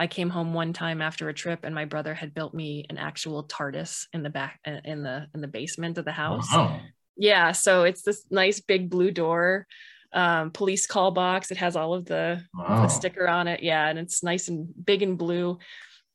I 0.00 0.06
came 0.06 0.30
home 0.30 0.54
one 0.54 0.72
time 0.72 1.02
after 1.02 1.28
a 1.28 1.34
trip, 1.34 1.60
and 1.62 1.74
my 1.74 1.84
brother 1.84 2.14
had 2.14 2.32
built 2.32 2.54
me 2.54 2.86
an 2.88 2.96
actual 2.96 3.44
TARDIS 3.44 4.06
in 4.14 4.22
the 4.22 4.30
back 4.30 4.58
uh, 4.66 4.80
in 4.82 5.02
the 5.02 5.26
in 5.34 5.42
the 5.42 5.46
basement 5.46 5.98
of 5.98 6.06
the 6.06 6.12
house. 6.12 6.48
Wow. 6.50 6.80
Yeah, 7.18 7.52
so 7.52 7.84
it's 7.84 8.00
this 8.00 8.24
nice 8.30 8.60
big 8.60 8.88
blue 8.88 9.10
door, 9.10 9.66
um, 10.14 10.52
police 10.52 10.86
call 10.86 11.10
box. 11.10 11.50
It 11.50 11.58
has 11.58 11.76
all 11.76 11.92
of 11.92 12.06
the, 12.06 12.42
Wow. 12.54 12.80
the 12.82 12.88
sticker 12.88 13.28
on 13.28 13.46
it. 13.46 13.62
Yeah, 13.62 13.86
and 13.88 13.98
it's 13.98 14.22
nice 14.22 14.48
and 14.48 14.68
big 14.86 15.02
and 15.02 15.18
blue. 15.18 15.58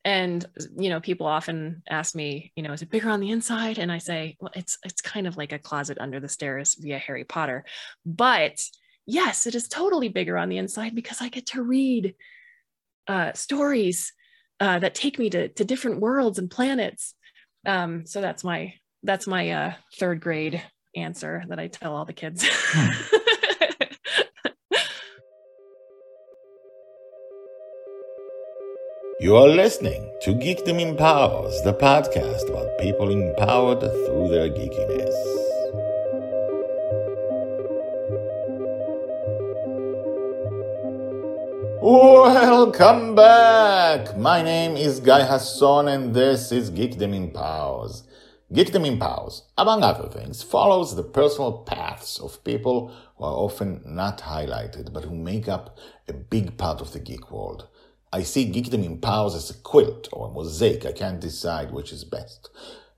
And 0.04 0.44
you 0.80 0.90
know, 0.90 1.00
people 1.00 1.28
often 1.28 1.84
ask 1.88 2.16
me, 2.16 2.52
you 2.56 2.64
know, 2.64 2.74
is 2.74 2.82
it 2.82 2.90
bigger 2.90 3.10
on 3.12 3.20
the 3.20 3.30
inside? 3.30 3.78
And 3.78 3.92
I 3.92 4.00
say, 4.00 4.36
well, 4.40 4.52
it's 4.56 4.80
it's 4.84 5.02
kind 5.02 5.28
of 5.28 5.38
like 5.38 5.52
a 5.52 5.60
closet 5.60 6.00
under 6.02 6.20
the 6.20 6.28
stairs 6.28 6.76
via 6.80 6.98
Harry 6.98 7.24
Potter, 7.24 7.66
but 8.04 8.60
yes, 9.06 9.46
it 9.46 9.54
is 9.54 9.68
totally 9.68 10.10
bigger 10.10 10.40
on 10.40 10.50
the 10.50 10.58
inside 10.58 10.96
because 10.96 11.22
I 11.22 11.30
get 11.30 11.46
to 11.48 11.62
read 11.62 12.16
uh, 13.08 13.34
stories 13.34 14.14
uh, 14.60 14.80
that 14.80 14.96
take 14.96 15.20
me 15.20 15.30
to, 15.30 15.50
to 15.50 15.66
different 15.66 16.00
worlds 16.00 16.40
and 16.40 16.50
planets. 16.50 17.14
Um, 17.66 18.06
so 18.06 18.22
that's 18.22 18.44
my 18.44 18.74
that's 19.04 19.28
my 19.28 19.52
uh, 19.52 19.74
third 20.00 20.20
grade 20.20 20.62
answer 20.96 21.44
that 21.50 21.60
I 21.60 21.68
tell 21.68 21.96
all 21.96 22.06
the 22.06 22.14
kids. 22.14 22.46
You 29.26 29.38
are 29.38 29.48
listening 29.48 30.12
to 30.22 30.34
Geekdom 30.34 30.80
Empowers, 30.80 31.62
the 31.64 31.74
podcast 31.74 32.50
about 32.50 32.78
people 32.78 33.10
empowered 33.10 33.80
through 33.80 34.28
their 34.28 34.50
geekiness. 34.50 35.45
Welcome 41.88 43.14
back! 43.14 44.18
My 44.18 44.42
name 44.42 44.76
is 44.76 45.00
Guy 45.00 45.24
Hasson 45.24 45.88
and 45.88 46.16
this 46.16 46.52
is 46.52 46.72
Geekdom 46.72 47.14
Empowers. 47.14 48.02
Geekdom 48.52 48.88
Empowers, 48.88 49.44
among 49.56 49.84
other 49.84 50.10
things, 50.10 50.42
follows 50.42 50.96
the 50.96 51.04
personal 51.04 51.60
paths 51.60 52.18
of 52.18 52.44
people 52.44 52.92
who 53.18 53.26
are 53.26 53.36
often 53.36 53.84
not 53.86 54.22
highlighted 54.22 54.94
but 54.94 55.04
who 55.04 55.14
make 55.14 55.48
up 55.48 55.78
a 56.08 56.14
big 56.14 56.58
part 56.58 56.82
of 56.82 56.92
the 56.92 57.00
geek 57.00 57.30
world. 57.30 57.68
I 58.12 58.24
see 58.24 58.52
Geekdom 58.52 58.84
Empowers 58.84 59.36
as 59.36 59.52
a 59.52 59.54
quilt 59.54 60.10
or 60.12 60.30
a 60.30 60.32
mosaic. 60.32 60.88
I 60.88 60.92
can't 60.92 61.22
decide 61.22 61.70
which 61.70 61.94
is 61.94 62.04
best. 62.04 62.50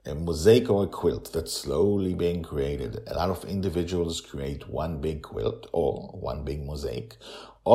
A 0.05 0.15
mosaic 0.15 0.69
or 0.69 0.85
a 0.85 0.87
quilt 0.87 1.33
that's 1.33 1.51
slowly 1.51 2.13
being 2.13 2.41
created. 2.41 3.01
A 3.07 3.15
lot 3.15 3.29
of 3.29 3.43
individuals 3.43 4.21
create 4.21 4.69
one 4.69 5.01
big 5.01 5.23
quilt 5.23 5.67
or 5.73 6.07
one 6.13 6.45
big 6.45 6.63
mosaic 6.63 7.17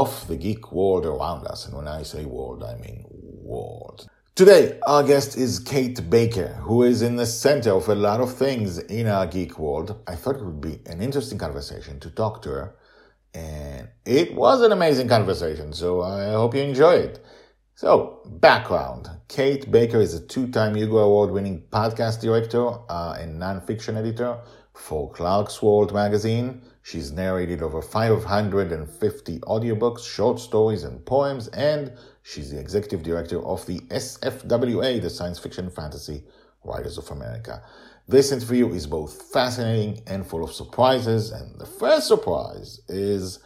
of 0.00 0.26
the 0.28 0.36
geek 0.36 0.72
world 0.72 1.06
around 1.06 1.46
us. 1.46 1.66
And 1.66 1.76
when 1.76 1.88
I 1.88 2.02
say 2.02 2.24
world, 2.24 2.62
I 2.64 2.76
mean 2.76 3.04
world. 3.08 4.08
Today, 4.34 4.80
our 4.86 5.02
guest 5.02 5.36
is 5.36 5.58
Kate 5.58 6.08
Baker, 6.08 6.48
who 6.62 6.82
is 6.82 7.02
in 7.02 7.16
the 7.16 7.26
center 7.26 7.72
of 7.72 7.88
a 7.88 7.94
lot 7.94 8.20
of 8.20 8.34
things 8.34 8.78
in 8.78 9.06
our 9.06 9.26
geek 9.26 9.58
world. 9.58 10.02
I 10.06 10.14
thought 10.14 10.36
it 10.36 10.44
would 10.44 10.60
be 10.60 10.80
an 10.86 11.02
interesting 11.02 11.38
conversation 11.38 12.00
to 12.00 12.10
talk 12.10 12.42
to 12.42 12.48
her 12.50 12.74
and 13.34 13.88
it 14.04 14.34
was 14.34 14.60
an 14.62 14.72
amazing 14.72 15.08
conversation, 15.08 15.72
so 15.72 16.02
I 16.02 16.32
hope 16.32 16.54
you 16.54 16.60
enjoy 16.60 16.94
it. 16.94 17.24
So, 17.74 18.20
background. 18.26 19.08
Kate 19.28 19.70
Baker 19.70 20.00
is 20.00 20.14
a 20.14 20.26
two-time 20.26 20.74
Hugo 20.74 20.98
Award-winning 20.98 21.64
podcast 21.70 22.20
director 22.20 22.68
uh, 22.90 23.16
and 23.18 23.40
nonfiction 23.40 23.96
editor 23.96 24.38
for 24.74 25.10
Clarkesworld 25.12 25.92
magazine. 25.92 26.62
She's 26.82 27.12
narrated 27.12 27.62
over 27.62 27.80
550 27.80 29.38
audiobooks, 29.40 30.04
short 30.04 30.40
stories, 30.40 30.82
and 30.82 31.04
poems, 31.06 31.46
and 31.48 31.92
she's 32.22 32.50
the 32.50 32.58
executive 32.58 33.04
director 33.04 33.40
of 33.44 33.64
the 33.66 33.78
SFWA, 33.90 35.00
the 35.00 35.10
Science 35.10 35.38
Fiction 35.38 35.70
Fantasy 35.70 36.24
Writers 36.64 36.98
of 36.98 37.08
America. 37.10 37.62
This 38.08 38.32
interview 38.32 38.72
is 38.72 38.88
both 38.88 39.30
fascinating 39.32 40.02
and 40.08 40.26
full 40.26 40.42
of 40.42 40.52
surprises, 40.52 41.30
and 41.30 41.58
the 41.60 41.66
first 41.66 42.08
surprise 42.08 42.80
is 42.88 43.38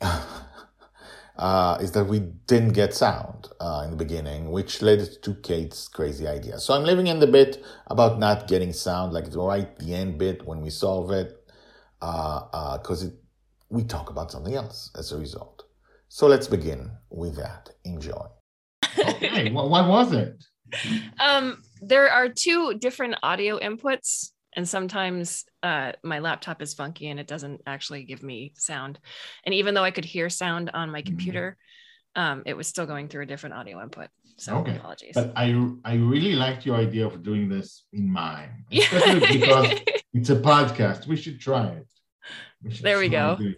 uh, 0.00 1.78
is 1.80 1.92
that 1.92 2.04
we 2.04 2.20
didn't 2.20 2.72
get 2.72 2.94
sound 2.94 3.48
uh, 3.60 3.82
in 3.84 3.90
the 3.90 3.96
beginning, 3.96 4.50
which 4.50 4.80
led 4.80 5.22
to 5.22 5.34
Kate's 5.34 5.86
crazy 5.86 6.26
idea. 6.26 6.58
So 6.58 6.72
I'm 6.72 6.84
leaving 6.84 7.08
in 7.08 7.20
the 7.20 7.26
bit 7.26 7.62
about 7.86 8.18
not 8.18 8.48
getting 8.48 8.72
sound, 8.72 9.12
like 9.12 9.26
right 9.34 9.78
the 9.78 9.94
end 9.94 10.18
bit 10.18 10.46
when 10.46 10.62
we 10.62 10.70
solve 10.70 11.10
it, 11.10 11.37
because 12.00 13.02
it 13.02 13.14
we 13.70 13.84
talk 13.84 14.10
about 14.10 14.30
something 14.30 14.54
else 14.54 14.90
as 14.96 15.12
a 15.12 15.18
result. 15.18 15.64
So 16.08 16.26
let's 16.26 16.46
begin 16.46 16.90
with 17.10 17.36
that. 17.36 17.70
Enjoy. 17.84 18.26
Okay, 18.98 19.50
what, 19.52 19.68
what 19.68 19.88
was 19.88 20.12
it? 20.12 20.42
um, 21.20 21.62
there 21.80 22.10
are 22.10 22.28
two 22.28 22.74
different 22.78 23.16
audio 23.22 23.58
inputs, 23.58 24.30
and 24.56 24.68
sometimes 24.68 25.44
uh, 25.62 25.92
my 26.02 26.18
laptop 26.18 26.62
is 26.62 26.74
funky 26.74 27.08
and 27.08 27.20
it 27.20 27.26
doesn't 27.26 27.60
actually 27.66 28.04
give 28.04 28.22
me 28.22 28.52
sound. 28.56 28.98
And 29.44 29.54
even 29.54 29.74
though 29.74 29.84
I 29.84 29.90
could 29.90 30.04
hear 30.04 30.30
sound 30.30 30.70
on 30.72 30.90
my 30.90 31.02
computer, 31.02 31.56
um, 32.16 32.42
it 32.46 32.56
was 32.56 32.66
still 32.66 32.86
going 32.86 33.08
through 33.08 33.24
a 33.24 33.26
different 33.26 33.54
audio 33.54 33.82
input. 33.82 34.08
So 34.38 34.58
Okay. 34.58 34.76
apologies. 34.76 35.14
But 35.14 35.32
I 35.36 35.46
I 35.84 35.94
really 36.12 36.34
liked 36.44 36.64
your 36.64 36.76
idea 36.76 37.04
of 37.06 37.22
doing 37.22 37.48
this 37.48 37.84
in 37.92 38.10
mine, 38.10 38.64
especially 38.72 39.38
because 39.38 39.68
it's 40.14 40.30
a 40.30 40.36
podcast. 40.36 41.06
We 41.06 41.16
should 41.16 41.40
try 41.40 41.66
it. 41.80 41.88
We 42.62 42.70
should 42.72 42.84
There 42.84 42.98
we 42.98 43.08
go. 43.08 43.36
it. 43.40 43.56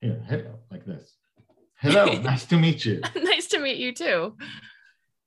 Here, 0.00 0.22
hello, 0.28 0.52
like 0.70 0.84
this. 0.86 1.04
Hello, 1.84 2.04
nice 2.32 2.44
to 2.46 2.56
meet 2.56 2.84
you. 2.84 3.00
nice 3.32 3.46
to 3.48 3.58
meet 3.58 3.78
you 3.78 3.92
too. 3.92 4.36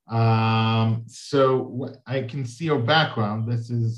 Um, 0.08 1.04
so 1.06 1.94
I 2.06 2.22
can 2.22 2.44
see 2.44 2.64
your 2.64 2.80
background. 2.80 3.46
This 3.50 3.70
is 3.70 3.94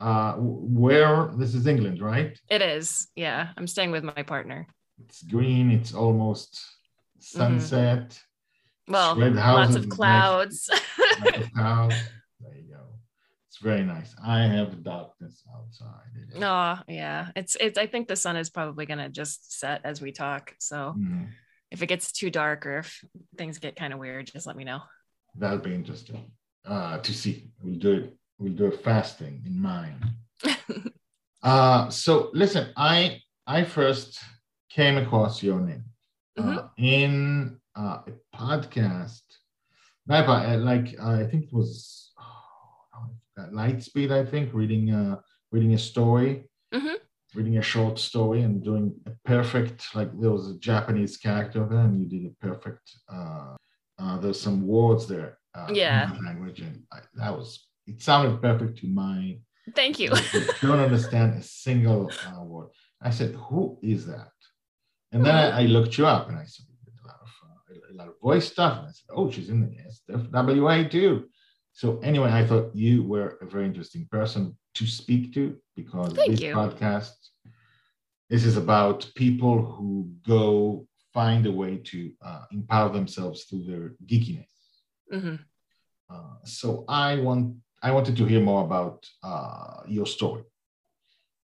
uh 0.00 0.34
where 0.38 1.32
this 1.38 1.54
is 1.54 1.66
England, 1.66 1.98
right? 2.02 2.38
It 2.50 2.60
is. 2.62 3.08
Yeah. 3.16 3.48
I'm 3.56 3.66
staying 3.66 3.92
with 3.92 4.04
my 4.04 4.22
partner. 4.22 4.66
It's 5.02 5.22
green, 5.22 5.70
it's 5.70 5.94
almost 5.94 6.60
sunset. 7.20 8.20
Well, 8.88 9.16
lots 9.16 9.74
of 9.76 9.88
clouds. 9.88 10.68
Lots 11.24 11.38
of 11.38 11.52
clouds. 11.52 11.94
There 12.40 12.54
you 12.54 12.64
go. 12.74 12.80
It's 13.48 13.58
very 13.58 13.82
nice. 13.82 14.14
I 14.24 14.40
have 14.42 14.82
darkness 14.82 15.42
outside. 15.54 16.38
No, 16.38 16.76
oh, 16.78 16.82
yeah. 16.88 17.28
It's 17.36 17.56
it's 17.60 17.78
I 17.78 17.86
think 17.86 18.08
the 18.08 18.16
sun 18.16 18.36
is 18.36 18.50
probably 18.50 18.84
gonna 18.86 19.08
just 19.08 19.58
set 19.58 19.80
as 19.84 20.00
we 20.02 20.12
talk. 20.12 20.54
So 20.58 20.94
Mm, 20.98 21.28
if 21.70 21.82
it 21.82 21.86
gets 21.86 22.12
too 22.12 22.30
dark 22.30 22.66
or 22.66 22.78
if 22.80 23.04
things 23.38 23.58
get 23.58 23.76
kind 23.76 23.92
of 23.92 23.98
weird, 23.98 24.26
just 24.32 24.46
let 24.46 24.56
me 24.56 24.64
know. 24.64 24.80
that'll 25.36 25.58
be 25.58 25.74
interesting 25.74 26.30
uh, 26.66 26.98
to 26.98 27.12
see. 27.14 27.48
We'll 27.62 27.78
do 27.78 27.92
it. 27.92 28.16
We'll 28.38 28.52
do 28.52 28.66
a 28.66 28.70
fasting 28.72 29.42
in 29.46 29.60
mine. 29.60 30.00
Uh, 31.42 31.90
so 31.90 32.30
listen, 32.32 32.72
I 32.74 33.20
I 33.46 33.64
first 33.64 34.18
came 34.70 34.96
across 34.96 35.42
your 35.42 35.60
name 35.60 35.84
uh, 36.38 36.68
in 36.78 37.60
uh, 37.76 37.98
a 38.06 38.12
podcast. 38.36 39.22
Not 40.06 40.28
a- 40.28 40.54
uh, 40.54 40.58
like 40.58 40.98
I 41.00 41.24
think 41.26 41.44
it 41.44 41.52
was 41.52 42.12
oh, 42.18 43.08
Lightspeed. 43.52 44.10
I 44.12 44.24
think 44.24 44.52
reading 44.52 44.90
uh, 44.92 45.16
reading 45.50 45.74
a 45.74 45.78
story, 45.78 46.48
Mhm. 46.74 46.96
reading 47.34 47.58
a 47.58 47.62
short 47.62 47.98
story, 47.98 48.42
and 48.42 48.62
doing 48.62 48.94
a 49.06 49.12
perfect 49.24 49.94
like 49.94 50.10
there 50.20 50.30
was 50.30 50.50
a 50.50 50.58
Japanese 50.58 51.16
character 51.16 51.66
there, 51.66 51.80
and 51.80 51.98
you 52.00 52.06
did 52.08 52.30
a 52.30 52.34
perfect. 52.46 52.84
Uh, 53.08 53.54
uh, 53.98 54.18
there's 54.18 54.40
some 54.40 54.66
words 54.66 55.06
there. 55.06 55.38
Uh, 55.54 55.68
Yeah. 55.72 56.10
language, 56.24 56.60
and 56.60 56.82
I, 56.92 56.98
that 57.14 57.36
was 57.38 57.48
it 57.86 58.02
sounded 58.02 58.40
perfect 58.42 58.78
to 58.78 58.86
my 58.88 59.38
Thank 59.74 59.98
you. 59.98 60.10
I 60.12 60.56
don't 60.62 60.78
understand 60.90 61.38
a 61.38 61.42
single 61.42 62.10
uh, 62.26 62.42
word. 62.44 62.68
I 63.00 63.10
said, 63.10 63.34
"Who 63.46 63.78
is 63.82 64.04
that?" 64.06 64.32
And 65.12 65.24
then 65.24 65.34
I, 65.34 65.62
I 65.62 65.64
looked 65.66 65.96
you 65.96 66.06
up, 66.06 66.28
and 66.28 66.36
I 66.36 66.44
saw 66.44 66.64
you 66.68 66.76
did 66.84 66.94
a 67.02 67.06
lot 67.06 67.20
of 67.26 67.30
uh, 67.48 67.83
a 67.94 67.96
lot 67.96 68.08
of 68.08 68.20
voice 68.20 68.50
stuff. 68.52 68.78
And 68.78 68.88
I 68.88 68.90
said, 68.90 69.10
"Oh, 69.14 69.30
she's 69.30 69.48
in 69.48 69.60
the 69.60 69.76
SFWA 69.88 70.90
too." 70.90 71.28
So 71.72 71.98
anyway, 72.00 72.30
I 72.30 72.46
thought 72.46 72.74
you 72.74 73.02
were 73.02 73.38
a 73.40 73.46
very 73.46 73.66
interesting 73.66 74.06
person 74.10 74.56
to 74.74 74.86
speak 74.86 75.32
to 75.34 75.56
because 75.76 76.12
Thank 76.14 76.30
this 76.30 76.40
you. 76.40 76.54
podcast 76.54 77.12
this 78.30 78.44
is 78.44 78.56
about 78.56 79.08
people 79.14 79.62
who 79.62 80.10
go 80.26 80.86
find 81.12 81.46
a 81.46 81.52
way 81.52 81.76
to 81.76 82.10
uh, 82.22 82.44
empower 82.52 82.88
themselves 82.90 83.44
through 83.44 83.64
their 83.64 83.94
geekiness. 84.10 84.54
hmm 85.10 85.36
Uh, 86.10 86.36
so 86.44 86.84
I 86.88 87.16
want 87.26 87.56
I 87.82 87.90
wanted 87.92 88.16
to 88.16 88.24
hear 88.24 88.40
more 88.40 88.64
about 88.64 88.98
uh, 89.22 89.82
your 89.96 90.06
story. 90.06 90.44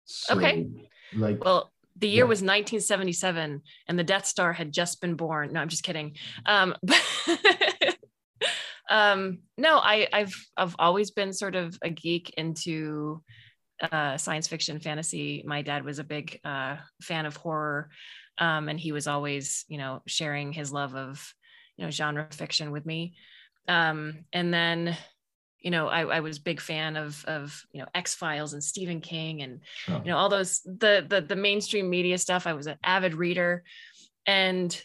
So, 0.05 0.35
Okay. 0.35 0.67
Like 1.13 1.39
Well, 1.43 1.71
the 1.97 2.07
year 2.07 2.25
Yeah. 2.25 2.29
was 2.29 2.41
1977 2.41 3.61
and 3.87 3.99
the 3.99 4.03
Death 4.03 4.25
Star 4.25 4.53
had 4.53 4.71
just 4.71 5.01
been 5.01 5.15
born. 5.15 5.53
No, 5.53 5.61
I'm 5.61 5.69
just 5.69 5.83
kidding. 5.83 6.15
Um, 6.45 6.75
um, 8.89 9.39
no, 9.57 9.77
I, 9.77 10.07
I've 10.13 10.35
I've 10.55 10.75
always 10.79 11.11
been 11.11 11.33
sort 11.33 11.55
of 11.55 11.77
a 11.81 11.89
geek 11.89 12.33
into 12.37 13.21
uh, 13.91 14.17
science 14.17 14.47
fiction, 14.47 14.79
fantasy. 14.79 15.43
My 15.45 15.61
dad 15.61 15.83
was 15.83 15.99
a 15.99 16.03
big 16.03 16.39
uh, 16.43 16.77
fan 17.01 17.25
of 17.25 17.35
horror, 17.35 17.89
um, 18.37 18.69
and 18.69 18.79
he 18.79 18.91
was 18.91 19.07
always, 19.07 19.65
you 19.67 19.77
know, 19.77 20.01
sharing 20.07 20.53
his 20.53 20.71
love 20.71 20.95
of, 20.95 21.33
you 21.77 21.85
know 21.85 21.91
genre 21.91 22.27
fiction 22.31 22.71
with 22.71 22.87
me 22.87 23.13
um, 23.67 24.25
and 24.33 24.51
then 24.51 24.97
you 25.61 25.71
know 25.71 25.87
I, 25.87 26.01
I 26.01 26.19
was 26.19 26.39
big 26.39 26.61
fan 26.61 26.95
of 26.95 27.23
of 27.25 27.65
you 27.71 27.81
know 27.81 27.87
x 27.95 28.13
files 28.15 28.53
and 28.53 28.63
stephen 28.63 29.01
king 29.01 29.41
and 29.41 29.59
you 29.87 30.11
know 30.11 30.17
all 30.17 30.29
those 30.29 30.61
the, 30.61 31.05
the 31.07 31.21
the 31.21 31.35
mainstream 31.35 31.89
media 31.89 32.17
stuff. 32.17 32.47
I 32.47 32.53
was 32.53 32.67
an 32.67 32.77
avid 32.83 33.15
reader. 33.15 33.63
And 34.25 34.79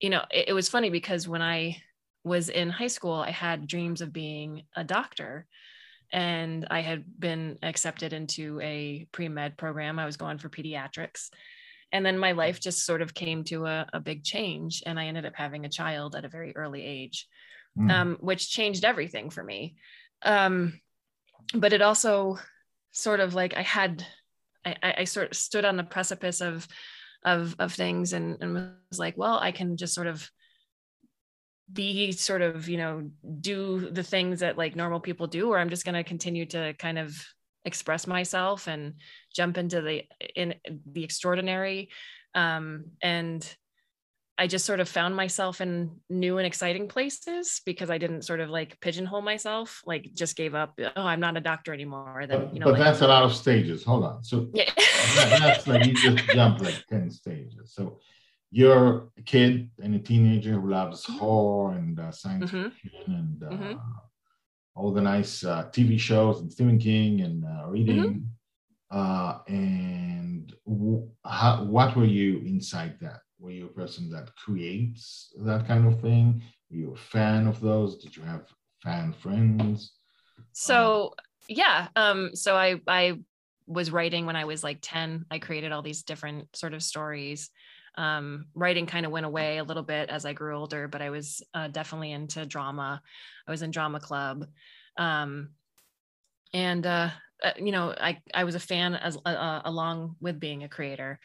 you 0.00 0.10
know 0.10 0.22
it, 0.30 0.48
it 0.48 0.52
was 0.52 0.68
funny 0.68 0.90
because 0.90 1.28
when 1.28 1.42
i 1.42 1.76
was 2.24 2.48
in 2.48 2.70
high 2.70 2.86
school 2.86 3.14
i 3.14 3.30
had 3.30 3.66
dreams 3.66 4.00
of 4.00 4.12
being 4.12 4.62
a 4.74 4.84
doctor. 4.84 5.46
And 6.12 6.66
i 6.70 6.80
had 6.80 7.04
been 7.18 7.58
accepted 7.62 8.12
into 8.12 8.60
a 8.60 9.06
pre-med 9.12 9.56
program. 9.56 9.98
I 9.98 10.06
was 10.06 10.16
going 10.16 10.38
for 10.38 10.48
pediatrics. 10.48 11.30
And 11.92 12.04
then 12.04 12.18
my 12.18 12.32
life 12.32 12.60
just 12.60 12.84
sort 12.84 13.00
of 13.00 13.14
came 13.14 13.44
to 13.44 13.66
a, 13.66 13.86
a 13.92 14.00
big 14.00 14.24
change. 14.24 14.82
And 14.86 14.98
i 14.98 15.06
ended 15.06 15.26
up 15.26 15.34
having 15.34 15.64
a 15.64 15.70
child 15.70 16.16
at 16.16 16.24
a 16.24 16.28
very 16.28 16.56
early 16.56 16.84
age 16.84 17.28
mm. 17.78 17.90
um, 17.90 18.16
which 18.20 18.50
changed 18.50 18.84
everything 18.84 19.30
for 19.30 19.42
me 19.42 19.76
um, 20.22 20.80
but 21.54 21.72
it 21.72 21.82
also 21.82 22.38
sort 22.92 23.20
of 23.20 23.34
like 23.34 23.54
i 23.56 23.62
had 23.62 24.04
I, 24.64 24.94
I 24.98 25.04
sort 25.04 25.30
of 25.30 25.36
stood 25.36 25.64
on 25.64 25.76
the 25.76 25.84
precipice 25.84 26.40
of 26.40 26.66
of 27.24 27.54
of 27.58 27.72
things 27.72 28.12
and, 28.12 28.38
and 28.40 28.54
was 28.90 28.98
like 28.98 29.16
well 29.18 29.38
i 29.38 29.52
can 29.52 29.76
just 29.76 29.94
sort 29.94 30.06
of 30.06 30.28
be 31.72 32.12
sort 32.12 32.42
of 32.42 32.68
you 32.68 32.78
know 32.78 33.10
do 33.40 33.90
the 33.90 34.02
things 34.02 34.40
that 34.40 34.56
like 34.56 34.74
normal 34.74 35.00
people 35.00 35.26
do 35.26 35.50
or 35.50 35.58
i'm 35.58 35.68
just 35.68 35.84
going 35.84 35.94
to 35.94 36.04
continue 36.04 36.46
to 36.46 36.72
kind 36.74 36.98
of 36.98 37.22
express 37.66 38.06
myself 38.06 38.68
and 38.68 38.94
jump 39.34 39.58
into 39.58 39.82
the 39.82 40.04
in 40.34 40.54
the 40.90 41.04
extraordinary. 41.04 41.90
Um, 42.34 42.86
and 43.02 43.56
I 44.38 44.46
just 44.46 44.66
sort 44.66 44.80
of 44.80 44.88
found 44.88 45.16
myself 45.16 45.60
in 45.60 45.90
new 46.10 46.38
and 46.38 46.46
exciting 46.46 46.88
places 46.88 47.62
because 47.64 47.90
I 47.90 47.98
didn't 47.98 48.22
sort 48.22 48.40
of 48.40 48.50
like 48.50 48.78
pigeonhole 48.80 49.22
myself, 49.22 49.80
like 49.86 50.10
just 50.14 50.36
gave 50.36 50.54
up. 50.54 50.78
Oh, 50.78 51.02
I'm 51.02 51.20
not 51.20 51.36
a 51.36 51.40
doctor 51.40 51.72
anymore. 51.72 52.26
Then 52.28 52.50
you 52.52 52.60
know, 52.60 52.66
but 52.66 52.74
like, 52.74 52.82
that's 52.82 53.00
a 53.00 53.08
lot 53.08 53.22
of 53.22 53.34
stages. 53.34 53.82
Hold 53.84 54.04
on. 54.04 54.24
So 54.24 54.48
yeah. 54.52 54.70
that's 55.38 55.66
like 55.66 55.86
you 55.86 55.94
just 55.94 56.26
jump 56.28 56.60
like 56.60 56.84
10 56.90 57.10
stages. 57.10 57.72
So 57.72 57.98
you're 58.50 59.08
a 59.18 59.22
kid 59.22 59.70
and 59.82 59.94
a 59.94 59.98
teenager 59.98 60.60
who 60.60 60.70
loves 60.70 61.04
mm-hmm. 61.04 61.18
horror 61.18 61.72
and 61.72 61.98
uh, 61.98 62.10
science 62.10 62.50
mm-hmm. 62.50 62.68
fiction 62.70 63.14
and 63.14 63.42
uh, 63.42 63.54
mm-hmm 63.54 63.78
all 64.76 64.92
the 64.92 65.00
nice 65.00 65.42
uh, 65.42 65.64
TV 65.72 65.98
shows 65.98 66.40
and 66.40 66.52
Stephen 66.52 66.78
King 66.78 67.22
and 67.22 67.44
uh, 67.44 67.66
reading. 67.66 67.96
Mm-hmm. 67.96 68.98
Uh, 68.98 69.38
and 69.48 70.54
w- 70.66 71.08
how, 71.24 71.64
what 71.64 71.96
were 71.96 72.04
you 72.04 72.38
inside 72.44 72.96
that? 73.00 73.20
Were 73.46 73.52
you 73.52 73.66
a 73.66 73.68
person 73.68 74.10
that 74.10 74.34
creates 74.34 75.32
that 75.38 75.68
kind 75.68 75.86
of 75.86 76.00
thing? 76.00 76.42
Were 76.68 76.76
you 76.76 76.92
a 76.94 76.96
fan 76.96 77.46
of 77.46 77.60
those? 77.60 77.96
Did 77.98 78.16
you 78.16 78.24
have 78.24 78.42
fan 78.82 79.12
friends? 79.12 79.92
So 80.52 81.14
yeah, 81.48 81.86
um, 81.94 82.34
so 82.34 82.56
I 82.56 82.80
I 82.88 83.20
was 83.68 83.92
writing 83.92 84.26
when 84.26 84.34
I 84.34 84.46
was 84.46 84.64
like 84.64 84.78
ten. 84.82 85.26
I 85.30 85.38
created 85.38 85.70
all 85.70 85.80
these 85.80 86.02
different 86.02 86.56
sort 86.56 86.74
of 86.74 86.82
stories. 86.82 87.50
Um, 87.96 88.46
writing 88.56 88.84
kind 88.84 89.06
of 89.06 89.12
went 89.12 89.26
away 89.26 89.58
a 89.58 89.64
little 89.64 89.84
bit 89.84 90.10
as 90.10 90.26
I 90.26 90.32
grew 90.32 90.58
older, 90.58 90.88
but 90.88 91.00
I 91.00 91.10
was 91.10 91.40
uh, 91.54 91.68
definitely 91.68 92.10
into 92.10 92.46
drama. 92.46 93.00
I 93.46 93.50
was 93.52 93.62
in 93.62 93.70
drama 93.70 94.00
club. 94.00 94.44
Um, 94.98 95.50
and, 96.52 96.84
uh, 96.84 97.10
uh, 97.44 97.52
you 97.58 97.70
know, 97.70 97.94
I, 97.96 98.18
I 98.34 98.42
was 98.42 98.56
a 98.56 98.60
fan 98.60 98.96
as 98.96 99.16
uh, 99.24 99.28
uh, 99.28 99.62
along 99.64 100.16
with 100.20 100.40
being 100.40 100.64
a 100.64 100.68
creator. 100.68 101.20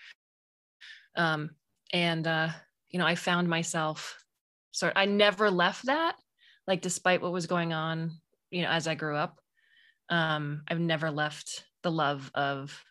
Um, 1.15 1.51
and, 1.93 2.25
uh, 2.25 2.49
you 2.89 2.99
know, 2.99 3.05
I 3.05 3.15
found 3.15 3.47
myself 3.47 4.17
sort 4.71 4.93
I 4.95 5.05
never 5.05 5.51
left 5.51 5.85
that, 5.85 6.15
like, 6.67 6.81
despite 6.81 7.21
what 7.21 7.31
was 7.31 7.47
going 7.47 7.73
on, 7.73 8.11
you 8.49 8.61
know, 8.61 8.69
as 8.69 8.87
I 8.87 8.95
grew 8.95 9.15
up. 9.15 9.39
Um, 10.09 10.63
I've 10.67 10.79
never 10.79 11.09
left 11.09 11.65
the 11.83 11.91
love 11.91 12.29
of 12.35 12.83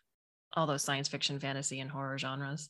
all 0.53 0.67
those 0.67 0.83
science 0.83 1.07
fiction, 1.07 1.39
fantasy, 1.39 1.79
and 1.79 1.89
horror 1.89 2.17
genres. 2.17 2.69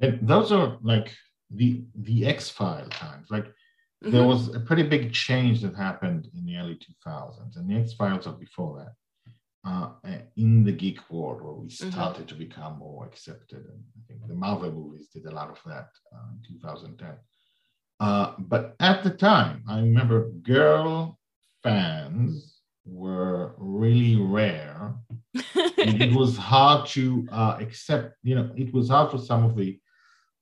And 0.00 0.18
those 0.26 0.52
are 0.52 0.78
like 0.82 1.14
the 1.50 1.84
the 1.94 2.26
X 2.26 2.48
File 2.48 2.88
times. 2.88 3.28
Like 3.30 3.44
mm-hmm. 3.44 4.10
there 4.10 4.26
was 4.26 4.54
a 4.54 4.60
pretty 4.60 4.82
big 4.82 5.12
change 5.12 5.62
that 5.62 5.76
happened 5.76 6.28
in 6.34 6.44
the 6.44 6.56
early 6.56 6.78
2000s, 7.06 7.56
and 7.56 7.68
the 7.68 7.76
X 7.76 7.92
Files 7.92 8.26
are 8.26 8.32
before 8.32 8.78
that. 8.78 8.92
Uh, 9.62 9.90
in 10.36 10.64
the 10.64 10.72
geek 10.72 10.98
world, 11.10 11.42
where 11.42 11.52
we 11.52 11.68
mm-hmm. 11.68 11.90
started 11.90 12.26
mm-hmm. 12.26 12.28
to 12.28 12.46
become 12.46 12.78
more 12.78 13.04
accepted, 13.04 13.58
and 13.58 13.82
I 13.94 14.00
think 14.08 14.26
the 14.26 14.34
Marvel 14.34 14.72
movies 14.72 15.08
did 15.12 15.26
a 15.26 15.30
lot 15.30 15.50
of 15.50 15.60
that 15.66 15.90
uh, 16.14 16.30
in 16.32 16.60
2010. 16.60 17.14
Uh, 18.00 18.32
but 18.38 18.74
at 18.80 19.04
the 19.04 19.10
time, 19.10 19.62
I 19.68 19.80
remember 19.80 20.30
girl 20.42 21.18
fans 21.62 22.60
were 22.86 23.54
really 23.58 24.16
rare. 24.16 24.94
and 25.34 26.02
it 26.02 26.14
was 26.14 26.36
hard 26.52 26.86
to 26.88 27.28
uh, 27.30 27.58
accept, 27.60 28.14
you 28.22 28.34
know, 28.34 28.50
it 28.56 28.72
was 28.72 28.88
hard 28.88 29.10
for 29.10 29.18
some 29.18 29.44
of 29.44 29.56
the 29.56 29.78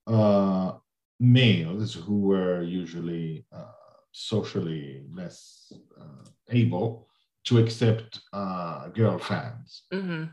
uh, 0.07 0.73
males 1.19 1.93
who 1.93 2.21
were 2.21 2.63
usually 2.63 3.45
uh, 3.51 3.65
socially 4.13 5.03
less 5.13 5.73
uh, 5.99 6.29
able 6.49 7.08
to 7.49 7.57
accept 7.57 8.19
uh, 8.31 8.87
girl 8.89 9.17
fans. 9.17 9.83
Mm-hmm. 9.91 10.25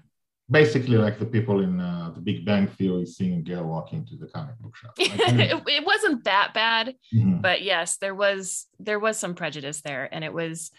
Basically, 0.48 0.96
like 0.96 1.18
the 1.18 1.26
people 1.26 1.60
in 1.60 1.80
uh, 1.80 2.12
the 2.14 2.20
Big 2.20 2.44
Bang 2.44 2.68
Theory 2.68 3.04
seeing 3.04 3.34
a 3.38 3.42
girl 3.42 3.64
walk 3.64 3.92
into 3.92 4.14
the 4.14 4.26
comic 4.28 4.56
book 4.60 4.76
shop. 4.76 4.92
Like, 4.96 5.10
it, 5.18 5.62
it, 5.66 5.84
wasn't 5.84 6.22
that 6.24 6.54
bad, 6.54 6.94
mm-hmm. 7.12 7.40
but 7.40 7.62
yes, 7.62 7.96
there 7.96 8.14
was 8.14 8.66
there 8.78 9.00
was 9.00 9.18
some 9.18 9.34
prejudice 9.34 9.80
there, 9.80 10.08
and 10.12 10.22
it 10.22 10.32
was 10.32 10.70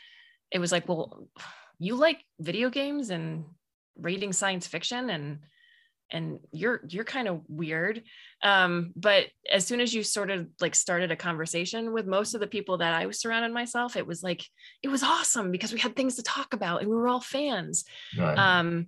it 0.51 0.59
was 0.59 0.71
like, 0.71 0.87
well, 0.87 1.27
you 1.79 1.95
like 1.95 2.23
video 2.39 2.69
games 2.69 3.09
and 3.09 3.43
reading 3.97 4.31
science 4.31 4.67
fiction 4.67 5.09
and 5.09 5.39
and 6.11 6.39
you're 6.51 6.81
you're 6.87 7.03
kind 7.03 7.27
of 7.27 7.41
weird. 7.47 8.03
Um, 8.43 8.93
but 8.95 9.25
as 9.51 9.65
soon 9.65 9.81
as 9.81 9.93
you 9.93 10.03
sort 10.03 10.29
of 10.29 10.47
like 10.61 10.75
started 10.75 11.11
a 11.11 11.15
conversation 11.15 11.91
with 11.91 12.05
most 12.05 12.33
of 12.33 12.39
the 12.39 12.47
people 12.47 12.77
that 12.77 12.93
i 12.93 13.07
was 13.07 13.19
surrounded 13.19 13.51
myself 13.51 13.95
it 13.95 14.05
was 14.05 14.21
like 14.21 14.45
it 14.83 14.89
was 14.89 15.01
awesome 15.01 15.51
because 15.51 15.73
we 15.73 15.79
had 15.79 15.95
things 15.95 16.15
to 16.15 16.23
talk 16.23 16.53
about 16.53 16.81
and 16.81 16.89
we 16.89 16.95
were 16.95 17.07
all 17.07 17.21
fans. 17.21 17.85
Right. 18.17 18.37
um, 18.37 18.87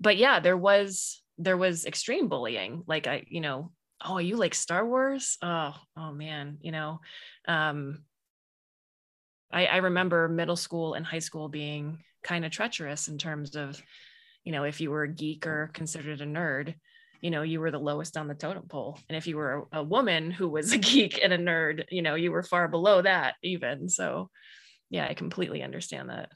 but 0.00 0.16
yeah 0.16 0.40
there 0.40 0.56
was 0.56 1.22
there 1.38 1.56
was 1.56 1.86
extreme 1.86 2.28
bullying. 2.28 2.82
Like 2.86 3.06
i 3.06 3.24
you 3.28 3.40
know 3.40 3.72
oh 4.04 4.18
you 4.18 4.36
like 4.36 4.54
star 4.54 4.86
wars? 4.86 5.38
Oh 5.42 5.74
oh 5.96 6.12
man 6.12 6.58
you 6.60 6.72
know 6.72 7.00
um, 7.48 8.04
I, 9.52 9.66
I 9.66 9.76
remember 9.78 10.28
middle 10.28 10.56
school 10.56 10.94
and 10.94 11.04
high 11.04 11.18
school 11.18 11.48
being 11.48 11.98
kind 12.22 12.44
of 12.44 12.52
treacherous 12.52 13.08
in 13.08 13.18
terms 13.18 13.56
of 13.56 13.82
you 14.44 14.52
know, 14.52 14.64
if 14.64 14.80
you 14.80 14.90
were 14.90 15.04
a 15.04 15.08
geek 15.08 15.46
or 15.46 15.70
considered 15.72 16.20
a 16.20 16.26
nerd, 16.26 16.74
you 17.20 17.30
know, 17.30 17.42
you 17.42 17.60
were 17.60 17.70
the 17.70 17.78
lowest 17.78 18.16
on 18.16 18.28
the 18.28 18.34
totem 18.34 18.66
pole. 18.68 18.98
And 19.08 19.16
if 19.16 19.26
you 19.26 19.36
were 19.36 19.66
a, 19.72 19.80
a 19.80 19.82
woman 19.82 20.30
who 20.30 20.48
was 20.48 20.72
a 20.72 20.78
geek 20.90 21.20
and 21.22 21.32
a 21.32 21.38
nerd, 21.38 21.84
you 21.90 22.02
know, 22.02 22.14
you 22.14 22.32
were 22.32 22.42
far 22.42 22.68
below 22.68 23.02
that 23.02 23.34
even. 23.42 23.88
So, 23.88 24.30
yeah, 24.88 25.06
I 25.08 25.14
completely 25.14 25.62
understand 25.62 26.08
that. 26.08 26.30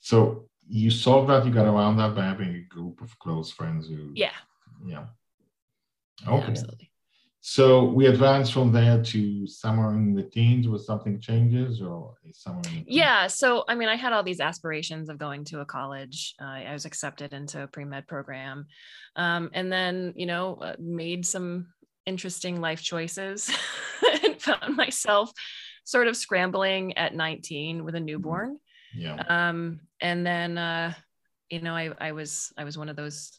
So 0.00 0.48
you 0.68 0.90
solved 0.90 1.30
that, 1.30 1.46
you 1.46 1.52
got 1.52 1.66
around 1.66 1.96
that 1.96 2.14
by 2.14 2.24
having 2.24 2.54
a 2.54 2.74
group 2.74 3.00
of 3.00 3.18
close 3.18 3.50
friends 3.50 3.88
who, 3.88 4.12
yeah, 4.14 4.30
yeah, 4.86 5.06
okay, 6.26 6.36
yeah, 6.36 6.46
absolutely. 6.46 6.90
So 7.46 7.84
we 7.84 8.06
advance 8.06 8.48
from 8.48 8.72
there 8.72 9.02
to 9.02 9.46
somewhere 9.46 9.90
in 9.90 10.14
the 10.14 10.22
teens 10.22 10.66
where 10.66 10.78
something 10.78 11.20
changes 11.20 11.82
or 11.82 12.14
somewhere 12.32 12.62
Yeah. 12.86 13.26
So, 13.26 13.64
I 13.68 13.74
mean, 13.74 13.90
I 13.90 13.96
had 13.96 14.14
all 14.14 14.22
these 14.22 14.40
aspirations 14.40 15.10
of 15.10 15.18
going 15.18 15.44
to 15.44 15.60
a 15.60 15.66
college. 15.66 16.34
Uh, 16.40 16.46
I 16.46 16.72
was 16.72 16.86
accepted 16.86 17.34
into 17.34 17.62
a 17.62 17.66
pre-med 17.66 18.08
program. 18.08 18.64
Um, 19.14 19.50
and 19.52 19.70
then, 19.70 20.14
you 20.16 20.24
know, 20.24 20.54
uh, 20.54 20.76
made 20.78 21.26
some 21.26 21.66
interesting 22.06 22.62
life 22.62 22.82
choices 22.82 23.54
and 24.24 24.40
found 24.40 24.74
myself 24.74 25.30
sort 25.84 26.08
of 26.08 26.16
scrambling 26.16 26.96
at 26.96 27.14
19 27.14 27.84
with 27.84 27.94
a 27.94 27.98
mm-hmm. 27.98 28.06
newborn. 28.06 28.58
Yeah. 28.96 29.22
Um, 29.28 29.80
and 30.00 30.26
then, 30.26 30.56
uh, 30.56 30.94
you 31.50 31.60
know, 31.60 31.76
I, 31.76 31.90
I 32.00 32.12
was, 32.12 32.54
I 32.56 32.64
was 32.64 32.78
one 32.78 32.88
of 32.88 32.96
those, 32.96 33.38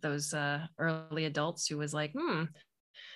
those 0.00 0.32
uh, 0.32 0.60
early 0.78 1.26
adults 1.26 1.66
who 1.66 1.76
was 1.76 1.92
like, 1.92 2.12
hmm, 2.18 2.44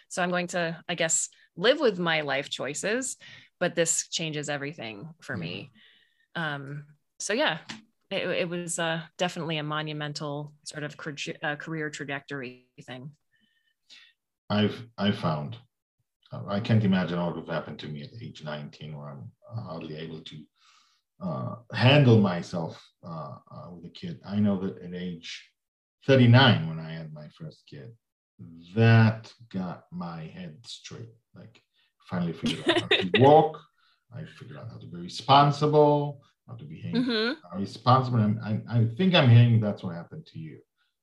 so 0.09 0.23
I'm 0.23 0.31
going 0.31 0.49
to, 0.49 0.79
I 0.89 0.95
guess, 0.95 1.29
live 1.57 1.81
with 1.81 1.99
my 1.99 2.21
life 2.21 2.51
choices, 2.51 3.17
but 3.59 3.75
this 3.75 4.09
changes 4.09 4.49
everything 4.49 5.09
for 5.21 5.37
me. 5.37 5.71
Um, 6.35 6.85
so 7.19 7.33
yeah, 7.33 7.59
it, 8.11 8.29
it 8.29 8.49
was 8.49 8.79
uh, 8.79 9.01
definitely 9.19 9.59
a 9.59 9.63
monumental 9.63 10.53
sort 10.65 10.85
of 10.85 10.95
uh, 11.43 11.57
career 11.57 11.91
trajectory 11.91 12.67
thing. 12.83 13.11
I've 14.49 14.81
I 14.97 15.11
found 15.11 15.57
uh, 16.33 16.43
I 16.49 16.61
can't 16.61 16.85
imagine 16.85 17.21
what 17.21 17.35
would 17.35 17.47
have 17.47 17.55
happened 17.55 17.79
to 17.81 17.89
me 17.89 18.03
at 18.03 18.23
age 18.23 18.43
19, 18.45 18.97
where 18.97 19.09
I'm 19.09 19.31
hardly 19.65 19.97
able 19.97 20.21
to 20.21 20.37
uh, 21.23 21.55
handle 21.73 22.21
myself 22.21 22.83
uh, 23.07 23.37
uh, 23.51 23.71
with 23.71 23.87
a 23.87 23.91
kid. 23.91 24.21
I 24.27 24.39
know 24.39 24.61
that 24.61 24.83
at 24.83 24.95
age 24.95 25.51
39, 26.07 26.69
when 26.69 26.79
I 26.79 26.93
had 26.93 27.13
my 27.13 27.29
first 27.39 27.63
kid, 27.69 27.93
that 28.75 29.33
got 29.53 29.85
my 29.91 30.23
head 30.25 30.59
straight. 30.65 31.15
Like 31.35 31.63
finally 32.09 32.33
figured 32.33 32.61
out 32.61 32.81
how 32.81 32.89
to 32.89 33.11
walk. 33.15 33.61
I 34.15 34.25
figured 34.25 34.59
out 34.59 34.71
how 34.71 34.79
to 34.79 34.87
be 34.87 34.99
responsible, 34.99 36.23
how 36.47 36.55
to 36.55 36.65
behave 36.65 36.95
Mhm. 36.97 37.37
responsible. 37.57 38.19
And 38.21 38.41
I, 38.41 38.63
I 38.69 38.87
think 38.97 39.15
I'm 39.15 39.29
hearing 39.29 39.61
that's 39.61 39.83
what 39.83 39.95
happened 39.95 40.27
to 40.27 40.39
you. 40.39 40.59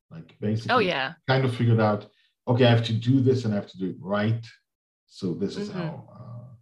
Like 0.10 0.36
basically, 0.40 0.76
Oh 0.76 0.80
yeah. 0.80 1.14
kind 1.28 1.44
of 1.46 1.56
figured 1.56 1.80
out, 1.80 2.08
okay, 2.48 2.66
I 2.66 2.70
have 2.70 2.86
to 2.86 2.94
do 2.94 3.20
this 3.22 3.46
and 3.46 3.54
I 3.54 3.58
have 3.58 3.68
to 3.72 3.78
do 3.78 3.90
it 3.90 3.96
right. 4.00 4.46
So 5.08 5.34
this 5.34 5.58
is 5.58 5.70
Mhm. 5.70 5.74
how. 5.76 6.08
Uh, 6.14 6.54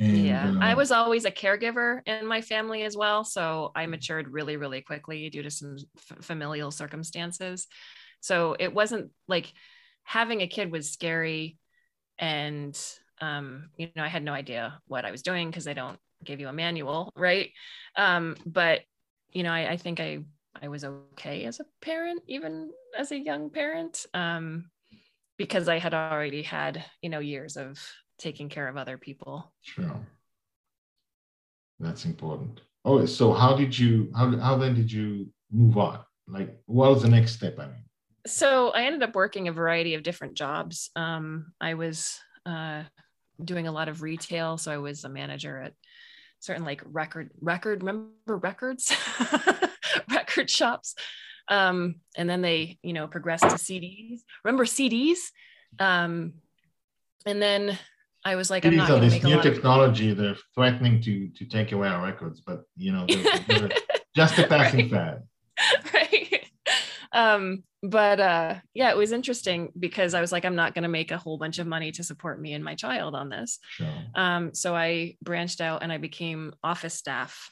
and, 0.00 0.26
yeah 0.26 0.54
i 0.60 0.72
uh, 0.72 0.76
was 0.76 0.92
always 0.92 1.24
a 1.24 1.30
caregiver 1.30 2.00
in 2.06 2.24
my 2.26 2.40
family 2.40 2.82
as 2.82 2.96
well 2.96 3.24
so 3.24 3.72
i 3.74 3.84
matured 3.86 4.28
really 4.28 4.56
really 4.56 4.80
quickly 4.80 5.28
due 5.28 5.42
to 5.42 5.50
some 5.50 5.76
f- 5.96 6.24
familial 6.24 6.70
circumstances 6.70 7.66
so 8.20 8.56
it 8.58 8.72
wasn't 8.72 9.10
like 9.26 9.52
having 10.02 10.40
a 10.40 10.46
kid 10.48 10.70
was 10.70 10.90
scary 10.90 11.58
and 12.18 12.78
um, 13.20 13.70
you 13.76 13.88
know 13.96 14.02
i 14.02 14.08
had 14.08 14.22
no 14.22 14.32
idea 14.32 14.80
what 14.86 15.04
i 15.04 15.10
was 15.10 15.22
doing 15.22 15.50
because 15.50 15.64
they 15.64 15.74
don't 15.74 15.98
give 16.24 16.40
you 16.40 16.48
a 16.48 16.52
manual 16.52 17.12
right 17.16 17.50
um, 17.96 18.36
but 18.46 18.80
you 19.32 19.42
know 19.42 19.52
I, 19.52 19.72
I 19.72 19.76
think 19.76 20.00
i 20.00 20.18
i 20.60 20.68
was 20.68 20.84
okay 20.84 21.44
as 21.44 21.60
a 21.60 21.64
parent 21.80 22.22
even 22.26 22.70
as 22.96 23.12
a 23.12 23.18
young 23.18 23.50
parent 23.50 24.06
um, 24.14 24.70
because 25.36 25.68
i 25.68 25.78
had 25.78 25.94
already 25.94 26.42
had 26.42 26.84
you 27.02 27.10
know 27.10 27.20
years 27.20 27.56
of 27.56 27.78
taking 28.18 28.48
care 28.48 28.68
of 28.68 28.76
other 28.76 28.98
people 28.98 29.52
Sure. 29.62 30.00
That's 31.80 32.04
important. 32.04 32.60
Oh, 32.84 33.04
so 33.06 33.32
how 33.32 33.54
did 33.56 33.78
you 33.78 34.10
how 34.16 34.36
how 34.38 34.56
then 34.56 34.74
did 34.74 34.90
you 34.90 35.28
move 35.50 35.76
on? 35.78 36.00
Like 36.26 36.58
what 36.66 36.90
was 36.90 37.02
the 37.02 37.08
next 37.08 37.32
step? 37.32 37.58
I 37.58 37.66
mean, 37.66 37.84
so 38.28 38.70
I 38.70 38.84
ended 38.84 39.02
up 39.02 39.14
working 39.14 39.48
a 39.48 39.52
variety 39.52 39.94
of 39.94 40.02
different 40.02 40.34
jobs. 40.34 40.90
Um, 40.96 41.52
I 41.60 41.74
was 41.74 42.18
uh, 42.46 42.84
doing 43.42 43.66
a 43.66 43.72
lot 43.72 43.88
of 43.88 44.02
retail, 44.02 44.58
so 44.58 44.72
I 44.72 44.78
was 44.78 45.04
a 45.04 45.08
manager 45.08 45.60
at 45.60 45.72
certain 46.40 46.64
like 46.64 46.80
record 46.84 47.32
record 47.40 47.82
remember 47.82 48.36
records 48.36 48.94
record 50.10 50.48
shops, 50.48 50.94
um, 51.48 51.96
and 52.16 52.28
then 52.28 52.42
they 52.42 52.78
you 52.82 52.92
know 52.92 53.06
progressed 53.08 53.44
to 53.44 53.56
CDs. 53.56 54.20
Remember 54.44 54.64
CDs, 54.64 55.18
um, 55.78 56.34
and 57.26 57.42
then 57.42 57.78
I 58.24 58.36
was 58.36 58.50
like, 58.50 58.64
I'm 58.64 58.72
these 58.72 58.78
not 58.78 58.84
are 58.84 58.88
going 58.88 59.02
to 59.02 59.06
this 59.06 59.14
make 59.14 59.24
new 59.24 59.36
lot 59.36 59.46
of 59.46 59.54
technology. 59.54 60.14
They're 60.14 60.36
threatening 60.54 61.00
to 61.02 61.28
to 61.28 61.44
take 61.46 61.72
away 61.72 61.88
our 61.88 62.04
records, 62.04 62.40
but 62.40 62.64
you 62.76 62.92
know, 62.92 63.06
they're, 63.06 63.58
they're 63.58 63.70
just 64.16 64.38
a 64.38 64.46
passing 64.46 64.88
fad. 64.88 65.22
right 65.94 66.27
um 67.18 67.64
but 67.82 68.20
uh 68.20 68.54
yeah 68.74 68.90
it 68.90 68.96
was 68.96 69.12
interesting 69.12 69.72
because 69.78 70.14
i 70.14 70.20
was 70.20 70.32
like 70.32 70.44
i'm 70.44 70.56
not 70.56 70.74
going 70.74 70.82
to 70.82 70.88
make 70.88 71.10
a 71.10 71.18
whole 71.18 71.36
bunch 71.36 71.58
of 71.58 71.66
money 71.66 71.90
to 71.90 72.04
support 72.04 72.40
me 72.40 72.52
and 72.52 72.64
my 72.64 72.74
child 72.74 73.14
on 73.14 73.28
this. 73.28 73.58
Sure. 73.70 73.92
um 74.14 74.54
so 74.54 74.74
i 74.74 75.16
branched 75.22 75.60
out 75.60 75.82
and 75.82 75.92
i 75.92 75.98
became 75.98 76.52
office 76.62 76.94
staff 76.94 77.50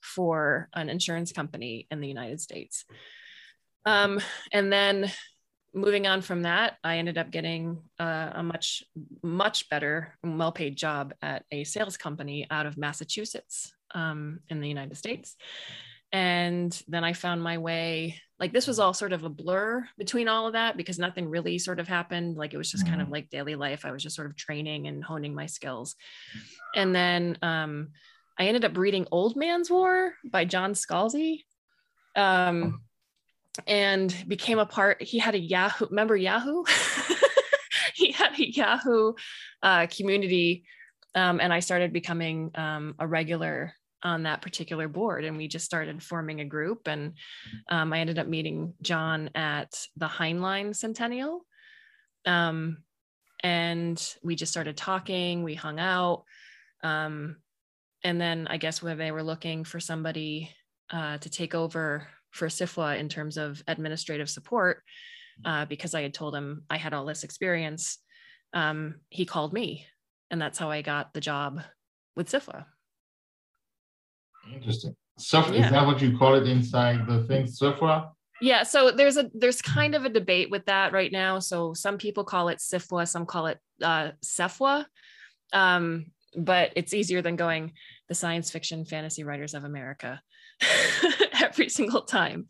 for 0.00 0.68
an 0.74 0.88
insurance 0.88 1.32
company 1.32 1.86
in 1.90 2.00
the 2.00 2.08
united 2.08 2.40
states. 2.40 2.84
Um 3.86 4.20
and 4.52 4.72
then 4.72 5.10
moving 5.74 6.06
on 6.06 6.22
from 6.22 6.42
that 6.42 6.76
i 6.84 6.98
ended 6.98 7.18
up 7.18 7.30
getting 7.30 7.78
uh, 7.98 8.30
a 8.34 8.42
much 8.42 8.84
much 9.22 9.68
better 9.68 10.16
well 10.22 10.52
paid 10.52 10.76
job 10.76 11.12
at 11.20 11.44
a 11.50 11.64
sales 11.64 11.96
company 11.96 12.46
out 12.50 12.66
of 12.66 12.78
massachusetts 12.78 13.72
um, 13.94 14.38
in 14.48 14.60
the 14.60 14.68
united 14.68 14.96
states 14.96 15.36
and 16.14 16.82
then 16.88 17.04
i 17.04 17.12
found 17.12 17.42
my 17.42 17.58
way 17.58 18.18
like 18.40 18.52
this 18.52 18.66
was 18.66 18.78
all 18.78 18.92
sort 18.92 19.12
of 19.12 19.24
a 19.24 19.28
blur 19.28 19.86
between 19.96 20.28
all 20.28 20.46
of 20.46 20.54
that 20.54 20.76
because 20.76 20.98
nothing 20.98 21.28
really 21.28 21.58
sort 21.58 21.78
of 21.78 21.86
happened. 21.86 22.36
Like 22.36 22.52
it 22.52 22.58
was 22.58 22.70
just 22.70 22.86
kind 22.86 23.00
of 23.00 23.08
like 23.08 23.30
daily 23.30 23.54
life. 23.54 23.84
I 23.84 23.92
was 23.92 24.02
just 24.02 24.16
sort 24.16 24.28
of 24.28 24.36
training 24.36 24.88
and 24.88 25.04
honing 25.04 25.34
my 25.34 25.46
skills. 25.46 25.94
And 26.74 26.94
then 26.94 27.38
um, 27.42 27.88
i 28.36 28.46
ended 28.46 28.64
up 28.64 28.76
reading 28.76 29.06
old 29.12 29.36
man's 29.36 29.70
war 29.70 30.14
by 30.24 30.44
john 30.44 30.74
scalzi. 30.74 31.44
Um, 32.16 32.82
and 33.66 34.14
became 34.26 34.58
a 34.58 34.66
part 34.66 35.00
he 35.00 35.18
had 35.18 35.34
a 35.34 35.40
yahoo 35.40 35.86
remember 35.86 36.16
yahoo? 36.16 36.64
He 37.94 38.10
had 38.10 38.32
a 38.38 38.50
yahoo 38.50 39.14
uh, 39.62 39.86
community 39.86 40.64
um, 41.14 41.38
and 41.40 41.52
i 41.52 41.60
started 41.60 41.92
becoming 41.92 42.50
um, 42.56 42.96
a 42.98 43.06
regular 43.06 43.72
on 44.04 44.24
that 44.24 44.42
particular 44.42 44.86
board 44.86 45.24
and 45.24 45.36
we 45.36 45.48
just 45.48 45.64
started 45.64 46.02
forming 46.02 46.40
a 46.40 46.44
group 46.44 46.86
and 46.86 47.14
um, 47.70 47.92
i 47.92 47.98
ended 47.98 48.18
up 48.18 48.26
meeting 48.26 48.74
john 48.82 49.30
at 49.34 49.86
the 49.96 50.06
heinlein 50.06 50.76
centennial. 50.76 51.44
Um, 52.26 52.78
and 53.42 54.14
we 54.22 54.36
just 54.36 54.52
started 54.52 54.76
talking 54.76 55.42
we 55.42 55.54
hung 55.54 55.80
out 55.80 56.24
um, 56.82 57.36
and 58.02 58.20
then 58.20 58.46
i 58.48 58.56
guess 58.56 58.82
when 58.82 58.98
they 58.98 59.10
were 59.10 59.22
looking 59.22 59.64
for 59.64 59.80
somebody 59.80 60.50
uh, 60.90 61.18
to 61.18 61.30
take 61.30 61.54
over 61.54 62.06
for 62.30 62.48
sifwa 62.48 62.98
in 62.98 63.08
terms 63.08 63.36
of 63.36 63.62
administrative 63.66 64.28
support 64.28 64.82
uh, 65.44 65.64
because 65.64 65.94
i 65.94 66.02
had 66.02 66.14
told 66.14 66.34
him 66.34 66.64
i 66.68 66.76
had 66.76 66.92
all 66.92 67.06
this 67.06 67.24
experience 67.24 67.98
um, 68.52 68.96
he 69.10 69.24
called 69.24 69.52
me 69.52 69.86
and 70.30 70.40
that's 70.40 70.58
how 70.58 70.70
i 70.70 70.82
got 70.82 71.12
the 71.14 71.20
job 71.20 71.60
with 72.16 72.30
sifwa 72.30 72.64
Interesting. 74.52 74.96
So 75.18 75.40
Yeah. 75.46 75.64
is 75.64 75.70
that 75.70 75.86
what 75.86 76.00
you 76.02 76.16
call 76.18 76.34
it 76.34 76.48
inside 76.48 77.06
the 77.06 77.24
thing, 77.24 77.46
Sifra? 77.46 78.10
Yeah, 78.40 78.64
so 78.64 78.90
there's 78.90 79.16
a 79.16 79.30
there's 79.32 79.62
kind 79.62 79.94
of 79.94 80.04
a 80.04 80.08
debate 80.08 80.50
with 80.50 80.66
that 80.66 80.92
right 80.92 81.10
now. 81.10 81.38
So 81.38 81.72
some 81.72 81.98
people 81.98 82.24
call 82.24 82.48
it 82.48 82.58
Sifwa, 82.58 83.08
some 83.08 83.26
call 83.26 83.46
it 83.46 83.58
uh, 83.82 84.10
Sefwa, 84.24 84.86
um, 85.52 86.06
but 86.36 86.72
it's 86.74 86.92
easier 86.92 87.22
than 87.22 87.36
going 87.36 87.72
the 88.08 88.14
Science 88.14 88.50
Fiction 88.50 88.84
Fantasy 88.84 89.22
Writers 89.22 89.54
of 89.54 89.64
America 89.64 90.20
every 91.40 91.68
single 91.68 92.02
time. 92.02 92.46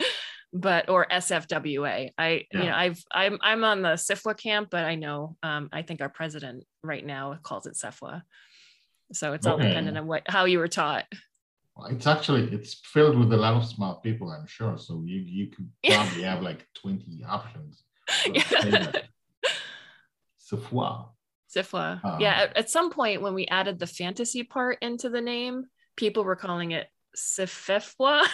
But 0.52 0.88
or 0.88 1.06
SFWA. 1.10 2.10
I 2.16 2.46
you 2.50 2.60
know 2.60 2.74
I've 2.74 3.02
I'm 3.12 3.38
I'm 3.42 3.62
on 3.64 3.82
the 3.82 3.90
Sifwa 3.90 4.36
camp, 4.38 4.68
but 4.70 4.84
I 4.84 4.94
know 4.94 5.36
um, 5.42 5.68
I 5.72 5.82
think 5.82 6.00
our 6.00 6.08
president 6.08 6.64
right 6.82 7.04
now 7.04 7.38
calls 7.42 7.66
it 7.66 7.74
Sefwa. 7.74 8.22
So 9.12 9.32
it's 9.34 9.46
all 9.46 9.58
dependent 9.58 9.98
on 9.98 10.06
what 10.06 10.22
how 10.26 10.46
you 10.46 10.58
were 10.60 10.68
taught. 10.68 11.04
It's 11.90 12.06
actually 12.06 12.44
it's 12.52 12.74
filled 12.74 13.18
with 13.18 13.32
a 13.32 13.36
lot 13.36 13.54
of 13.54 13.64
smart 13.64 14.02
people, 14.02 14.30
I'm 14.30 14.46
sure. 14.46 14.78
So 14.78 15.02
you 15.04 15.20
you 15.20 15.48
could 15.48 15.68
probably 15.84 16.22
have 16.22 16.42
like 16.42 16.66
20 16.80 17.24
options. 17.28 17.82
that. 18.26 19.04
Sifwa. 20.38 21.08
Sifwa. 21.54 22.00
Ah. 22.04 22.18
yeah, 22.18 22.42
at, 22.42 22.56
at 22.56 22.70
some 22.70 22.90
point 22.90 23.22
when 23.22 23.34
we 23.34 23.46
added 23.46 23.78
the 23.78 23.86
fantasy 23.86 24.42
part 24.42 24.78
into 24.82 25.08
the 25.08 25.20
name, 25.20 25.66
people 25.96 26.24
were 26.24 26.36
calling 26.36 26.72
it 26.72 26.86
Sifefwa. 27.16 28.24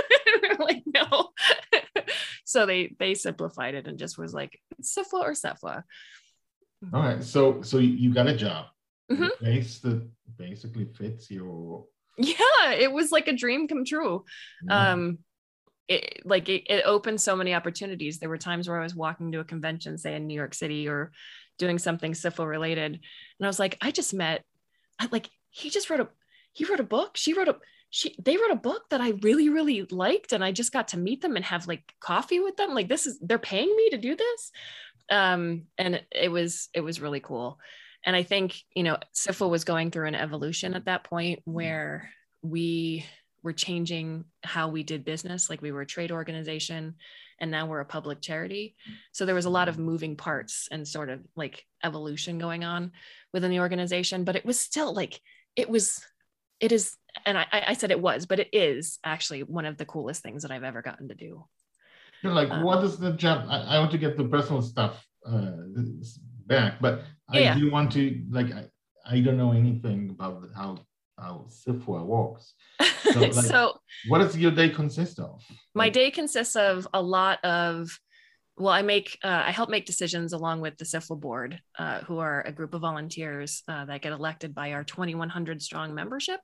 like, 0.58 0.82
no. 0.86 1.30
so 2.44 2.66
they 2.66 2.94
they 2.98 3.14
simplified 3.14 3.74
it 3.74 3.86
and 3.86 3.98
just 3.98 4.18
was 4.18 4.32
like 4.34 4.60
Sifwa 4.82 5.20
or 5.22 5.32
Sefwa. 5.32 5.82
All 6.92 7.02
right. 7.02 7.22
So 7.22 7.62
so 7.62 7.78
you- 7.78 8.14
got 8.14 8.28
a 8.28 8.36
job. 8.36 8.66
Mhm. 9.10 9.30
The 9.40 9.44
Base 9.44 9.78
that 9.80 10.08
basically 10.36 10.84
fits 10.86 11.30
your 11.30 11.86
Yeah, 12.18 12.72
it 12.72 12.92
was 12.92 13.12
like 13.12 13.28
a 13.28 13.32
dream 13.32 13.68
come 13.68 13.84
true. 13.84 14.24
yeah. 14.66 14.92
um 14.92 15.18
it 15.86 16.20
like 16.24 16.48
it, 16.48 16.64
it 16.68 16.82
opened 16.84 17.20
so 17.20 17.34
many 17.34 17.54
opportunities. 17.54 18.18
There 18.18 18.28
were 18.28 18.38
times 18.38 18.68
where 18.68 18.78
i 18.78 18.82
was 18.82 18.94
walking 18.94 19.32
to 19.32 19.40
a 19.40 19.44
convention 19.44 19.98
say 19.98 20.14
in 20.14 20.26
new 20.26 20.34
york 20.34 20.54
city 20.54 20.88
or 20.88 21.12
doing 21.58 21.78
something 21.78 22.12
Sifwa 22.12 22.46
related 22.46 22.92
and 22.92 23.46
i 23.46 23.46
was 23.46 23.58
like 23.58 23.76
i 23.80 23.90
just 23.90 24.14
met 24.14 24.44
I, 24.98 25.08
like 25.10 25.28
he 25.50 25.70
just 25.70 25.90
wrote 25.90 26.00
a 26.00 26.08
he 26.52 26.64
wrote 26.64 26.80
a 26.80 26.84
book. 26.84 27.16
She 27.16 27.34
wrote 27.34 27.48
a 27.48 27.56
she 27.90 28.14
they 28.22 28.36
wrote 28.36 28.50
a 28.50 28.56
book 28.56 28.90
that 28.90 29.00
i 29.00 29.10
really 29.22 29.48
really 29.48 29.86
liked 29.90 30.32
and 30.32 30.44
i 30.44 30.52
just 30.52 30.72
got 30.72 30.88
to 30.88 30.98
meet 30.98 31.22
them 31.22 31.36
and 31.36 31.44
have 31.44 31.66
like 31.66 31.92
coffee 32.00 32.40
with 32.40 32.56
them. 32.56 32.74
Like 32.74 32.88
this 32.88 33.06
is 33.06 33.18
they're 33.20 33.38
paying 33.38 33.74
me 33.74 33.90
to 33.90 33.98
do 33.98 34.16
this. 34.16 34.50
Um 35.10 35.64
and 35.78 35.94
it, 35.94 36.06
it 36.12 36.28
was 36.30 36.68
it 36.74 36.80
was 36.80 37.00
really 37.00 37.20
cool 37.20 37.58
and 38.04 38.14
i 38.16 38.22
think 38.22 38.60
you 38.74 38.82
know 38.82 38.96
Sifwa 39.14 39.48
was 39.48 39.64
going 39.64 39.90
through 39.90 40.06
an 40.06 40.14
evolution 40.14 40.74
at 40.74 40.86
that 40.86 41.04
point 41.04 41.40
where 41.44 42.10
we 42.42 43.04
were 43.42 43.52
changing 43.52 44.24
how 44.42 44.68
we 44.68 44.82
did 44.82 45.04
business. 45.04 45.48
Like 45.48 45.62
we 45.62 45.72
were 45.72 45.82
a 45.82 45.86
trade 45.86 46.10
organization 46.10 46.94
and 47.40 47.50
now 47.50 47.66
we're 47.66 47.80
a 47.80 47.86
public 47.86 48.20
charity. 48.20 48.74
So 49.12 49.24
there 49.24 49.34
was 49.34 49.44
a 49.44 49.50
lot 49.50 49.68
of 49.68 49.78
moving 49.78 50.16
parts 50.16 50.68
and 50.70 50.86
sort 50.86 51.08
of 51.08 51.20
like 51.36 51.64
evolution 51.84 52.38
going 52.38 52.64
on 52.64 52.92
within 53.32 53.50
the 53.50 53.60
organization. 53.60 54.24
But 54.24 54.36
it 54.36 54.44
was 54.44 54.58
still 54.58 54.92
like, 54.92 55.20
it 55.54 55.70
was, 55.70 56.04
it 56.60 56.72
is, 56.72 56.96
and 57.24 57.38
I, 57.38 57.46
I 57.52 57.72
said 57.74 57.90
it 57.90 58.00
was, 58.00 58.26
but 58.26 58.40
it 58.40 58.48
is 58.52 58.98
actually 59.04 59.44
one 59.44 59.66
of 59.66 59.76
the 59.76 59.86
coolest 59.86 60.22
things 60.22 60.42
that 60.42 60.50
I've 60.50 60.64
ever 60.64 60.82
gotten 60.82 61.08
to 61.08 61.14
do. 61.14 61.44
You're 62.22 62.34
like, 62.34 62.50
um, 62.50 62.64
what 62.64 62.82
is 62.82 62.98
the 62.98 63.12
job? 63.12 63.46
I, 63.48 63.60
I 63.60 63.78
want 63.78 63.92
to 63.92 63.98
get 63.98 64.16
the 64.16 64.24
personal 64.24 64.62
stuff 64.62 65.06
uh, 65.24 65.52
back, 66.46 66.80
but 66.80 67.02
I 67.30 67.38
Yeah. 67.40 67.54
do 67.58 67.70
want 67.70 67.92
to 67.92 68.24
like 68.30 68.52
I, 68.52 68.64
I 69.06 69.20
don't 69.20 69.36
know 69.36 69.52
anything 69.52 70.10
about 70.10 70.48
how 70.56 70.78
how 71.18 71.46
Sifwa 71.48 72.04
works. 72.04 72.54
So, 73.12 73.30
So, 73.30 73.78
What 74.08 74.18
does 74.18 74.36
your 74.36 74.50
day 74.50 74.68
consist 74.68 75.18
of? 75.18 75.42
my 75.74 75.84
Like, 75.86 75.92
day 75.94 76.10
consists 76.10 76.56
of 76.56 76.86
a 76.92 77.00
lot 77.00 77.42
of 77.44 77.88
well, 78.56 78.74
I 78.74 78.82
make 78.82 79.18
uh, 79.22 79.42
I 79.46 79.52
help 79.52 79.70
make 79.70 79.86
decisions 79.86 80.32
along 80.32 80.60
with 80.60 80.76
the 80.78 80.84
SFWA 80.84 81.20
board, 81.20 81.60
uh, 81.78 82.00
who 82.00 82.18
are 82.18 82.42
a 82.42 82.50
group 82.52 82.74
of 82.74 82.80
volunteers 82.80 83.62
uh, 83.68 83.84
that 83.84 84.02
get 84.02 84.12
elected 84.12 84.52
by 84.52 84.72
our 84.72 84.82
2,100 84.82 85.62
strong 85.62 85.94
membership. 85.94 86.40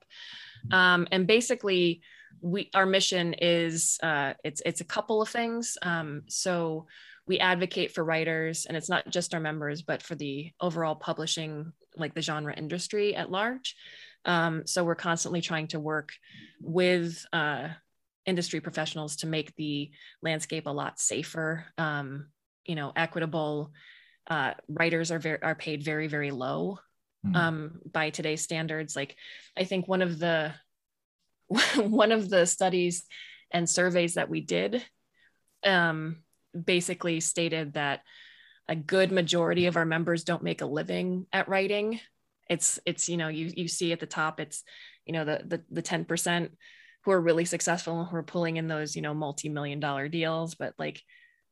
Um, 0.71 1.09
and 1.11 1.27
basically, 1.27 2.01
we 2.41 2.71
our 2.75 2.87
mission 2.87 3.35
is 3.35 3.99
uh, 4.03 4.35
it's 4.45 4.63
it's 4.65 4.81
a 4.81 4.85
couple 4.85 5.23
of 5.23 5.29
things. 5.29 5.77
Um, 5.83 6.23
so 6.29 6.87
we 7.27 7.39
advocate 7.39 7.93
for 7.93 8.05
writers, 8.05 8.67
and 8.67 8.77
it's 8.77 8.89
not 8.89 9.09
just 9.09 9.35
our 9.35 9.41
members, 9.41 9.83
but 9.83 10.03
for 10.03 10.15
the 10.15 10.53
overall 10.61 10.95
publishing, 10.95 11.73
like 11.97 12.15
the 12.15 12.23
genre 12.23 12.55
industry 12.55 13.15
at 13.17 13.31
large. 13.31 13.77
Um, 14.25 14.67
so 14.67 14.85
we're 14.85 14.95
constantly 14.95 15.41
trying 15.41 15.69
to 15.69 15.81
work 15.81 16.13
with 16.61 17.25
uh, 17.33 17.69
industry 18.27 18.61
professionals 18.61 19.17
to 19.17 19.27
make 19.27 19.55
the 19.57 19.91
landscape 20.23 20.67
a 20.67 20.71
lot 20.71 20.99
safer, 20.99 21.67
um, 21.79 22.27
you 22.65 22.75
know, 22.75 22.93
equitable. 22.95 23.73
Uh, 24.27 24.53
writers 24.69 25.11
are 25.11 25.19
very, 25.19 25.43
are 25.43 25.55
paid 25.55 25.83
very 25.83 26.09
very 26.09 26.31
low 26.31 26.79
mm. 27.27 27.37
um, 27.37 27.81
by 27.91 28.11
today's 28.11 28.43
standards. 28.43 28.97
Like 28.97 29.17
I 29.57 29.65
think 29.65 29.87
one 29.87 30.03
of 30.03 30.19
the 30.19 30.53
one 31.77 32.13
of 32.13 32.29
the 32.29 32.47
studies 32.47 33.05
and 33.51 33.69
surveys 33.69 34.15
that 34.15 34.31
we 34.31 34.41
did 34.41 34.83
um, 35.65 36.19
basically 36.55 37.21
stated 37.21 37.75
that 37.75 38.01
a 38.69 38.75
good 38.75 39.13
majority 39.13 39.67
of 39.67 39.77
our 39.77 39.85
members 39.85 40.25
don't 40.25 40.43
make 40.43 40.63
a 40.63 40.67
living 40.67 41.27
at 41.33 41.49
writing. 41.49 42.01
It's 42.49 42.79
it's 42.87 43.09
you 43.09 43.17
know 43.17 43.29
you 43.29 43.53
you 43.55 43.69
see 43.69 43.93
at 43.93 44.01
the 44.01 44.07
top 44.07 44.41
it's 44.41 44.63
you 45.05 45.13
know 45.13 45.25
the 45.25 45.43
the 45.47 45.63
the 45.71 45.83
ten 45.83 46.05
percent 46.05 46.53
who 47.05 47.11
are 47.11 47.21
really 47.21 47.45
successful 47.45 48.01
and 48.01 48.09
who 48.09 48.17
are 48.17 48.23
pulling 48.23 48.57
in 48.57 48.69
those 48.69 48.97
you 48.97 49.03
know 49.03 49.15
multi-million 49.15 49.81
dollar 49.81 50.09
deals. 50.09 50.55
But 50.55 50.75
like 50.79 51.03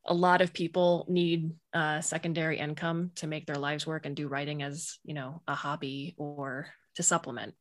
a 0.05 0.13
lot 0.13 0.41
of 0.41 0.53
people 0.53 1.05
need 1.07 1.51
uh, 1.73 2.01
secondary 2.01 2.57
income 2.59 3.11
to 3.15 3.27
make 3.27 3.45
their 3.45 3.55
lives 3.55 3.87
work 3.87 4.05
and 4.05 4.15
do 4.15 4.27
writing 4.27 4.61
as 4.63 4.97
you 5.03 5.13
know 5.13 5.41
a 5.47 5.55
hobby 5.55 6.15
or 6.17 6.67
to 6.95 7.03
supplement. 7.03 7.53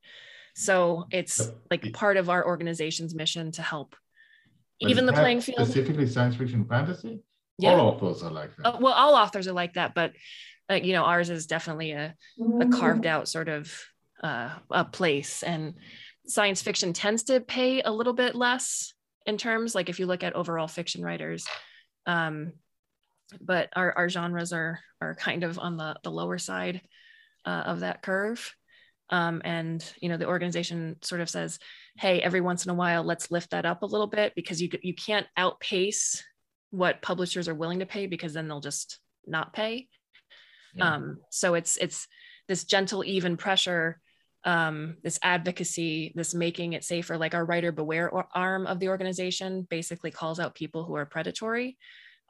So 0.54 1.06
it's 1.10 1.50
like 1.70 1.92
part 1.94 2.18
of 2.18 2.28
our 2.28 2.44
organization's 2.44 3.14
mission 3.14 3.52
to 3.52 3.62
help 3.62 3.96
even 4.80 5.06
the 5.06 5.12
playing 5.12 5.40
field. 5.40 5.66
specifically 5.66 6.06
science 6.06 6.36
fiction 6.36 6.66
fantasy 6.66 7.22
yeah. 7.58 7.72
all 7.72 7.88
authors 7.88 8.22
are 8.22 8.30
like 8.30 8.56
that. 8.56 8.66
Uh, 8.66 8.78
well 8.80 8.94
all 8.94 9.14
authors 9.14 9.48
are 9.48 9.52
like 9.52 9.74
that 9.74 9.94
but 9.94 10.12
uh, 10.70 10.74
you 10.74 10.92
know 10.92 11.04
ours 11.04 11.30
is 11.30 11.46
definitely 11.46 11.92
a, 11.92 12.14
a 12.60 12.68
carved 12.68 13.06
out 13.06 13.28
sort 13.28 13.48
of 13.48 13.72
uh, 14.22 14.50
a 14.70 14.84
place. 14.84 15.42
And 15.42 15.74
science 16.26 16.62
fiction 16.62 16.92
tends 16.92 17.24
to 17.24 17.40
pay 17.40 17.82
a 17.82 17.90
little 17.90 18.12
bit 18.12 18.34
less 18.34 18.94
in 19.26 19.36
terms 19.36 19.74
like 19.74 19.88
if 19.88 19.98
you 19.98 20.06
look 20.06 20.22
at 20.22 20.34
overall 20.34 20.68
fiction 20.68 21.02
writers. 21.02 21.46
Um, 22.06 22.52
but 23.40 23.70
our, 23.74 23.92
our 23.96 24.08
genres 24.08 24.52
are 24.52 24.78
are 25.00 25.14
kind 25.14 25.42
of 25.42 25.58
on 25.58 25.76
the, 25.76 25.96
the 26.02 26.10
lower 26.10 26.38
side 26.38 26.82
uh, 27.44 27.62
of 27.66 27.80
that 27.80 28.02
curve. 28.02 28.54
Um, 29.10 29.42
and 29.44 29.84
you 30.00 30.08
know 30.08 30.16
the 30.16 30.28
organization 30.28 30.96
sort 31.02 31.20
of 31.20 31.28
says 31.28 31.58
hey 31.98 32.22
every 32.22 32.40
once 32.40 32.64
in 32.64 32.70
a 32.70 32.74
while 32.74 33.02
let's 33.02 33.30
lift 33.30 33.50
that 33.50 33.66
up 33.66 33.82
a 33.82 33.86
little 33.86 34.06
bit 34.06 34.32
because 34.34 34.62
you 34.62 34.70
you 34.80 34.94
can't 34.94 35.26
outpace 35.36 36.24
what 36.72 37.00
publishers 37.00 37.48
are 37.48 37.54
willing 37.54 37.78
to 37.78 37.86
pay 37.86 38.06
because 38.06 38.34
then 38.34 38.48
they'll 38.48 38.60
just 38.60 38.98
not 39.26 39.52
pay 39.52 39.86
yeah. 40.74 40.94
um, 40.94 41.18
so 41.30 41.54
it's 41.54 41.76
it's 41.76 42.08
this 42.48 42.64
gentle 42.64 43.04
even 43.04 43.36
pressure 43.36 44.00
um, 44.44 44.96
this 45.02 45.18
advocacy, 45.22 46.12
this 46.14 46.34
making 46.34 46.72
it 46.72 46.84
safer, 46.84 47.16
like 47.16 47.34
our 47.34 47.44
writer 47.44 47.72
beware 47.72 48.10
arm 48.34 48.66
of 48.66 48.80
the 48.80 48.88
organization 48.88 49.66
basically 49.70 50.10
calls 50.10 50.40
out 50.40 50.54
people 50.54 50.84
who 50.84 50.96
are 50.96 51.06
predatory 51.06 51.78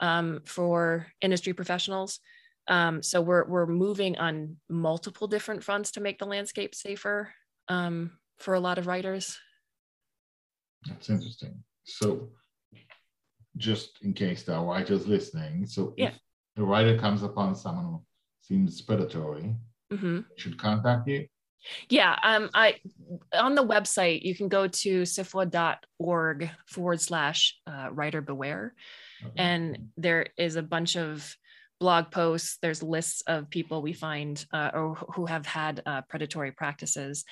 um, 0.00 0.40
for 0.44 1.06
industry 1.20 1.52
professionals. 1.52 2.20
Um, 2.68 3.02
so 3.02 3.20
we're, 3.20 3.46
we're 3.46 3.66
moving 3.66 4.16
on 4.18 4.56
multiple 4.68 5.26
different 5.26 5.64
fronts 5.64 5.92
to 5.92 6.00
make 6.00 6.18
the 6.18 6.26
landscape 6.26 6.74
safer 6.74 7.32
um, 7.68 8.12
for 8.38 8.54
a 8.54 8.60
lot 8.60 8.78
of 8.78 8.86
writers. 8.86 9.38
That's 10.86 11.08
interesting. 11.08 11.62
So 11.84 12.28
just 13.56 13.98
in 14.02 14.12
case 14.12 14.42
there 14.42 14.56
are 14.56 14.64
writers 14.64 15.06
listening, 15.06 15.66
so 15.66 15.94
yeah. 15.96 16.08
if 16.08 16.18
the 16.56 16.64
writer 16.64 16.98
comes 16.98 17.22
upon 17.22 17.54
someone 17.54 17.84
who 17.84 18.02
seems 18.40 18.80
predatory, 18.80 19.54
mm-hmm. 19.92 20.20
should 20.36 20.58
contact 20.58 21.08
you? 21.08 21.26
Yeah, 21.88 22.18
um, 22.22 22.50
I 22.54 22.76
on 23.32 23.54
the 23.54 23.64
website 23.64 24.22
you 24.22 24.34
can 24.34 24.48
go 24.48 24.66
to 24.66 25.02
sifwa.org 25.02 26.50
forward 26.66 27.00
slash 27.00 27.56
uh, 27.66 27.88
writer 27.92 28.20
beware, 28.20 28.74
okay. 29.24 29.32
and 29.36 29.90
there 29.96 30.26
is 30.36 30.56
a 30.56 30.62
bunch 30.62 30.96
of 30.96 31.36
blog 31.78 32.10
posts. 32.10 32.58
There's 32.62 32.82
lists 32.82 33.22
of 33.26 33.50
people 33.50 33.82
we 33.82 33.92
find 33.92 34.44
uh, 34.52 34.70
or 34.72 34.94
who 35.14 35.26
have 35.26 35.46
had 35.46 35.82
uh, 35.84 36.02
predatory 36.02 36.52
practices. 36.52 37.24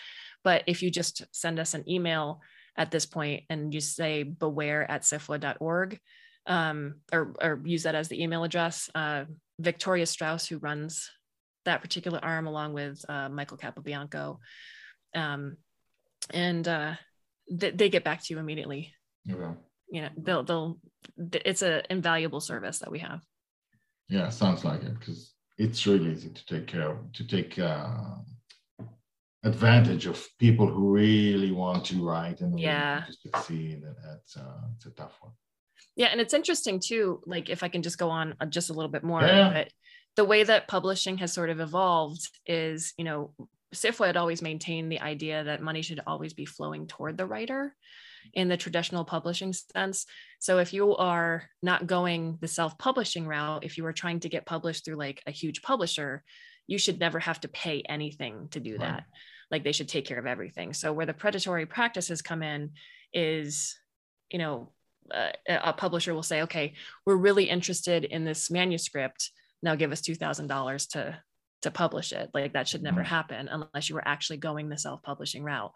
But 0.43 0.65
if 0.67 0.83
you 0.83 0.91
just 0.91 1.25
send 1.33 1.59
us 1.61 1.75
an 1.75 1.89
email 1.89 2.41
at 2.77 2.91
this 2.91 3.07
point 3.07 3.45
and 3.51 3.73
you 3.75 3.81
say 3.81 4.23
beware 4.23 4.91
at 4.91 5.03
sifwa.org, 5.03 5.99
um, 6.47 6.95
or, 7.13 7.35
or 7.41 7.61
use 7.65 7.85
that 7.85 7.95
as 7.95 8.09
the 8.09 8.23
email 8.23 8.45
address, 8.45 8.91
uh, 8.95 9.25
Victoria 9.59 10.07
Strauss, 10.07 10.47
who 10.47 10.59
runs 10.59 11.11
that 11.65 11.83
particular 11.83 12.19
arm 12.23 12.47
along 12.47 12.73
with 12.73 13.05
uh, 13.09 13.29
Michael 13.29 13.59
Capobianco. 13.59 14.39
Um, 15.15 15.57
and 16.33 16.67
uh, 16.67 16.95
th- 17.59 17.77
they 17.77 17.89
get 17.89 18.05
back 18.05 18.23
to 18.25 18.35
you 18.35 18.41
immediately. 18.41 18.93
Okay. 19.31 19.59
You 19.91 20.03
know, 20.03 20.09
they'll, 20.17 20.43
they'll, 20.45 20.79
it's 21.33 21.63
an 21.63 21.83
invaluable 21.91 22.41
service 22.41 22.79
that 22.79 22.91
we 22.91 23.01
have. 23.01 23.21
Yeah, 24.09 24.29
sounds 24.29 24.65
like 24.65 24.83
it 24.83 24.99
because 24.99 25.35
it's 25.59 25.87
really 25.87 26.13
easy 26.13 26.31
to 26.31 26.47
take 26.47 26.67
care 26.67 26.91
of, 26.91 27.13
to 27.13 27.27
take 27.27 27.59
uh, 27.59 27.87
advantage 29.43 30.07
of 30.07 30.27
people 30.39 30.67
who 30.67 30.91
really 30.91 31.53
want 31.53 31.85
to 31.87 32.05
write 32.05 32.41
and 32.41 32.59
yeah. 32.59 33.03
really 33.03 33.17
succeed. 33.23 33.83
And 33.83 33.97
it's, 34.17 34.37
uh, 34.37 34.61
it's 34.77 34.87
a 34.87 34.91
tough 34.91 35.17
one. 35.21 35.33
Yeah, 35.97 36.09
and 36.09 36.21
it's 36.21 36.35
interesting 36.35 36.81
too. 36.81 37.21
Like, 37.27 37.51
if 37.51 37.63
I 37.63 37.69
can 37.69 37.83
just 37.83 37.99
go 37.99 38.11
on 38.11 38.35
uh, 38.41 38.47
just 38.47 38.71
a 38.71 38.73
little 38.73 38.91
bit 38.91 39.05
more, 39.05 39.23
yeah. 39.23 39.53
but 39.53 39.73
the 40.17 40.25
way 40.25 40.43
that 40.43 40.69
publishing 40.69 41.19
has 41.19 41.33
sort 41.33 41.51
of 41.51 41.61
evolved 41.61 42.29
is, 42.47 42.93
you 42.99 43.05
know, 43.05 43.33
SFWA 43.75 44.07
had 44.07 44.17
always 44.17 44.43
maintained 44.43 44.91
the 44.91 45.01
idea 45.01 45.45
that 45.45 45.63
money 45.63 45.83
should 45.83 46.01
always 46.07 46.35
be 46.35 46.45
flowing 46.45 46.87
toward 46.87 47.17
the 47.17 47.27
writer 47.27 47.75
in 48.35 48.49
the 48.49 48.57
traditional 48.57 49.05
publishing 49.05 49.53
sense. 49.53 50.07
So 50.41 50.59
if 50.59 50.73
you 50.73 50.97
are 50.97 51.45
not 51.63 51.87
going 51.87 52.39
the 52.41 52.49
self-publishing 52.49 53.27
route, 53.27 53.65
if 53.65 53.79
you 53.79 53.87
are 53.87 53.93
trying 53.93 54.21
to 54.21 54.29
get 54.29 54.45
published 54.45 54.85
through 54.85 54.97
like 54.97 55.23
a 55.27 55.31
huge 55.31 55.63
publisher, 55.63 56.25
you 56.71 56.79
should 56.79 57.01
never 57.01 57.19
have 57.19 57.41
to 57.41 57.49
pay 57.49 57.83
anything 57.89 58.49
to 58.53 58.61
do 58.61 58.79
that. 58.79 59.05
Like 59.51 59.65
they 59.65 59.73
should 59.73 59.89
take 59.89 60.07
care 60.07 60.19
of 60.19 60.27
everything. 60.27 60.73
So 60.73 60.93
where 60.93 61.07
the 61.07 61.13
predatory 61.13 61.67
practices 61.67 62.23
come 62.23 62.43
in 62.43 62.71
is, 63.13 63.77
you 64.31 64.39
know, 64.39 64.71
uh, 65.13 65.31
a 65.49 65.73
publisher 65.73 66.15
will 66.15 66.23
say, 66.23 66.43
okay, 66.43 66.75
we're 67.05 67.17
really 67.17 67.51
interested 67.51 68.05
in 68.05 68.25
this 68.25 68.51
manuscript 68.51 69.33
now 69.63 69.75
give 69.75 69.93
us 69.93 70.01
$2000 70.01 70.89
to 70.91 71.19
to 71.63 71.71
publish 71.71 72.13
it 72.13 72.31
like 72.33 72.55
that 72.55 72.67
should 72.67 72.83
never 72.83 73.01
mm-hmm. 73.03 73.11
happen 73.11 73.49
unless 73.49 73.89
you 73.89 73.95
were 73.95 74.09
actually 74.09 74.39
going 74.39 74.71
the 74.71 74.79
self-publishing 74.79 75.43
route 75.45 75.73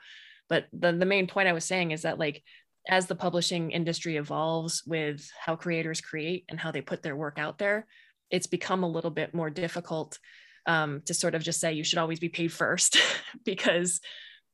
but 0.49 0.65
the, 0.73 0.93
the 0.93 1.05
main 1.05 1.27
point 1.27 1.47
i 1.47 1.53
was 1.53 1.65
saying 1.65 1.91
is 1.91 2.03
that 2.03 2.19
like 2.19 2.43
as 2.89 3.07
the 3.07 3.15
publishing 3.15 3.71
industry 3.71 4.17
evolves 4.17 4.83
with 4.87 5.29
how 5.39 5.55
creators 5.55 6.01
create 6.01 6.45
and 6.49 6.59
how 6.59 6.71
they 6.71 6.81
put 6.81 7.03
their 7.03 7.17
work 7.17 7.39
out 7.39 7.59
there 7.59 7.87
it's 8.31 8.47
become 8.47 8.83
a 8.83 8.89
little 8.89 9.11
bit 9.11 9.35
more 9.35 9.51
difficult 9.51 10.19
um, 10.67 11.03
to 11.07 11.15
sort 11.15 11.35
of 11.35 11.43
just 11.43 11.61
say 11.61 11.73
you 11.73 11.85
should 11.85 11.99
always 11.99 12.21
be 12.21 12.29
paid 12.29 12.53
first 12.53 12.97
because 13.45 14.01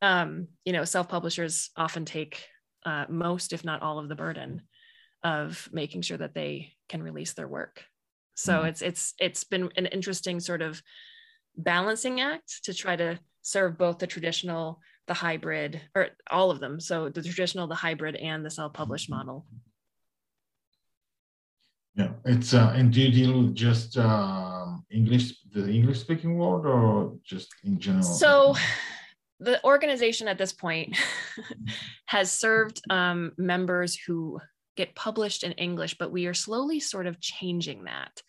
um, 0.02 0.48
you 0.64 0.72
know 0.72 0.84
self-publishers 0.84 1.70
often 1.76 2.04
take 2.04 2.46
uh, 2.86 3.04
most 3.08 3.52
if 3.52 3.64
not 3.64 3.82
all 3.82 3.98
of 3.98 4.08
the 4.08 4.14
burden 4.14 4.62
of 5.22 5.68
making 5.72 6.02
sure 6.02 6.16
that 6.16 6.34
they 6.34 6.72
can 6.88 7.02
release 7.02 7.34
their 7.34 7.48
work 7.48 7.84
so 8.34 8.58
mm-hmm. 8.58 8.68
it's 8.68 8.82
it's 8.82 9.14
it's 9.18 9.44
been 9.44 9.68
an 9.76 9.86
interesting 9.86 10.40
sort 10.40 10.62
of 10.62 10.82
balancing 11.56 12.20
act 12.20 12.64
to 12.64 12.72
try 12.72 12.96
to 12.96 13.18
serve 13.42 13.76
both 13.76 13.98
the 13.98 14.06
traditional 14.06 14.80
the 15.06 15.14
hybrid 15.14 15.80
or 15.94 16.08
all 16.30 16.50
of 16.50 16.60
them 16.60 16.80
so 16.80 17.08
the 17.08 17.22
traditional 17.22 17.66
the 17.66 17.74
hybrid 17.74 18.16
and 18.16 18.44
the 18.44 18.50
self-published 18.50 19.10
mm-hmm. 19.10 19.26
model 19.26 19.46
yeah 21.96 22.10
it's 22.24 22.54
uh 22.54 22.72
and 22.74 22.92
do 22.92 23.00
you 23.02 23.10
deal 23.10 23.42
with 23.42 23.54
just 23.54 23.96
um 23.98 24.84
english 24.90 25.34
the 25.52 25.68
english 25.68 26.00
speaking 26.00 26.38
world 26.38 26.64
or 26.66 27.16
just 27.24 27.54
in 27.64 27.78
general 27.78 28.02
so 28.02 28.54
the 29.40 29.62
organization 29.64 30.28
at 30.28 30.38
this 30.38 30.52
point 30.52 30.96
has 32.06 32.30
served 32.30 32.82
um, 32.90 33.32
members 33.38 33.96
who 33.96 34.38
get 34.76 34.94
published 34.94 35.44
in 35.44 35.52
English, 35.52 35.96
but 35.98 36.12
we 36.12 36.26
are 36.26 36.34
slowly 36.34 36.78
sort 36.78 37.06
of 37.06 37.20
changing 37.20 37.84
that. 37.84 38.22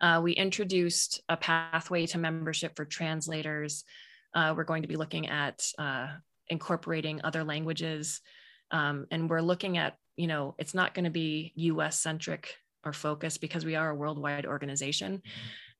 Uh, 0.00 0.20
we 0.22 0.32
introduced 0.32 1.20
a 1.28 1.36
pathway 1.36 2.06
to 2.06 2.18
membership 2.18 2.76
for 2.76 2.84
translators. 2.84 3.84
Uh, 4.34 4.54
we're 4.56 4.64
going 4.64 4.82
to 4.82 4.88
be 4.88 4.96
looking 4.96 5.28
at 5.28 5.62
uh, 5.78 6.08
incorporating 6.48 7.20
other 7.24 7.42
languages. 7.42 8.20
Um, 8.70 9.06
and 9.10 9.28
we're 9.28 9.40
looking 9.40 9.78
at, 9.78 9.96
you 10.16 10.26
know, 10.26 10.54
it's 10.58 10.74
not 10.74 10.94
going 10.94 11.04
to 11.04 11.10
be 11.10 11.52
US 11.56 11.98
centric 12.00 12.54
our 12.84 12.92
focus 12.92 13.38
because 13.38 13.64
we 13.64 13.76
are 13.76 13.90
a 13.90 13.94
worldwide 13.94 14.46
organization. 14.46 15.22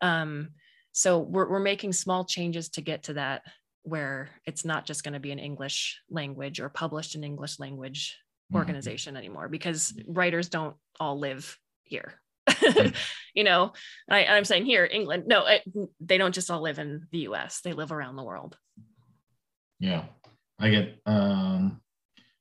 Um, 0.00 0.50
so 0.92 1.18
we're, 1.18 1.48
we're 1.48 1.60
making 1.60 1.92
small 1.92 2.24
changes 2.24 2.68
to 2.70 2.80
get 2.80 3.04
to 3.04 3.14
that 3.14 3.42
where 3.82 4.30
it's 4.44 4.64
not 4.64 4.86
just 4.86 5.04
going 5.04 5.14
to 5.14 5.20
be 5.20 5.32
an 5.32 5.38
English 5.38 6.00
language 6.10 6.60
or 6.60 6.68
published 6.68 7.14
in 7.14 7.24
English 7.24 7.58
language 7.58 8.16
mm-hmm. 8.50 8.58
organization 8.58 9.16
anymore 9.16 9.48
because 9.48 9.94
writers 10.06 10.48
don't 10.48 10.76
all 10.98 11.18
live 11.18 11.58
here. 11.84 12.20
you 13.34 13.44
know, 13.44 13.72
I, 14.08 14.26
I'm 14.26 14.44
saying 14.44 14.66
here, 14.66 14.88
England, 14.90 15.24
no, 15.26 15.46
it, 15.46 15.62
they 16.00 16.18
don't 16.18 16.34
just 16.34 16.50
all 16.50 16.60
live 16.60 16.78
in 16.78 17.06
the 17.12 17.20
US, 17.28 17.60
they 17.62 17.72
live 17.72 17.92
around 17.92 18.16
the 18.16 18.24
world. 18.24 18.56
Yeah, 19.78 20.04
I 20.58 20.70
get, 20.70 21.00
um, 21.06 21.80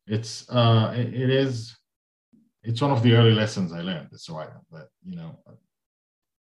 it's, 0.08 0.50
uh, 0.50 0.94
it, 0.96 1.14
it 1.14 1.30
is, 1.30 1.78
it's 2.64 2.82
one 2.82 2.92
of 2.92 3.04
the 3.04 3.14
early 3.14 3.34
lessons 3.34 3.72
I 3.72 3.82
learned 3.82 4.10
as 4.14 4.28
a 4.30 4.34
writer 4.34 4.60
that, 4.72 4.88
you 5.04 5.16
know, 5.16 5.40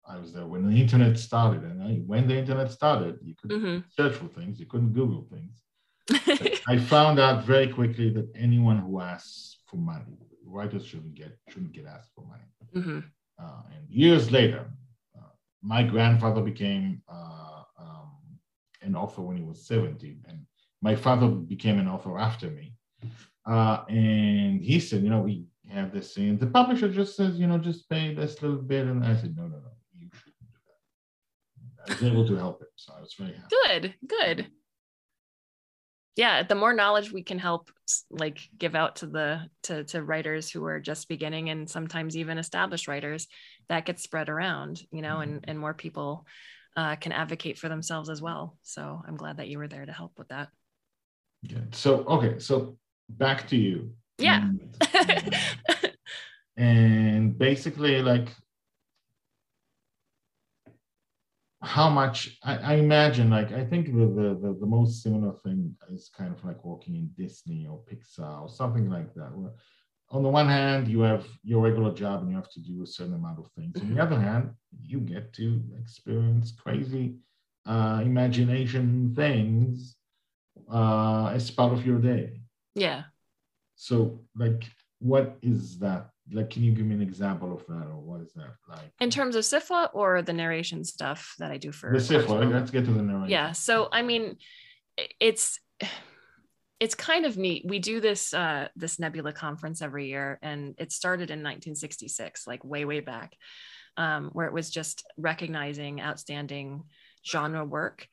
I 0.08 0.17
was 0.17 0.34
there 0.34 0.45
when 0.45 0.69
the 0.69 0.80
internet 0.80 1.17
started, 1.17 1.63
and 1.63 1.82
I, 1.82 1.93
when 2.06 2.28
the 2.28 2.38
internet 2.38 2.71
started, 2.71 3.19
you 3.23 3.36
could 3.36 3.52
mm-hmm. 3.52 3.80
search 3.89 4.15
for 4.15 4.28
things, 4.28 4.60
you 4.60 4.65
couldn't 4.65 4.93
Google 4.93 5.26
things. 5.32 5.63
I 6.67 6.78
found 6.78 7.19
out 7.19 7.45
very 7.45 7.69
quickly 7.69 8.10
that 8.10 8.30
anyone 8.36 8.80
who 8.80 8.99
asks 8.99 9.60
for 9.65 9.78
money, 9.78 10.17
writers 10.45 10.86
shouldn't 10.86 11.15
get 11.15 11.38
shouldn't 11.49 11.71
get 11.71 11.86
asked 11.86 12.12
for 12.13 12.26
money. 12.26 12.43
Mm-hmm. 12.76 12.99
Uh, 13.41 13.62
and 13.73 13.89
years 13.89 14.30
later, 14.30 14.65
uh, 15.17 15.32
my 15.62 15.84
grandfather 15.84 16.41
became 16.41 17.02
uh, 17.08 17.63
um, 17.80 18.12
an 18.82 18.95
author 18.95 19.21
when 19.21 19.38
he 19.38 19.43
was 19.43 19.65
70, 19.65 20.17
and 20.28 20.39
my 20.82 20.95
father 20.95 21.28
became 21.28 21.80
an 21.80 21.88
author 21.88 22.19
after 22.19 22.49
me. 22.49 22.73
Uh, 23.45 23.84
and 23.88 24.62
he 24.62 24.80
said, 24.82 25.04
you 25.04 25.10
know, 25.10 25.21
we 25.21 25.45
have 25.69 25.93
this 25.93 26.13
scene. 26.13 26.38
The 26.38 26.47
publisher 26.47 26.89
just 26.89 27.15
says, 27.15 27.39
you 27.39 27.47
know, 27.47 27.58
just 27.58 27.89
pay 27.89 28.13
this 28.13 28.41
little 28.41 28.58
bit. 28.58 28.86
And 28.86 29.04
I 29.04 29.15
said, 29.15 29.36
no, 29.36 29.43
no, 29.43 29.58
no 29.58 29.71
you 29.97 30.10
shouldn't 30.13 30.36
do 30.39 30.58
that. 31.78 31.91
I 31.91 31.93
was 31.93 32.12
able 32.12 32.28
to 32.28 32.36
help 32.36 32.62
him. 32.62 32.67
So 32.76 32.93
I 32.97 33.02
was 33.02 33.13
very 33.17 33.34
happy. 33.34 33.56
Good, 33.65 33.95
good. 34.08 34.47
Yeah, 36.15 36.43
the 36.43 36.56
more 36.56 36.73
knowledge 36.73 37.12
we 37.12 37.23
can 37.23 37.39
help 37.39 37.71
like 38.12 38.39
give 38.58 38.76
out 38.76 38.97
to 38.97 39.08
the 39.08 39.47
to 39.63 39.84
to 39.86 40.04
writers 40.04 40.49
who 40.49 40.63
are 40.65 40.80
just 40.80 41.10
beginning 41.10 41.49
and 41.49 41.67
sometimes 41.67 42.15
even 42.15 42.38
established 42.38 42.88
writers, 42.88 43.28
that 43.69 43.86
gets 43.86 44.04
spread 44.04 44.30
around, 44.30 44.82
you 44.91 45.02
know, 45.02 45.21
and 45.21 45.41
mm-hmm. 45.41 45.49
and 45.49 45.60
more 45.60 45.73
people 45.73 46.28
uh, 46.78 46.97
can 46.97 47.13
advocate 47.13 47.58
for 47.58 47.67
themselves 47.67 48.10
as 48.10 48.21
well. 48.21 48.58
So 48.62 49.02
I'm 49.08 49.17
glad 49.17 49.38
that 49.38 49.47
you 49.47 49.58
were 49.58 49.67
there 49.67 49.86
to 49.86 49.91
help 49.91 50.12
with 50.17 50.28
that. 50.28 50.49
Good. 51.47 51.73
So 51.73 52.04
okay, 52.06 52.38
so 52.38 52.78
back 53.10 53.47
to 53.47 53.56
you. 53.56 53.93
Yeah. 54.17 54.49
and, 54.93 55.93
and 56.58 57.38
basically, 57.38 58.02
like 58.02 58.30
how 61.63 61.89
much 61.89 62.38
I, 62.43 62.58
I, 62.58 62.73
imagine 62.76 63.30
like 63.30 63.54
i 63.54 63.63
think 63.63 63.88
the, 63.88 64.06
the, 64.06 64.38
the 64.41 64.58
the 64.60 64.65
most 64.65 65.02
similar 65.02 65.32
thing 65.43 65.73
is 65.89 66.12
kind 66.15 66.32
of 66.32 66.43
like 66.43 66.63
working 66.65 66.95
in 66.95 67.10
disney 67.17 67.67
or 67.67 67.80
pixar 67.89 68.41
or 68.41 68.49
something 68.49 68.89
like 68.89 69.13
that 69.15 69.34
where 69.34 69.52
on 70.10 70.23
the 70.23 70.30
one 70.30 70.47
hand 70.47 70.89
you 70.89 70.99
have 71.02 71.26
your 71.43 71.62
regular 71.62 71.93
job 71.93 72.21
and 72.21 72.30
you 72.30 72.36
have 72.36 72.52
to 72.52 72.60
do 72.60 72.84
a 72.84 72.86
certain 72.86 73.13
amount 73.13 73.39
of 73.39 73.49
things 73.58 73.80
on 73.80 73.88
the 73.88 73.93
mm-hmm. 73.93 74.02
other 74.02 74.19
hand 74.19 74.52
you 74.82 74.99
get 74.99 75.32
to 75.34 75.62
experience 75.80 76.52
crazy 76.52 77.15
uh, 77.65 78.02
imagination 78.04 79.13
things 79.15 79.95
uh, 80.71 81.28
as 81.28 81.49
part 81.49 81.71
of 81.71 81.86
your 81.86 81.97
day 81.97 82.41
yeah 82.76 83.04
so 83.84 84.17
like 84.38 84.63
what 85.00 85.38
is 85.41 85.78
that? 85.80 86.12
Like 86.32 86.50
can 86.50 86.63
you 86.63 86.72
give 86.72 86.86
me 86.86 86.96
an 86.96 87.02
example 87.02 87.54
of 87.54 87.67
that 87.67 87.86
or 87.86 88.00
what 88.00 88.22
is 88.22 88.32
that 88.34 88.56
like? 88.69 88.93
In 89.02 89.10
terms 89.10 89.36
of 89.36 89.43
SFWA 89.43 89.89
or 89.93 90.22
the 90.22 90.32
narration 90.32 90.86
stuff 90.86 91.36
that 91.39 91.52
i 91.52 91.58
do 91.58 91.74
for 91.74 91.91
the 91.91 91.98
SFWA, 91.98 92.50
let's 92.50 92.72
get 92.72 92.86
to 92.86 92.91
the 92.91 93.02
narration. 93.02 93.30
Yeah 93.30 93.52
so 93.52 93.89
i 93.91 94.02
mean 94.02 94.38
it's 95.19 95.60
it's 96.80 96.96
kind 96.96 97.26
of 97.26 97.38
neat. 97.38 97.65
We 97.67 97.80
do 97.80 98.00
this 98.00 98.34
uh 98.34 98.69
this 98.78 99.00
nebula 99.00 99.34
conference 99.34 99.82
every 99.82 100.08
year 100.08 100.39
and 100.41 100.76
it 100.78 100.93
started 100.93 101.30
in 101.30 101.39
1966 101.39 102.48
like 102.48 102.63
way 102.63 102.86
way 102.86 103.02
back 103.02 103.36
um, 103.98 104.30
where 104.32 104.48
it 104.48 104.54
was 104.54 104.69
just 104.69 105.04
recognizing 105.17 106.00
outstanding 106.00 106.84
genre 107.26 107.65
work. 107.65 108.08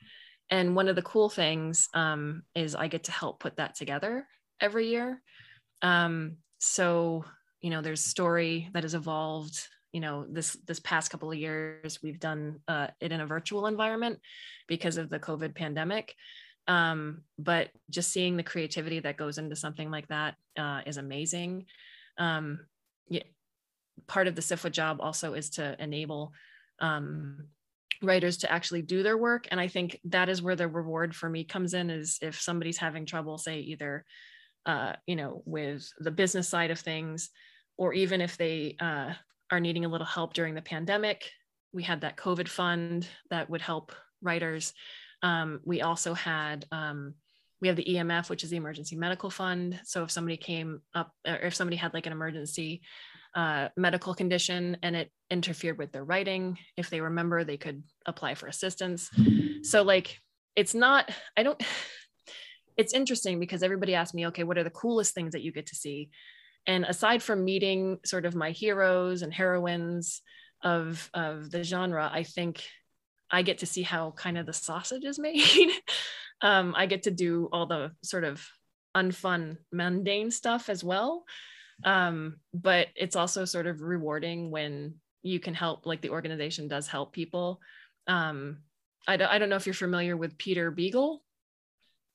And 0.51 0.75
one 0.75 0.89
of 0.89 0.97
the 0.97 1.03
cool 1.03 1.29
things 1.29 1.89
um, 1.95 2.43
is 2.57 2.75
i 2.75 2.89
get 2.89 3.05
to 3.05 3.13
help 3.13 3.39
put 3.39 3.57
that 3.59 3.77
together 3.77 4.27
every 4.61 4.89
year 4.89 5.23
um, 5.83 6.37
so 6.59 7.25
you 7.61 7.71
know 7.71 7.83
there's 7.83 8.05
story 8.05 8.69
that 8.73 8.85
has 8.85 8.95
evolved 8.95 9.67
you 9.93 10.01
know 10.01 10.25
this 10.29 10.55
this 10.67 10.81
past 10.81 11.11
couple 11.11 11.31
of 11.31 11.39
years 11.39 12.01
we've 12.03 12.21
done 12.21 12.61
uh, 12.69 12.89
it 13.01 13.13
in 13.13 13.21
a 13.21 13.27
virtual 13.27 13.67
environment 13.67 14.19
because 14.69 14.97
of 14.97 15.11
the 15.11 15.19
covid 15.19 15.55
pandemic. 15.55 16.15
Um, 16.69 17.23
but 17.37 17.71
just 17.89 18.13
seeing 18.13 18.37
the 18.37 18.45
creativity 18.45 19.01
that 19.01 19.17
goes 19.17 19.39
into 19.39 19.57
something 19.57 19.91
like 19.91 20.07
that 20.09 20.37
uh, 20.57 20.83
is 20.87 20.99
amazing. 20.99 21.67
Um, 22.17 22.61
yeah, 23.09 23.25
part 24.07 24.29
of 24.29 24.37
the 24.37 24.43
SFWA 24.43 24.71
job 24.71 24.99
also 25.01 25.35
is 25.35 25.51
to 25.51 25.75
enable 25.83 26.33
um, 26.79 27.49
writers 28.03 28.39
to 28.39 28.53
actually 28.53 28.83
do 28.83 29.03
their 29.03 29.19
work. 29.19 29.49
And 29.51 29.61
i 29.61 29.69
think 29.69 29.99
that 30.05 30.29
is 30.29 30.43
where 30.43 30.57
the 30.57 30.69
reward 30.69 31.15
for 31.15 31.29
me 31.29 31.45
comes 31.45 31.75
in 31.75 31.91
is 31.91 32.19
if 32.23 32.41
somebody's 32.41 32.79
having 32.79 33.07
trouble 33.07 33.39
say 33.39 33.61
either 33.61 34.05
uh, 34.67 34.95
you 35.07 35.17
know 35.17 35.43
with 35.47 35.91
the 35.99 36.11
business 36.11 36.49
side 36.49 36.71
of 36.71 36.79
things 36.79 37.31
or 37.81 37.95
even 37.95 38.21
if 38.21 38.37
they 38.37 38.77
uh, 38.79 39.15
are 39.51 39.59
needing 39.59 39.87
a 39.87 39.89
little 39.89 40.07
help 40.07 40.35
during 40.35 40.55
the 40.55 40.61
pandemic, 40.61 41.31
we 41.73 41.83
had 41.83 42.03
that 42.03 42.19
COVID 42.19 42.47
fund 42.47 43.09
that 43.31 43.49
would 43.49 43.63
help 43.63 43.93
writers. 44.21 44.75
Um, 45.23 45.61
we 45.65 45.81
also 45.81 46.13
had 46.13 46.67
um, 46.71 47.15
we 47.63 47.69
have 47.69 47.79
the 47.79 47.87
EMF, 47.87 48.29
which 48.29 48.45
is 48.45 48.51
the 48.51 48.57
Emergency 48.57 48.97
Medical 48.97 49.31
Fund. 49.31 49.81
So 49.85 50.05
if 50.05 50.11
somebody 50.11 50.37
came 50.37 50.83
up, 50.95 51.13
or 51.27 51.37
if 51.37 51.55
somebody 51.55 51.77
had 51.77 51.95
like 51.95 52.05
an 52.05 52.13
emergency 52.13 52.83
uh, 53.35 53.69
medical 53.79 54.15
condition 54.15 54.77
and 54.83 54.95
it 54.95 55.11
interfered 55.31 55.79
with 55.79 55.91
their 55.91 56.05
writing, 56.05 56.59
if 56.77 56.91
they 56.91 57.01
remember, 57.01 57.45
they 57.45 57.57
could 57.57 57.83
apply 58.07 58.35
for 58.35 58.47
assistance. 58.47 59.11
So 59.63 59.83
like, 59.83 60.19
it's 60.57 60.75
not. 60.75 61.11
I 61.37 61.43
don't. 61.43 61.63
It's 62.81 62.95
interesting 62.95 63.39
because 63.39 63.63
everybody 63.63 63.95
asked 63.95 64.15
me, 64.15 64.27
okay, 64.29 64.43
what 64.43 64.57
are 64.57 64.65
the 64.65 64.71
coolest 64.71 65.15
things 65.15 65.33
that 65.33 65.43
you 65.43 65.53
get 65.53 65.67
to 65.67 65.77
see? 65.77 66.09
And 66.67 66.85
aside 66.85 67.23
from 67.23 67.45
meeting 67.45 67.99
sort 68.07 68.25
of 68.25 68.35
my 68.35 68.53
heroes 68.53 69.21
and 69.21 69.33
heroines 69.35 70.23
of, 70.63 71.11
of 71.13 71.51
the 71.51 71.63
genre, 71.63 72.09
I 72.11 72.23
think 72.23 72.65
I 73.31 73.43
get 73.43 73.59
to 73.59 73.67
see 73.67 73.83
how 73.83 74.13
kind 74.13 74.39
of 74.39 74.47
the 74.47 74.55
sausage 74.55 75.05
is 75.05 75.19
made. 75.19 75.71
um, 76.41 76.75
I 76.75 76.87
get 76.87 77.03
to 77.03 77.11
do 77.11 77.51
all 77.53 77.67
the 77.67 77.93
sort 78.03 78.25
of 78.25 78.47
unfun, 78.97 79.59
mundane 79.71 80.31
stuff 80.31 80.71
as 80.71 80.83
well. 80.83 81.25
Um, 81.85 82.37
but 82.55 82.89
it's 82.97 83.17
also 83.17 83.45
sort 83.45 83.67
of 83.67 83.83
rewarding 83.83 84.51
when 84.51 84.95
you 85.23 85.39
can 85.39 85.53
help, 85.53 85.85
like 85.85 86.01
the 86.01 86.11
organization 86.11 86.67
does 86.67 86.87
help 86.89 87.13
people. 87.13 87.61
Um, 88.07 88.63
I, 89.07 89.19
don't, 89.19 89.29
I 89.29 89.39
don't 89.39 89.51
know 89.51 89.57
if 89.57 89.67
you're 89.67 89.75
familiar 89.75 90.17
with 90.17 90.39
Peter 90.39 90.71
Beagle. 90.71 91.23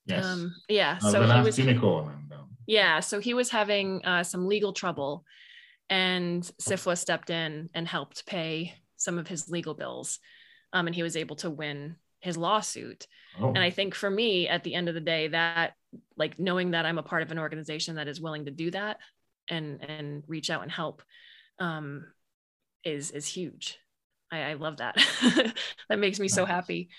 Yes. 0.05 0.25
Um, 0.25 0.55
yeah. 0.69 0.99
Uh, 1.03 1.11
so 1.11 1.21
he 1.23 1.41
was. 1.41 1.59
Unicorn 1.59 2.25
yeah, 2.67 2.99
so 2.99 3.19
he 3.19 3.33
was 3.33 3.49
having 3.49 4.03
uh, 4.05 4.23
some 4.23 4.47
legal 4.47 4.73
trouble, 4.73 5.23
and 5.89 6.43
SFWA 6.61 6.97
stepped 6.97 7.29
in 7.29 7.69
and 7.73 7.87
helped 7.87 8.25
pay 8.25 8.73
some 8.97 9.19
of 9.19 9.27
his 9.27 9.49
legal 9.49 9.73
bills, 9.73 10.19
um, 10.73 10.87
and 10.87 10.95
he 10.95 11.03
was 11.03 11.15
able 11.15 11.35
to 11.37 11.49
win 11.49 11.95
his 12.21 12.37
lawsuit. 12.37 13.05
Oh. 13.39 13.49
And 13.49 13.59
I 13.59 13.69
think 13.69 13.93
for 13.93 14.09
me, 14.09 14.47
at 14.47 14.63
the 14.63 14.73
end 14.73 14.89
of 14.89 14.95
the 14.95 15.01
day, 15.01 15.27
that 15.27 15.73
like 16.17 16.39
knowing 16.39 16.71
that 16.71 16.85
I'm 16.85 16.97
a 16.97 17.03
part 17.03 17.21
of 17.21 17.31
an 17.31 17.39
organization 17.39 17.95
that 17.95 18.07
is 18.07 18.19
willing 18.19 18.45
to 18.45 18.51
do 18.51 18.71
that 18.71 18.97
and 19.49 19.81
and 19.83 20.23
reach 20.27 20.49
out 20.49 20.63
and 20.63 20.71
help 20.71 21.03
um, 21.59 22.05
is 22.83 23.11
is 23.11 23.27
huge. 23.27 23.77
I, 24.31 24.41
I 24.41 24.53
love 24.53 24.77
that. 24.77 24.95
that 25.89 25.99
makes 25.99 26.19
me 26.19 26.27
so 26.27 26.45
happy. 26.45 26.89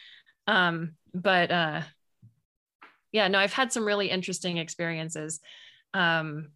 Um, 0.47 0.93
but 1.13 1.51
uh, 1.51 1.81
yeah, 3.13 3.29
no, 3.29 3.39
I've 3.39 3.53
had 3.53 3.73
some 3.73 3.85
really 3.85 4.11
interesting 4.11 4.59
experiences. 4.59 5.41
Um, 5.95 6.51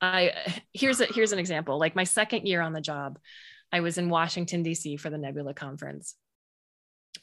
I 0.00 0.62
here's 0.72 1.00
a 1.00 1.06
here's 1.06 1.32
an 1.32 1.38
example. 1.38 1.78
Like 1.78 1.96
my 1.96 2.04
second 2.04 2.46
year 2.46 2.60
on 2.60 2.72
the 2.72 2.80
job, 2.80 3.18
I 3.72 3.80
was 3.80 3.98
in 3.98 4.08
Washington 4.08 4.62
D.C. 4.62 4.96
for 4.96 5.10
the 5.10 5.18
Nebula 5.18 5.54
conference, 5.54 6.14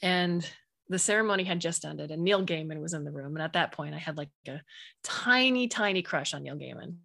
and 0.01 0.47
the 0.89 0.99
ceremony 0.99 1.43
had 1.43 1.59
just 1.59 1.85
ended, 1.85 2.11
and 2.11 2.23
Neil 2.23 2.45
Gaiman 2.45 2.81
was 2.81 2.93
in 2.93 3.03
the 3.03 3.11
room. 3.11 3.35
And 3.35 3.43
at 3.43 3.53
that 3.53 3.71
point, 3.71 3.95
I 3.95 3.99
had 3.99 4.17
like 4.17 4.29
a 4.47 4.61
tiny, 5.03 5.67
tiny 5.67 6.01
crush 6.01 6.33
on 6.33 6.43
Neil 6.43 6.55
Gaiman. 6.55 6.95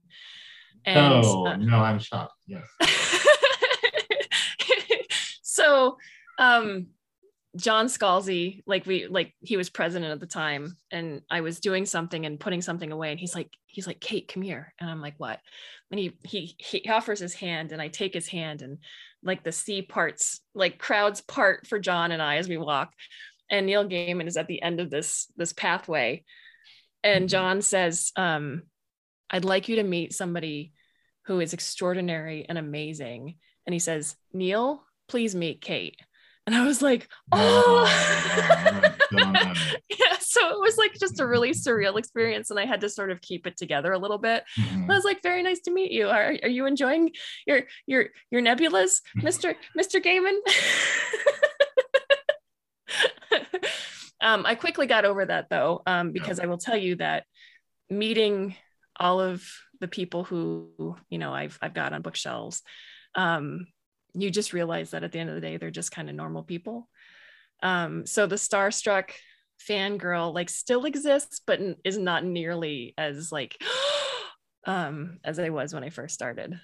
And, 0.84 1.24
oh 1.24 1.46
uh, 1.46 1.56
no, 1.56 1.78
I'm 1.78 1.98
shocked. 1.98 2.34
Yes. 2.46 2.62
so, 5.42 5.96
um, 6.38 6.88
John 7.56 7.86
Scalzi, 7.86 8.62
like 8.66 8.86
we 8.86 9.06
like 9.06 9.34
he 9.40 9.56
was 9.56 9.70
president 9.70 10.12
at 10.12 10.20
the 10.20 10.26
time, 10.26 10.76
and 10.92 11.22
I 11.30 11.40
was 11.40 11.60
doing 11.60 11.86
something 11.86 12.26
and 12.26 12.38
putting 12.38 12.60
something 12.60 12.92
away, 12.92 13.10
and 13.10 13.18
he's 13.18 13.34
like, 13.34 13.50
he's 13.66 13.86
like, 13.86 14.00
Kate, 14.00 14.28
come 14.28 14.42
here, 14.42 14.74
and 14.78 14.90
I'm 14.90 15.00
like, 15.00 15.14
what? 15.16 15.40
And 15.90 15.98
he 15.98 16.12
he 16.24 16.56
he 16.58 16.88
offers 16.88 17.18
his 17.18 17.34
hand, 17.34 17.72
and 17.72 17.80
I 17.80 17.88
take 17.88 18.12
his 18.12 18.28
hand, 18.28 18.60
and 18.60 18.78
like 19.22 19.44
the 19.44 19.52
sea 19.52 19.82
parts, 19.82 20.40
like 20.54 20.78
crowds 20.78 21.22
part 21.22 21.66
for 21.66 21.78
John 21.78 22.12
and 22.12 22.20
I 22.20 22.36
as 22.36 22.48
we 22.48 22.58
walk, 22.58 22.92
and 23.50 23.64
Neil 23.64 23.88
Gaiman 23.88 24.26
is 24.26 24.36
at 24.36 24.46
the 24.46 24.60
end 24.60 24.78
of 24.78 24.90
this 24.90 25.32
this 25.36 25.54
pathway, 25.54 26.24
and 27.02 27.30
John 27.30 27.62
says, 27.62 28.12
um, 28.14 28.64
"I'd 29.30 29.46
like 29.46 29.70
you 29.70 29.76
to 29.76 29.84
meet 29.84 30.12
somebody 30.12 30.74
who 31.26 31.40
is 31.40 31.54
extraordinary 31.54 32.44
and 32.46 32.58
amazing," 32.58 33.36
and 33.66 33.72
he 33.72 33.78
says, 33.78 34.16
Neil, 34.34 34.84
please 35.08 35.34
meet 35.34 35.62
Kate 35.62 35.96
and 36.48 36.56
I 36.56 36.64
was 36.64 36.80
like, 36.80 37.06
oh, 37.30 37.84
yeah. 39.12 40.16
So 40.18 40.48
it 40.48 40.58
was 40.58 40.78
like 40.78 40.94
just 40.98 41.20
a 41.20 41.26
really 41.26 41.50
surreal 41.50 41.98
experience, 41.98 42.48
and 42.48 42.58
I 42.58 42.64
had 42.64 42.80
to 42.80 42.88
sort 42.88 43.10
of 43.10 43.20
keep 43.20 43.46
it 43.46 43.58
together 43.58 43.92
a 43.92 43.98
little 43.98 44.16
bit. 44.16 44.44
Mm-hmm. 44.58 44.90
I 44.90 44.94
was 44.94 45.04
like, 45.04 45.22
very 45.22 45.42
nice 45.42 45.60
to 45.60 45.70
meet 45.70 45.92
you. 45.92 46.08
Are, 46.08 46.34
are 46.42 46.48
you 46.48 46.64
enjoying 46.64 47.10
your 47.46 47.64
your 47.84 48.06
your 48.30 48.40
nebulas, 48.40 49.02
Mister 49.14 49.56
Mister 49.74 50.00
Gaiman? 50.00 50.38
um, 54.22 54.46
I 54.46 54.54
quickly 54.54 54.86
got 54.86 55.04
over 55.04 55.26
that 55.26 55.50
though, 55.50 55.82
um, 55.84 56.12
because 56.12 56.40
I 56.40 56.46
will 56.46 56.56
tell 56.56 56.78
you 56.78 56.96
that 56.96 57.24
meeting 57.90 58.54
all 58.98 59.20
of 59.20 59.46
the 59.80 59.88
people 59.88 60.24
who 60.24 60.96
you 61.10 61.18
know 61.18 61.34
I've 61.34 61.58
I've 61.60 61.74
got 61.74 61.92
on 61.92 62.00
bookshelves. 62.00 62.62
Um, 63.14 63.66
you 64.22 64.30
just 64.30 64.52
realize 64.52 64.90
that 64.90 65.04
at 65.04 65.12
the 65.12 65.18
end 65.18 65.28
of 65.28 65.34
the 65.34 65.40
day 65.40 65.56
they're 65.56 65.70
just 65.70 65.92
kind 65.92 66.08
of 66.08 66.14
normal 66.14 66.42
people 66.42 66.88
um, 67.62 68.06
so 68.06 68.26
the 68.26 68.36
starstruck 68.36 69.10
fangirl 69.68 70.32
like 70.32 70.48
still 70.48 70.84
exists 70.84 71.40
but 71.46 71.60
is 71.84 71.98
not 71.98 72.24
nearly 72.24 72.94
as 72.96 73.32
like 73.32 73.56
um 74.66 75.18
as 75.24 75.38
i 75.38 75.48
was 75.48 75.74
when 75.74 75.82
i 75.82 75.90
first 75.90 76.14
started 76.14 76.58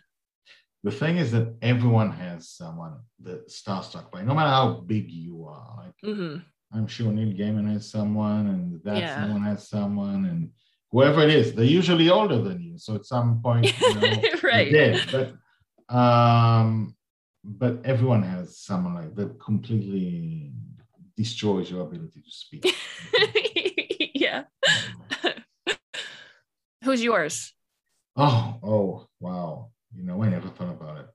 the 0.85 0.91
thing 0.91 1.17
is 1.17 1.33
that 1.33 1.53
everyone 1.63 2.13
has 2.13 2.51
someone 2.51 2.95
that 3.21 3.49
starstruck 3.49 4.11
by 4.13 4.23
no 4.23 4.35
matter 4.35 4.51
how 4.51 4.75
big 4.87 5.11
you 5.11 5.45
are 5.45 5.85
like 5.85 5.95
mm-hmm. 6.05 6.39
i'm 6.73 6.87
sure 6.87 7.11
neil 7.11 7.35
gaiman 7.35 7.71
has 7.73 7.91
someone 7.91 8.47
and 8.47 8.81
that 8.85 8.99
yeah. 8.99 9.21
someone 9.21 9.43
has 9.43 9.69
someone 9.69 10.27
and 10.27 10.51
whoever 10.93 11.23
it 11.23 11.31
is 11.31 11.53
they're 11.55 11.65
usually 11.65 12.09
older 12.11 12.41
than 12.41 12.61
you 12.63 12.79
so 12.79 12.95
at 12.95 13.05
some 13.05 13.41
point 13.43 13.67
you 13.81 13.95
know, 14.01 14.23
right 14.43 14.71
dead. 14.71 15.01
but 15.11 15.95
um 15.95 16.95
but 17.45 17.85
everyone 17.85 18.23
has 18.23 18.59
someone 18.59 18.95
like 18.95 19.15
that 19.15 19.39
completely 19.39 20.53
destroys 21.17 21.71
your 21.71 21.83
ability 21.83 22.23
to 22.23 22.31
speak. 22.31 22.75
yeah. 24.15 24.45
Who's 26.85 27.03
yours? 27.05 27.53
Oh, 28.17 28.59
oh, 28.63 29.07
wow. 29.21 29.71
You 29.95 30.05
know, 30.05 30.23
I 30.23 30.29
never 30.29 30.49
thought 30.49 30.71
about 30.71 30.99
it. 30.99 31.07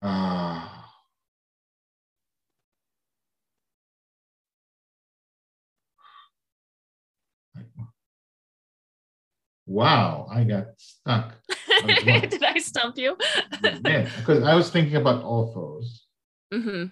Uh, 0.00 0.68
wow, 9.66 10.28
I 10.30 10.44
got 10.44 10.66
stuck. 10.76 11.34
Did 12.30 12.42
I 12.42 12.58
stump 12.58 12.98
you? 12.98 13.16
yeah, 13.62 14.08
because 14.18 14.42
I 14.42 14.54
was 14.54 14.70
thinking 14.70 14.96
about 14.96 15.22
authors. 15.22 16.06
Mm-hmm. 16.52 16.86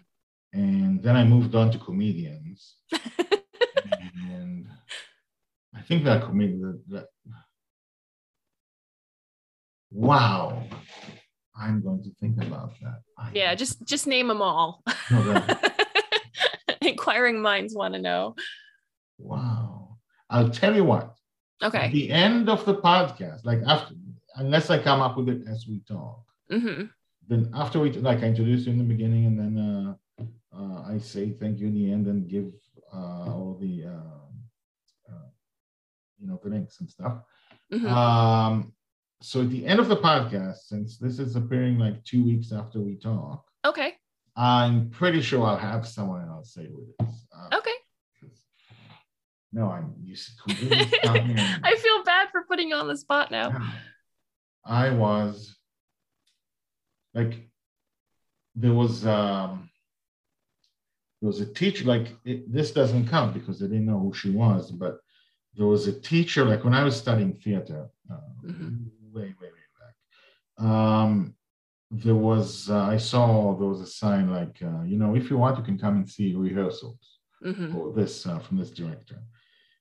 And 0.53 1.03
then 1.03 1.17
I 1.17 1.25
moved 1.25 1.55
on 1.55 1.71
to 1.71 1.79
comedians. 1.79 2.77
and 2.93 4.67
I 5.75 5.83
think 5.83 6.05
that 6.05 6.23
comedian 6.23 6.83
that, 6.89 7.07
wow. 9.91 10.63
I'm 11.57 11.83
going 11.83 12.03
to 12.05 12.11
think 12.21 12.43
about 12.43 12.73
that. 12.81 13.03
I, 13.19 13.31
yeah, 13.35 13.55
just 13.55 13.85
just 13.87 14.07
name 14.07 14.29
them 14.29 14.41
all. 14.41 14.83
No, 15.11 15.45
Inquiring 16.81 17.43
minds 17.43 17.75
want 17.75 17.95
to 17.95 18.01
know. 18.01 18.35
Wow. 19.19 19.99
I'll 20.31 20.49
tell 20.49 20.75
you 20.75 20.85
what. 20.85 21.15
Okay. 21.63 21.79
At 21.79 21.93
the 21.93 22.11
end 22.11 22.49
of 22.49 22.65
the 22.65 22.77
podcast, 22.77 23.45
like 23.45 23.61
after 23.67 23.95
unless 24.41 24.71
I 24.71 24.79
come 24.79 25.01
up 25.01 25.17
with 25.17 25.29
it 25.29 25.43
as 25.47 25.67
we 25.69 25.81
talk. 25.87 26.25
Mm-hmm. 26.51 26.85
Then 27.29 27.51
after 27.55 27.79
we 27.79 27.93
like 27.93 28.23
I 28.23 28.27
introduce 28.27 28.67
you 28.67 28.73
in 28.73 28.79
the 28.79 28.85
beginning, 28.85 29.27
and 29.27 29.39
then 29.39 29.55
uh, 29.59 30.25
uh, 30.57 30.83
I 30.93 30.99
say 30.99 31.31
thank 31.31 31.61
you 31.61 31.69
in 31.69 31.75
the 31.75 31.93
end, 31.93 32.07
and 32.09 32.29
give 32.29 32.53
uh, 32.93 33.31
all 33.31 33.59
the 33.61 33.85
uh, 33.87 35.13
uh, 35.13 35.29
you 36.19 36.27
know 36.27 36.41
the 36.43 36.51
links 36.51 36.81
and 36.81 36.91
stuff. 36.91 37.19
Mm-hmm. 37.73 37.87
Um, 37.87 38.73
so 39.23 39.43
at 39.43 39.51
the 39.51 39.65
end 39.67 39.79
of 39.79 39.89
the 39.89 39.97
podcast, 39.97 40.67
since 40.67 40.99
this 40.99 41.19
is 41.19 41.37
appearing 41.37 41.79
like 41.79 42.03
two 42.05 42.25
weeks 42.25 42.53
after 42.53 42.81
we 42.81 42.97
talk, 42.97 43.45
okay, 43.65 43.95
I'm 44.35 44.91
pretty 44.91 45.21
sure 45.21 45.47
I'll 45.47 45.57
have 45.57 45.87
someone 45.87 46.23
and 46.23 46.31
I'll 46.31 46.43
say 46.43 46.67
who 46.67 46.83
it 46.83 47.05
is. 47.05 47.27
Uh, 47.33 47.57
okay. 47.59 47.71
No, 49.53 49.69
I'm 49.69 49.95
you 50.03 50.17
completely 50.43 50.99
I 51.05 51.77
feel 51.77 52.05
bad 52.05 52.29
for 52.31 52.45
putting 52.45 52.69
you 52.69 52.77
on 52.77 52.87
the 52.87 52.97
spot 52.97 53.31
now. 53.31 53.61
I 54.65 54.91
was 54.91 55.57
like, 57.15 57.51
there 58.55 58.73
was 58.73 59.07
um, 59.07 59.71
there 61.21 61.29
was 61.29 61.41
a 61.41 61.47
teacher. 61.47 61.85
Like 61.85 62.17
it, 62.25 62.53
this 62.53 62.71
doesn't 62.73 63.09
count 63.09 63.35
because 63.35 63.63
I 63.63 63.67
didn't 63.67 63.87
know 63.87 63.99
who 63.99 64.13
she 64.13 64.31
was, 64.31 64.71
but 64.71 64.99
there 65.55 65.67
was 65.67 65.87
a 65.87 66.01
teacher. 66.01 66.45
Like 66.45 66.65
when 66.65 66.75
I 66.75 66.85
was 66.85 66.97
studying 66.97 67.35
theater, 67.35 67.89
uh, 68.11 68.17
mm-hmm. 68.45 68.85
way 69.13 69.35
way 69.41 69.49
way 69.49 69.67
back. 69.81 70.67
Um, 70.67 71.35
there 71.91 72.15
was 72.15 72.71
uh, 72.71 72.85
I 72.85 72.97
saw 72.97 73.57
there 73.57 73.69
was 73.69 73.81
a 73.81 73.87
sign 73.87 74.31
like 74.31 74.59
uh, 74.63 74.83
you 74.85 74.97
know 74.97 75.15
if 75.17 75.31
you 75.31 75.39
want 75.39 75.59
you 75.59 75.65
can 75.65 75.79
come 75.79 75.97
and 75.97 76.09
see 76.09 76.35
rehearsals 76.35 77.19
mm-hmm. 77.45 77.73
for 77.73 77.93
this 77.93 78.27
uh, 78.27 78.39
from 78.39 78.59
this 78.59 78.71
director, 78.71 79.23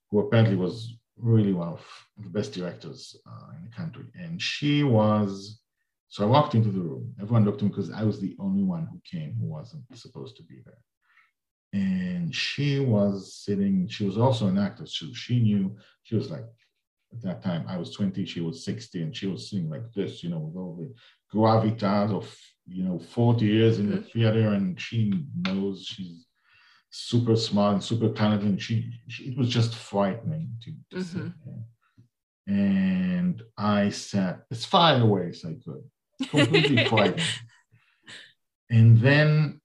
who 0.10 0.20
apparently 0.20 0.56
was 0.56 0.96
really 1.22 1.54
one 1.54 1.70
of 1.70 1.86
the 2.18 2.30
best 2.30 2.54
directors 2.54 3.16
uh, 3.28 3.52
in 3.58 3.70
the 3.70 3.76
country. 3.76 4.06
And 4.16 4.42
she 4.42 4.84
was, 4.84 5.62
so 6.08 6.24
I 6.24 6.28
walked 6.28 6.56
into 6.56 6.70
the 6.70 6.80
room. 6.80 7.14
Everyone 7.22 7.46
looked 7.46 7.62
at 7.62 7.64
me 7.64 7.70
because 7.70 7.92
I 7.92 8.04
was 8.04 8.20
the 8.20 8.36
only 8.40 8.64
one 8.64 8.88
who 8.92 9.02
came 9.10 9.36
who 9.40 9.48
wasn't 9.48 9.84
supposed 9.96 10.38
to 10.38 10.44
be 10.44 10.62
there. 10.66 10.78
And 11.72 12.34
she 12.34 12.80
was 12.80 13.34
sitting, 13.34 13.88
she 13.88 14.06
was 14.06 14.18
also 14.18 14.48
an 14.48 14.58
actress. 14.58 14.98
So 14.98 15.08
she 15.14 15.40
knew, 15.40 15.78
she 16.04 16.16
was 16.16 16.32
like, 16.32 16.46
at 17.12 17.22
that 17.24 17.44
time, 17.44 17.66
I 17.68 17.78
was 17.78 17.92
20, 17.92 18.26
she 18.26 18.42
was 18.42 18.64
60, 18.64 19.02
and 19.02 19.16
she 19.16 19.28
was 19.28 19.50
sitting 19.50 19.70
like 19.70 19.92
this, 19.94 20.24
you 20.24 20.30
know, 20.30 20.40
with 20.40 20.56
all 20.56 20.76
the 20.76 20.94
gravitas 21.36 22.12
of, 22.12 22.36
you 22.68 22.84
know, 22.84 23.00
40 23.00 23.46
years 23.46 23.80
in 23.80 23.88
mm-hmm. 23.88 23.96
the 23.96 24.02
theater. 24.02 24.50
And 24.50 24.80
she 24.80 25.26
knows 25.36 25.86
she's 25.86 26.26
super 26.90 27.36
smart 27.36 27.74
and 27.74 27.84
super 27.84 28.10
talented. 28.10 28.50
And 28.50 28.62
she, 28.62 28.92
she 29.08 29.26
it 29.26 29.38
was 29.38 29.50
just 29.50 29.76
frightening 29.76 30.50
to, 30.64 30.72
to 30.92 31.04
mm-hmm. 31.04 31.28
And 32.52 33.44
I 33.58 33.90
sat 33.90 34.42
as 34.52 34.66
far 34.66 35.00
away 35.00 35.30
as 35.30 35.46
I 35.46 35.56
could, 35.64 35.84
completely 36.30 36.86
frightened. 36.90 37.22
And 38.72 39.00
then 39.00 39.62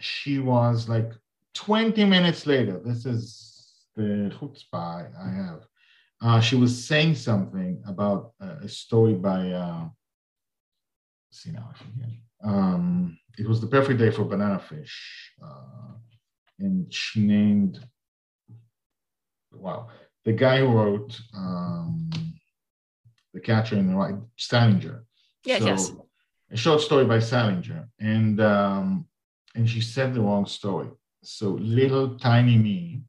she 0.00 0.38
was 0.38 0.88
like 0.88 1.12
20 1.54 2.04
minutes 2.04 2.46
later, 2.46 2.80
this 2.84 3.06
is 3.06 3.72
the 3.96 4.32
chutzpah 4.38 5.12
I 5.18 5.30
have. 5.30 5.66
Uh, 6.22 6.40
she 6.40 6.56
was 6.56 6.86
saying 6.86 7.14
something 7.14 7.82
about 7.86 8.32
uh, 8.40 8.56
a 8.62 8.68
story 8.68 9.14
by, 9.14 9.50
uh, 9.50 9.88
see 11.30 11.50
now, 11.50 11.70
I 11.74 11.78
forget. 11.78 12.08
Um, 12.42 13.18
it 13.38 13.48
was 13.48 13.60
the 13.60 13.66
perfect 13.66 13.98
day 13.98 14.10
for 14.10 14.24
banana 14.24 14.58
fish. 14.58 15.32
Uh, 15.42 15.94
and 16.58 16.92
she 16.92 17.20
named 17.20 17.84
wow 19.52 19.88
the 20.24 20.32
guy 20.32 20.58
who 20.58 20.68
wrote 20.68 21.20
um, 21.36 22.10
the 23.32 23.40
catcher 23.40 23.76
in 23.76 23.88
the 23.88 23.94
rye 23.94 24.14
salinger. 24.36 25.04
Yes 25.44 25.60
so, 25.60 25.66
yes. 25.66 25.92
a 26.50 26.56
short 26.56 26.80
story 26.80 27.04
by 27.04 27.18
salinger 27.18 27.88
and 27.98 28.40
um, 28.40 29.06
and 29.54 29.68
she 29.68 29.80
said 29.80 30.14
the 30.14 30.20
wrong 30.20 30.46
story. 30.46 30.88
So 31.22 31.50
little 31.50 32.18
tiny 32.18 32.56
me 32.56 33.02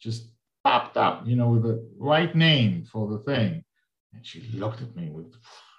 just 0.00 0.28
popped 0.64 0.96
up 0.96 1.26
you 1.26 1.36
know 1.36 1.48
with 1.48 1.62
the 1.64 1.86
right 1.98 2.34
name 2.34 2.84
for 2.84 3.08
the 3.08 3.18
thing. 3.18 3.64
And 4.14 4.26
she 4.26 4.42
looked 4.54 4.82
at 4.82 4.94
me 4.96 5.10
with 5.10 5.32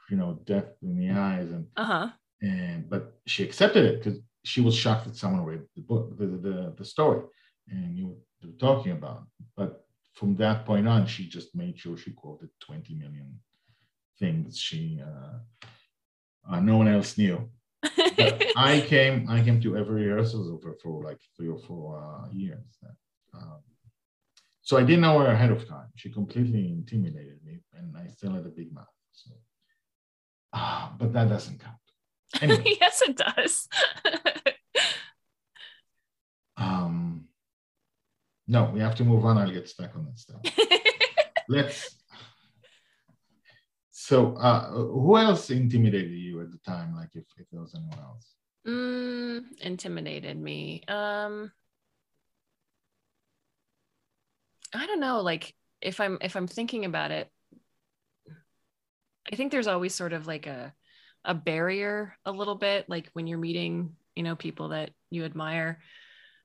you 0.09 0.17
know 0.17 0.39
death 0.45 0.69
in 0.81 0.97
the 0.97 1.11
eyes 1.11 1.49
and 1.49 1.65
uh-huh. 1.75 2.09
and 2.41 2.89
but 2.89 3.15
she 3.25 3.43
accepted 3.43 3.85
it 3.85 4.03
because 4.03 4.19
she 4.43 4.61
was 4.61 4.75
shocked 4.75 5.05
that 5.05 5.15
someone 5.15 5.45
read 5.45 5.61
the 5.75 5.81
book, 5.81 6.17
the, 6.17 6.25
the, 6.25 6.73
the 6.77 6.85
story, 6.85 7.21
and 7.69 7.97
you 7.97 8.17
were 8.43 8.51
talking 8.59 8.91
about. 8.91 9.23
But 9.55 9.85
from 10.13 10.35
that 10.35 10.65
point 10.65 10.87
on, 10.87 11.07
she 11.07 11.27
just 11.27 11.55
made 11.55 11.79
sure 11.79 11.97
she 11.97 12.11
quoted 12.11 12.49
20 12.59 12.93
million 12.95 13.39
things 14.19 14.59
she 14.59 15.01
uh, 15.01 15.39
uh, 16.49 16.59
no 16.59 16.77
one 16.77 16.87
else 16.87 17.17
knew. 17.17 17.49
I 18.55 18.83
came, 18.87 19.29
I 19.29 19.43
came 19.43 19.61
to 19.61 19.77
every 19.77 20.07
rehearsal 20.07 20.59
for, 20.61 20.75
for 20.81 21.03
like 21.03 21.19
three 21.35 21.49
or 21.49 21.59
four 21.59 21.99
uh, 21.99 22.29
years. 22.31 22.77
Um, 23.33 23.61
so 24.61 24.77
I 24.77 24.83
didn't 24.83 25.01
know 25.01 25.19
her 25.19 25.27
ahead 25.27 25.51
of 25.51 25.67
time. 25.67 25.87
She 25.95 26.09
completely 26.09 26.69
intimidated 26.69 27.39
me, 27.43 27.59
and 27.73 27.97
I 27.97 28.07
still 28.07 28.31
had 28.31 28.45
a 28.45 28.49
big 28.49 28.73
mouth. 28.73 28.85
So, 29.11 29.31
uh, 30.53 30.89
but 30.97 31.11
that 31.13 31.29
doesn't 31.29 31.59
count. 31.59 31.75
Anyway. 32.41 32.63
yes, 32.81 33.01
it 33.01 33.17
does. 33.17 33.67
um, 36.57 37.25
no, 38.47 38.71
we 38.73 38.79
have 38.79 38.95
to 38.95 39.03
move 39.03 39.25
on. 39.25 39.37
I'll 39.37 39.51
get 39.51 39.69
stuck 39.69 39.95
on 39.95 40.05
that 40.05 40.19
stuff. 40.19 40.41
Let's. 41.47 41.95
So, 43.91 44.35
uh, 44.35 44.69
who 44.71 45.17
else 45.17 45.49
intimidated 45.49 46.11
you 46.11 46.41
at 46.41 46.51
the 46.51 46.57
time? 46.57 46.95
Like, 46.95 47.09
if, 47.13 47.23
if 47.37 47.49
there 47.51 47.61
was 47.61 47.73
anyone 47.73 47.99
else? 47.99 48.33
Mm, 48.67 49.43
intimidated 49.61 50.37
me. 50.37 50.83
Um, 50.87 51.51
I 54.73 54.85
don't 54.87 54.99
know. 54.99 55.21
Like, 55.21 55.55
if 55.81 55.99
I'm 55.99 56.17
if 56.21 56.35
I'm 56.35 56.47
thinking 56.47 56.85
about 56.85 57.11
it, 57.11 57.29
I 59.31 59.35
think 59.35 59.51
there's 59.51 59.67
always 59.67 59.95
sort 59.95 60.13
of 60.13 60.27
like 60.27 60.47
a 60.47 60.73
a 61.25 61.33
barrier 61.33 62.15
a 62.25 62.31
little 62.31 62.55
bit, 62.55 62.89
like 62.89 63.09
when 63.13 63.27
you're 63.27 63.37
meeting, 63.37 63.95
you 64.15 64.23
know, 64.23 64.35
people 64.35 64.69
that 64.69 64.91
you 65.09 65.25
admire, 65.25 65.79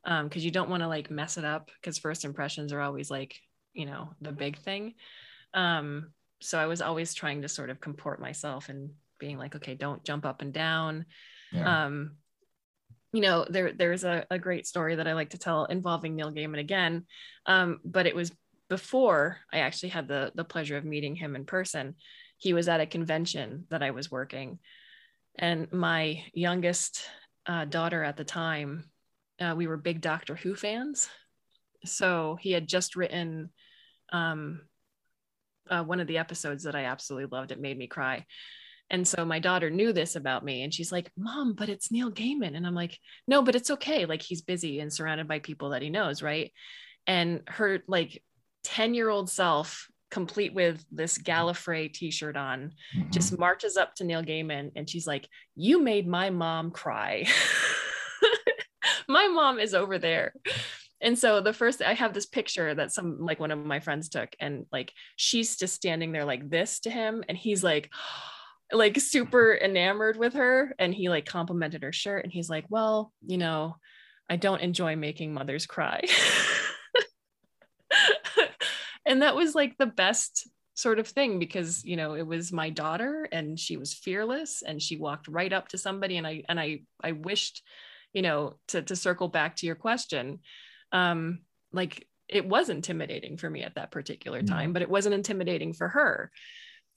because 0.04 0.42
um, 0.42 0.42
you 0.42 0.50
don't 0.50 0.70
want 0.70 0.82
to 0.82 0.88
like 0.88 1.10
mess 1.10 1.36
it 1.38 1.44
up. 1.44 1.70
Because 1.80 1.98
first 1.98 2.24
impressions 2.24 2.72
are 2.72 2.80
always 2.80 3.10
like, 3.10 3.40
you 3.74 3.86
know, 3.86 4.10
the 4.20 4.32
big 4.32 4.58
thing. 4.58 4.94
Um, 5.54 6.12
so 6.40 6.58
I 6.58 6.66
was 6.66 6.80
always 6.80 7.14
trying 7.14 7.42
to 7.42 7.48
sort 7.48 7.70
of 7.70 7.80
comport 7.80 8.20
myself 8.20 8.68
and 8.68 8.90
being 9.18 9.38
like, 9.38 9.56
okay, 9.56 9.74
don't 9.74 10.04
jump 10.04 10.24
up 10.24 10.42
and 10.42 10.52
down. 10.52 11.06
Yeah. 11.52 11.86
Um, 11.86 12.16
you 13.12 13.22
know, 13.22 13.46
there 13.48 13.72
there's 13.72 14.04
a, 14.04 14.26
a 14.30 14.38
great 14.38 14.66
story 14.66 14.96
that 14.96 15.08
I 15.08 15.14
like 15.14 15.30
to 15.30 15.38
tell 15.38 15.64
involving 15.64 16.14
Neil 16.14 16.30
Gaiman 16.30 16.58
again, 16.58 17.06
um, 17.46 17.80
but 17.84 18.06
it 18.06 18.14
was 18.14 18.30
before 18.68 19.38
I 19.50 19.60
actually 19.60 19.88
had 19.88 20.08
the 20.08 20.30
the 20.34 20.44
pleasure 20.44 20.76
of 20.76 20.84
meeting 20.84 21.16
him 21.16 21.34
in 21.34 21.44
person. 21.46 21.94
He 22.38 22.52
was 22.52 22.68
at 22.68 22.80
a 22.80 22.86
convention 22.86 23.66
that 23.70 23.82
I 23.82 23.90
was 23.90 24.10
working, 24.10 24.58
and 25.38 25.72
my 25.72 26.24
youngest 26.32 27.02
uh, 27.46 27.64
daughter 27.64 28.02
at 28.02 28.16
the 28.16 28.24
time, 28.24 28.84
uh, 29.40 29.54
we 29.56 29.66
were 29.66 29.76
big 29.76 30.00
Doctor 30.00 30.34
Who 30.34 30.54
fans. 30.54 31.08
So 31.84 32.36
he 32.40 32.52
had 32.52 32.66
just 32.66 32.96
written 32.96 33.50
um, 34.12 34.62
uh, 35.70 35.82
one 35.84 36.00
of 36.00 36.06
the 36.06 36.18
episodes 36.18 36.64
that 36.64 36.74
I 36.74 36.84
absolutely 36.84 37.28
loved. 37.36 37.52
It 37.52 37.60
made 37.60 37.78
me 37.78 37.86
cry. 37.86 38.26
And 38.90 39.06
so 39.06 39.24
my 39.24 39.38
daughter 39.38 39.70
knew 39.70 39.92
this 39.92 40.16
about 40.16 40.44
me 40.44 40.62
and 40.62 40.72
she's 40.72 40.90
like, 40.90 41.10
Mom, 41.16 41.52
but 41.52 41.68
it's 41.68 41.92
Neil 41.92 42.10
Gaiman. 42.10 42.56
And 42.56 42.66
I'm 42.66 42.74
like, 42.74 42.98
No, 43.26 43.42
but 43.42 43.54
it's 43.54 43.70
okay. 43.70 44.06
Like 44.06 44.22
he's 44.22 44.40
busy 44.40 44.80
and 44.80 44.92
surrounded 44.92 45.28
by 45.28 45.40
people 45.40 45.70
that 45.70 45.82
he 45.82 45.90
knows. 45.90 46.22
Right. 46.22 46.52
And 47.06 47.42
her 47.48 47.82
like 47.86 48.22
10 48.64 48.94
year 48.94 49.08
old 49.08 49.30
self, 49.30 49.88
complete 50.10 50.54
with 50.54 50.84
this 50.90 51.18
Gallifrey 51.18 51.92
t 51.92 52.10
shirt 52.10 52.36
on, 52.36 52.72
mm-hmm. 52.96 53.10
just 53.10 53.38
marches 53.38 53.76
up 53.76 53.94
to 53.96 54.04
Neil 54.04 54.22
Gaiman 54.22 54.72
and 54.76 54.88
she's 54.88 55.06
like, 55.06 55.28
You 55.54 55.80
made 55.80 56.06
my 56.06 56.30
mom 56.30 56.70
cry. 56.70 57.26
my 59.08 59.28
mom 59.28 59.58
is 59.58 59.74
over 59.74 59.98
there 59.98 60.34
and 61.00 61.18
so 61.18 61.40
the 61.40 61.52
first 61.52 61.82
i 61.82 61.94
have 61.94 62.12
this 62.12 62.26
picture 62.26 62.74
that 62.74 62.92
some 62.92 63.18
like 63.20 63.40
one 63.40 63.50
of 63.50 63.58
my 63.58 63.80
friends 63.80 64.08
took 64.08 64.34
and 64.40 64.66
like 64.72 64.92
she's 65.16 65.56
just 65.56 65.74
standing 65.74 66.12
there 66.12 66.24
like 66.24 66.48
this 66.48 66.80
to 66.80 66.90
him 66.90 67.24
and 67.28 67.36
he's 67.36 67.62
like 67.62 67.90
like 68.72 69.00
super 69.00 69.56
enamored 69.56 70.18
with 70.18 70.34
her 70.34 70.74
and 70.78 70.92
he 70.92 71.08
like 71.08 71.24
complimented 71.24 71.82
her 71.82 71.92
shirt 71.92 72.22
and 72.22 72.32
he's 72.32 72.50
like 72.50 72.66
well 72.68 73.12
you 73.26 73.38
know 73.38 73.76
i 74.28 74.36
don't 74.36 74.60
enjoy 74.60 74.94
making 74.94 75.32
mothers 75.32 75.64
cry 75.64 76.02
and 79.08 79.22
that 79.22 79.34
was 79.34 79.54
like 79.54 79.76
the 79.78 79.86
best 79.86 80.46
sort 80.74 81.00
of 81.00 81.08
thing 81.08 81.40
because 81.40 81.84
you 81.84 81.96
know 81.96 82.14
it 82.14 82.24
was 82.24 82.52
my 82.52 82.70
daughter 82.70 83.26
and 83.32 83.58
she 83.58 83.76
was 83.76 83.92
fearless 83.92 84.62
and 84.62 84.80
she 84.80 84.96
walked 84.96 85.26
right 85.26 85.52
up 85.52 85.66
to 85.66 85.76
somebody 85.76 86.16
and 86.16 86.26
i 86.26 86.44
and 86.48 86.60
i 86.60 86.80
i 87.02 87.10
wished 87.10 87.64
you 88.12 88.22
know 88.22 88.54
to 88.68 88.80
to 88.82 88.94
circle 88.94 89.26
back 89.26 89.56
to 89.56 89.66
your 89.66 89.74
question 89.74 90.38
um 90.92 91.40
like 91.72 92.06
it 92.28 92.46
was 92.46 92.68
intimidating 92.68 93.36
for 93.36 93.50
me 93.50 93.62
at 93.62 93.74
that 93.74 93.90
particular 93.90 94.40
time 94.40 94.66
mm-hmm. 94.66 94.72
but 94.74 94.82
it 94.82 94.90
wasn't 94.90 95.14
intimidating 95.14 95.72
for 95.72 95.88
her 95.88 96.30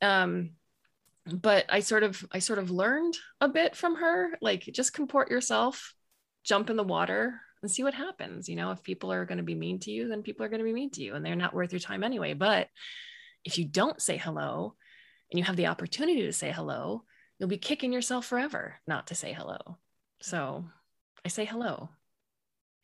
um 0.03 0.51
but 1.25 1.65
i 1.69 1.79
sort 1.79 2.03
of 2.03 2.23
i 2.31 2.37
sort 2.37 2.59
of 2.59 2.69
learned 2.69 3.17
a 3.39 3.49
bit 3.49 3.75
from 3.75 3.95
her 3.95 4.37
like 4.41 4.61
just 4.71 4.93
comport 4.93 5.31
yourself 5.31 5.95
jump 6.43 6.69
in 6.69 6.75
the 6.75 6.83
water 6.83 7.41
and 7.61 7.71
see 7.71 7.83
what 7.83 7.93
happens 7.93 8.49
you 8.49 8.55
know 8.55 8.71
if 8.71 8.83
people 8.83 9.11
are 9.11 9.25
going 9.25 9.37
to 9.37 9.43
be 9.43 9.55
mean 9.55 9.79
to 9.79 9.91
you 9.91 10.07
then 10.07 10.23
people 10.23 10.45
are 10.45 10.49
going 10.49 10.59
to 10.59 10.65
be 10.65 10.73
mean 10.73 10.89
to 10.89 11.01
you 11.01 11.15
and 11.15 11.25
they're 11.25 11.35
not 11.35 11.53
worth 11.53 11.71
your 11.71 11.79
time 11.79 12.03
anyway 12.03 12.33
but 12.33 12.67
if 13.43 13.57
you 13.57 13.65
don't 13.65 14.01
say 14.01 14.17
hello 14.17 14.75
and 15.31 15.39
you 15.39 15.43
have 15.43 15.55
the 15.55 15.67
opportunity 15.67 16.23
to 16.23 16.33
say 16.33 16.51
hello 16.51 17.03
you'll 17.39 17.49
be 17.49 17.57
kicking 17.57 17.93
yourself 17.93 18.25
forever 18.25 18.75
not 18.87 19.07
to 19.07 19.15
say 19.15 19.33
hello 19.33 19.77
so 20.21 20.65
i 21.25 21.27
say 21.27 21.45
hello 21.45 21.89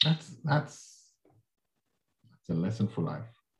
that's 0.04 0.32
that's 0.44 0.98
it's 2.48 2.58
a 2.58 2.60
lesson 2.60 2.88
for 2.88 3.02
life. 3.02 3.24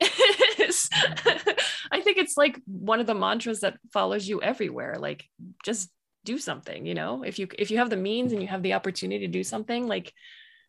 I 1.90 2.00
think 2.00 2.18
it's 2.18 2.36
like 2.36 2.60
one 2.66 3.00
of 3.00 3.06
the 3.06 3.14
mantras 3.14 3.60
that 3.60 3.76
follows 3.92 4.28
you 4.28 4.40
everywhere. 4.40 4.96
Like 4.98 5.24
just 5.64 5.90
do 6.24 6.38
something, 6.38 6.86
you 6.86 6.94
know? 6.94 7.22
If 7.22 7.38
you 7.38 7.48
if 7.58 7.70
you 7.70 7.78
have 7.78 7.90
the 7.90 7.96
means 7.96 8.32
and 8.32 8.40
you 8.40 8.48
have 8.48 8.62
the 8.62 8.74
opportunity 8.74 9.26
to 9.26 9.32
do 9.32 9.44
something, 9.44 9.86
like 9.86 10.12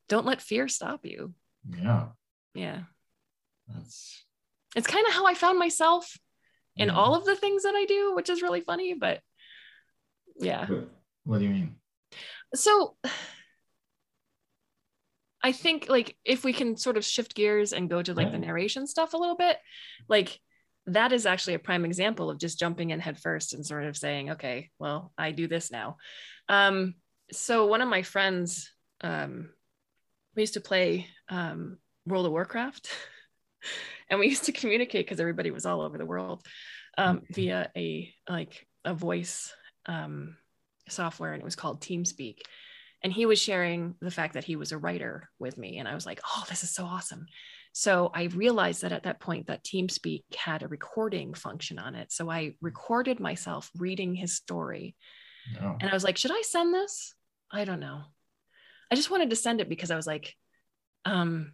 don't 0.09 0.25
let 0.25 0.41
fear 0.41 0.67
stop 0.67 1.05
you. 1.05 1.33
Yeah. 1.69 2.07
Yeah. 2.53 2.81
That's 3.67 4.25
it's 4.75 4.87
kind 4.87 5.07
of 5.07 5.13
how 5.13 5.25
I 5.25 5.33
found 5.33 5.57
myself 5.57 6.17
in 6.75 6.89
yeah. 6.89 6.95
all 6.95 7.15
of 7.15 7.25
the 7.25 7.35
things 7.35 7.63
that 7.63 7.75
I 7.75 7.85
do, 7.85 8.13
which 8.15 8.29
is 8.29 8.41
really 8.41 8.61
funny, 8.61 8.93
but 8.93 9.21
yeah. 10.39 10.67
What 11.23 11.39
do 11.39 11.45
you 11.45 11.51
mean? 11.51 11.75
So 12.55 12.95
I 15.43 15.51
think 15.51 15.87
like 15.89 16.17
if 16.25 16.43
we 16.43 16.53
can 16.53 16.75
sort 16.77 16.97
of 16.97 17.05
shift 17.05 17.35
gears 17.35 17.73
and 17.73 17.89
go 17.89 18.01
to 18.01 18.13
like 18.13 18.31
the 18.31 18.39
narration 18.39 18.87
stuff 18.87 19.13
a 19.13 19.17
little 19.17 19.35
bit, 19.35 19.57
like 20.07 20.39
that 20.87 21.11
is 21.11 21.25
actually 21.25 21.53
a 21.53 21.59
prime 21.59 21.85
example 21.85 22.29
of 22.29 22.39
just 22.39 22.59
jumping 22.59 22.89
in 22.89 22.99
head 22.99 23.19
first 23.19 23.53
and 23.53 23.65
sort 23.65 23.85
of 23.85 23.95
saying, 23.95 24.31
okay, 24.31 24.69
well, 24.79 25.13
I 25.17 25.31
do 25.31 25.47
this 25.47 25.71
now. 25.71 25.97
Um, 26.47 26.95
so 27.31 27.67
one 27.67 27.81
of 27.81 27.89
my 27.89 28.01
friends, 28.01 28.71
um, 29.01 29.49
we 30.35 30.43
used 30.43 30.53
to 30.55 30.61
play 30.61 31.07
um, 31.29 31.77
World 32.05 32.25
of 32.25 32.31
Warcraft, 32.31 32.89
and 34.09 34.19
we 34.19 34.27
used 34.27 34.45
to 34.45 34.51
communicate 34.51 35.05
because 35.05 35.19
everybody 35.19 35.51
was 35.51 35.65
all 35.65 35.81
over 35.81 35.97
the 35.97 36.05
world 36.05 36.45
um, 36.97 37.21
via 37.31 37.71
a 37.75 38.13
like 38.29 38.67
a 38.85 38.93
voice 38.93 39.53
um, 39.85 40.35
software, 40.87 41.33
and 41.33 41.41
it 41.41 41.45
was 41.45 41.55
called 41.55 41.81
TeamSpeak. 41.81 42.37
And 43.01 43.13
he 43.13 43.25
was 43.25 43.39
sharing 43.39 43.95
the 44.01 44.11
fact 44.11 44.33
that 44.33 44.43
he 44.43 44.57
was 44.57 44.73
a 44.73 44.77
writer 44.77 45.29
with 45.39 45.57
me 45.57 45.77
and 45.77 45.87
i 45.87 45.95
was 45.95 46.05
like 46.05 46.19
oh 46.25 46.43
this 46.49 46.63
is 46.63 46.71
so 46.71 46.83
awesome. 46.83 47.25
So 47.71 48.11
i 48.13 48.23
realized 48.23 48.81
that 48.81 48.91
at 48.91 49.03
that 49.03 49.21
point 49.21 49.47
that 49.47 49.63
teamspeak 49.63 50.23
had 50.35 50.63
a 50.63 50.67
recording 50.67 51.33
function 51.33 51.79
on 51.79 51.95
it. 51.95 52.11
So 52.11 52.29
i 52.29 52.55
recorded 52.61 53.21
myself 53.21 53.71
reading 53.77 54.15
his 54.15 54.35
story. 54.35 54.95
No. 55.59 55.77
and 55.79 55.89
i 55.89 55.93
was 55.93 56.03
like 56.03 56.17
should 56.17 56.31
i 56.31 56.41
send 56.41 56.73
this? 56.73 57.13
I 57.51 57.63
don't 57.63 57.79
know 57.79 58.01
i 58.91 58.95
just 58.95 59.11
wanted 59.11 59.29
to 59.29 59.35
send 59.35 59.61
it 59.61 59.69
because 59.69 59.91
i 59.91 59.95
was 59.95 60.07
like 60.07 60.35
um 61.05 61.53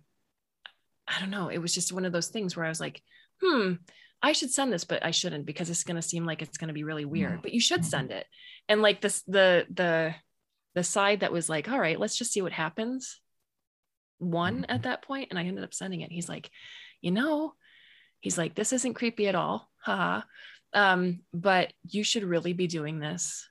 i 1.08 1.20
don't 1.20 1.30
know 1.30 1.50
it 1.50 1.60
was 1.60 1.74
just 1.74 1.94
one 1.94 2.06
of 2.06 2.12
those 2.12 2.28
things 2.28 2.56
where 2.56 2.66
i 2.66 2.70
was 2.70 2.82
like 2.82 3.02
hmm 3.42 3.74
I 4.22 4.32
should 4.32 4.52
send 4.52 4.74
this, 4.74 4.86
but 4.86 5.06
I 5.06 5.12
shouldn't 5.12 5.46
because 5.46 5.70
it's 5.70 5.84
going 5.84 5.98
to 5.98 6.02
seem 6.02 6.26
like 6.26 6.42
it's 6.42 6.58
going 6.58 6.70
to 6.70 6.74
be 6.74 6.84
really 6.84 7.06
weird. 7.06 7.36
No. 7.36 7.40
But 7.44 7.54
you 7.54 7.60
should 7.60 7.86
send 7.86 8.10
it. 8.10 8.26
And 8.68 8.82
like 8.82 9.00
this, 9.00 9.22
the 9.28 9.68
the 9.72 10.16
the 10.74 10.84
side 10.84 11.20
that 11.20 11.32
was 11.32 11.48
like, 11.48 11.70
all 11.70 11.80
right, 11.80 12.00
let's 12.00 12.18
just 12.18 12.34
see 12.34 12.42
what 12.42 12.52
happens, 12.52 13.22
one 14.18 14.62
mm-hmm. 14.62 14.72
at 14.72 14.84
that 14.84 15.04
point, 15.04 15.28
and 15.30 15.40
I 15.40 15.44
ended 15.44 15.64
up 15.64 15.74
sending 15.74 16.02
it. 16.02 16.12
He's 16.12 16.30
like, 16.30 16.50
you 17.02 17.12
know, 17.12 17.54
he's 18.20 18.38
like, 18.38 18.56
this 18.56 18.74
isn't 18.74 18.96
creepy 18.96 19.28
at 19.28 19.36
all, 19.36 19.70
haha. 19.84 20.22
Um, 20.74 21.22
but 21.34 21.72
you 21.84 22.04
should 22.04 22.24
really 22.24 22.54
be 22.54 22.68
doing 22.68 23.00
this 23.00 23.48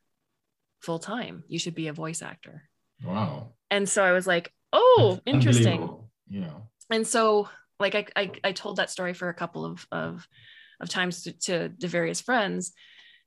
full 0.80 0.98
time. 0.98 1.44
You 1.48 1.58
should 1.58 1.74
be 1.74 1.88
a 1.88 1.92
voice 1.92 2.20
actor. 2.20 2.64
Wow. 3.02 3.52
And 3.70 3.88
so 3.88 4.02
I 4.02 4.12
was 4.12 4.26
like, 4.26 4.52
oh, 4.72 5.20
That's 5.24 5.34
interesting. 5.34 5.90
Yeah. 6.28 6.52
And 6.90 7.06
so 7.06 7.48
like 7.80 7.94
I, 7.94 8.06
I, 8.16 8.30
I 8.44 8.52
told 8.52 8.76
that 8.76 8.90
story 8.90 9.14
for 9.14 9.28
a 9.28 9.34
couple 9.34 9.64
of 9.64 9.86
of 9.90 10.26
of 10.80 10.88
times 10.88 11.22
to, 11.22 11.32
to 11.32 11.72
the 11.78 11.88
various 11.88 12.20
friends 12.20 12.72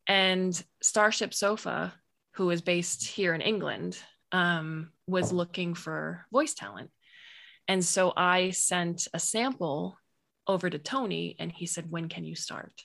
and 0.08 0.62
StarShipSofa 0.84 1.92
who 2.38 2.50
is 2.52 2.62
based 2.62 3.06
here 3.08 3.34
in 3.34 3.42
England, 3.42 3.98
um, 4.32 4.92
was 5.08 5.34
looking 5.34 5.74
for 5.74 6.26
voice 6.32 6.54
talent. 6.54 6.92
And 7.68 7.84
so 7.84 8.14
I 8.16 8.52
sent 8.52 9.08
a 9.14 9.20
sample 9.20 9.98
over 10.46 10.70
to 10.70 10.78
Tony 10.78 11.36
and 11.40 11.52
he 11.52 11.66
said, 11.66 11.90
When 11.90 12.08
can 12.08 12.24
you 12.24 12.36
start? 12.36 12.84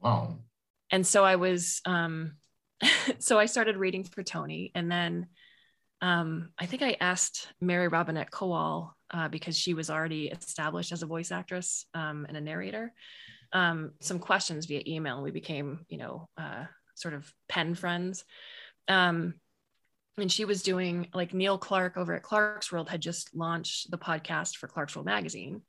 Wow. 0.00 0.38
And 0.90 1.06
so 1.06 1.24
I 1.24 1.36
was, 1.36 1.80
um, 1.84 2.34
so 3.18 3.38
I 3.38 3.46
started 3.46 3.76
reading 3.76 4.04
for 4.04 4.22
Tony. 4.22 4.70
And 4.74 4.90
then 4.90 5.26
um, 6.02 6.50
I 6.58 6.66
think 6.66 6.82
I 6.82 6.96
asked 7.00 7.48
Mary 7.60 7.88
Robinette 7.88 8.30
Kowal 8.30 8.90
uh, 9.10 9.28
because 9.28 9.56
she 9.56 9.72
was 9.72 9.88
already 9.88 10.26
established 10.28 10.92
as 10.92 11.02
a 11.02 11.06
voice 11.06 11.32
actress 11.32 11.86
um, 11.94 12.26
and 12.28 12.36
a 12.36 12.40
narrator 12.40 12.92
um, 13.52 13.92
some 14.00 14.18
questions 14.18 14.66
via 14.66 14.82
email 14.86 15.22
we 15.22 15.30
became 15.30 15.84
you 15.88 15.98
know 15.98 16.28
uh, 16.36 16.64
sort 16.94 17.14
of 17.14 17.32
pen 17.48 17.74
friends. 17.74 18.24
Um, 18.88 19.34
and 20.18 20.30
she 20.30 20.44
was 20.44 20.62
doing 20.62 21.08
like 21.14 21.32
Neil 21.32 21.56
Clarke 21.56 21.96
over 21.96 22.14
at 22.14 22.22
Clarkesworld 22.22 22.88
had 22.88 23.00
just 23.00 23.34
launched 23.34 23.90
the 23.90 23.98
podcast 23.98 24.56
for 24.56 24.68
Clarkesworld 24.68 25.06
magazine 25.06 25.62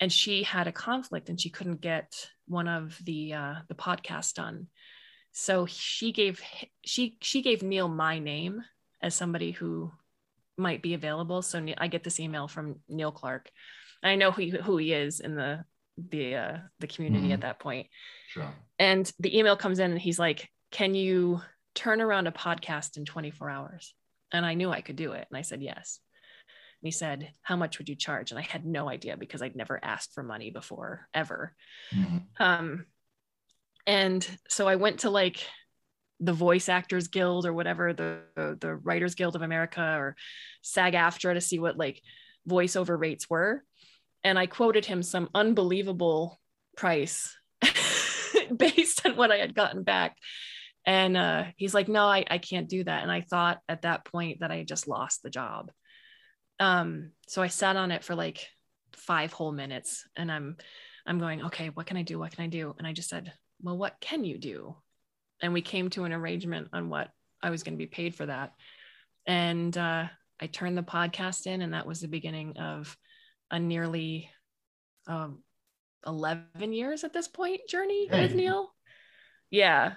and 0.00 0.12
she 0.12 0.42
had 0.42 0.66
a 0.66 0.72
conflict 0.72 1.28
and 1.28 1.40
she 1.40 1.50
couldn't 1.50 1.80
get 1.80 2.12
one 2.46 2.68
of 2.68 2.98
the 3.04 3.34
uh, 3.34 3.54
the 3.68 3.74
podcasts 3.74 4.34
done. 4.34 4.66
So 5.32 5.66
she 5.66 6.12
gave 6.12 6.40
she 6.84 7.16
she 7.20 7.42
gave 7.42 7.62
neil 7.62 7.88
my 7.88 8.18
name 8.18 8.62
as 9.02 9.14
somebody 9.14 9.52
who 9.52 9.90
might 10.56 10.82
be 10.82 10.94
available 10.94 11.42
so 11.42 11.64
i 11.78 11.86
get 11.86 12.04
this 12.04 12.20
email 12.20 12.48
from 12.48 12.76
Neil 12.88 13.12
Clarke 13.12 13.50
i 14.02 14.16
know 14.16 14.30
who, 14.30 14.50
who 14.50 14.76
he 14.76 14.92
is 14.92 15.20
in 15.20 15.34
the 15.34 15.64
the 16.10 16.34
uh, 16.36 16.56
the 16.78 16.86
community 16.86 17.24
mm-hmm. 17.24 17.32
at 17.32 17.40
that 17.40 17.58
point 17.58 17.88
sure 18.28 18.52
and 18.78 19.10
the 19.18 19.36
email 19.36 19.56
comes 19.56 19.78
in 19.78 19.90
and 19.90 20.00
he's 20.00 20.18
like 20.18 20.48
can 20.70 20.94
you 20.94 21.40
turn 21.74 22.00
around 22.00 22.26
a 22.26 22.32
podcast 22.32 22.96
in 22.96 23.04
24 23.04 23.50
hours 23.50 23.94
and 24.32 24.46
i 24.46 24.54
knew 24.54 24.70
i 24.70 24.80
could 24.80 24.96
do 24.96 25.12
it 25.12 25.26
and 25.28 25.36
i 25.36 25.42
said 25.42 25.62
yes 25.62 26.00
and 26.80 26.86
he 26.86 26.92
said, 26.92 27.32
How 27.42 27.56
much 27.56 27.78
would 27.78 27.88
you 27.88 27.96
charge? 27.96 28.30
And 28.30 28.38
I 28.38 28.42
had 28.42 28.64
no 28.64 28.88
idea 28.88 29.16
because 29.16 29.42
I'd 29.42 29.56
never 29.56 29.80
asked 29.82 30.14
for 30.14 30.22
money 30.22 30.50
before, 30.50 31.08
ever. 31.12 31.54
Mm-hmm. 31.92 32.18
Um, 32.42 32.86
and 33.86 34.26
so 34.48 34.68
I 34.68 34.76
went 34.76 35.00
to 35.00 35.10
like 35.10 35.44
the 36.20 36.32
Voice 36.32 36.68
Actors 36.68 37.08
Guild 37.08 37.46
or 37.46 37.52
whatever, 37.52 37.92
the, 37.92 38.56
the, 38.60 38.74
Writers 38.74 39.14
Guild 39.14 39.36
of 39.36 39.42
America 39.42 39.80
or 39.80 40.16
SAG 40.62 40.94
AFTRA 40.94 41.34
to 41.34 41.40
see 41.40 41.58
what 41.58 41.76
like 41.76 42.02
voiceover 42.48 42.98
rates 42.98 43.30
were. 43.30 43.62
And 44.24 44.38
I 44.38 44.46
quoted 44.46 44.84
him 44.84 45.02
some 45.02 45.28
unbelievable 45.34 46.40
price 46.76 47.36
based 48.56 49.06
on 49.06 49.16
what 49.16 49.30
I 49.30 49.36
had 49.36 49.54
gotten 49.54 49.84
back. 49.84 50.16
And 50.84 51.16
uh, 51.16 51.44
he's 51.56 51.74
like, 51.74 51.88
no, 51.88 52.04
I, 52.04 52.24
I 52.28 52.38
can't 52.38 52.68
do 52.68 52.82
that. 52.82 53.02
And 53.02 53.12
I 53.12 53.20
thought 53.20 53.60
at 53.68 53.82
that 53.82 54.04
point 54.04 54.40
that 54.40 54.50
I 54.50 54.64
just 54.64 54.88
lost 54.88 55.22
the 55.22 55.30
job 55.30 55.70
um 56.60 57.10
so 57.26 57.42
i 57.42 57.48
sat 57.48 57.76
on 57.76 57.90
it 57.90 58.04
for 58.04 58.14
like 58.14 58.46
five 58.94 59.32
whole 59.32 59.52
minutes 59.52 60.06
and 60.16 60.30
i'm 60.30 60.56
i'm 61.06 61.18
going 61.18 61.44
okay 61.44 61.68
what 61.68 61.86
can 61.86 61.96
i 61.96 62.02
do 62.02 62.18
what 62.18 62.32
can 62.32 62.44
i 62.44 62.48
do 62.48 62.74
and 62.78 62.86
i 62.86 62.92
just 62.92 63.08
said 63.08 63.32
well 63.62 63.78
what 63.78 63.96
can 64.00 64.24
you 64.24 64.38
do 64.38 64.76
and 65.42 65.52
we 65.52 65.62
came 65.62 65.90
to 65.90 66.04
an 66.04 66.12
arrangement 66.12 66.68
on 66.72 66.88
what 66.88 67.10
i 67.42 67.50
was 67.50 67.62
going 67.62 67.74
to 67.74 67.78
be 67.78 67.86
paid 67.86 68.14
for 68.14 68.26
that 68.26 68.52
and 69.26 69.76
uh, 69.76 70.04
i 70.40 70.46
turned 70.46 70.76
the 70.76 70.82
podcast 70.82 71.46
in 71.46 71.62
and 71.62 71.74
that 71.74 71.86
was 71.86 72.00
the 72.00 72.08
beginning 72.08 72.56
of 72.58 72.96
a 73.50 73.58
nearly 73.58 74.30
um, 75.06 75.42
11 76.06 76.72
years 76.72 77.04
at 77.04 77.12
this 77.12 77.28
point 77.28 77.60
journey 77.68 78.08
with 78.10 78.34
neil 78.34 78.72
yeah 79.50 79.94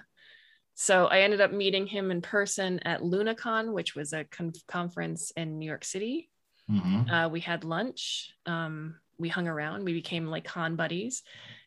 so 0.74 1.06
i 1.06 1.20
ended 1.20 1.40
up 1.40 1.52
meeting 1.52 1.86
him 1.86 2.10
in 2.10 2.20
person 2.22 2.78
at 2.80 3.02
lunacon 3.02 3.72
which 3.72 3.94
was 3.94 4.12
a 4.12 4.24
con- 4.24 4.52
conference 4.68 5.32
in 5.36 5.58
new 5.58 5.66
york 5.66 5.84
city 5.84 6.28
Mm-hmm. 6.70 7.10
Uh, 7.10 7.28
we 7.28 7.40
had 7.40 7.64
lunch. 7.64 8.32
Um, 8.46 8.96
we 9.18 9.28
hung 9.28 9.48
around. 9.48 9.84
We 9.84 9.92
became 9.92 10.26
like 10.26 10.44
con 10.44 10.76
buddies. 10.76 11.22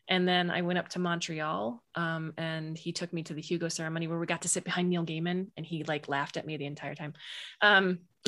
And 0.08 0.26
then 0.26 0.50
I 0.50 0.62
went 0.62 0.78
up 0.78 0.88
to 0.90 0.98
Montreal 0.98 1.82
um, 1.94 2.32
and 2.36 2.78
he 2.78 2.92
took 2.92 3.12
me 3.12 3.24
to 3.24 3.34
the 3.34 3.42
Hugo 3.42 3.68
ceremony 3.68 4.06
where 4.06 4.18
we 4.18 4.26
got 4.26 4.42
to 4.42 4.48
sit 4.48 4.64
behind 4.64 4.88
Neil 4.88 5.04
Gaiman 5.04 5.48
and 5.56 5.66
he 5.66 5.82
like 5.84 6.08
laughed 6.08 6.36
at 6.36 6.46
me 6.46 6.56
the 6.56 6.66
entire 6.66 6.94
time. 6.94 7.14
Um, 7.60 8.00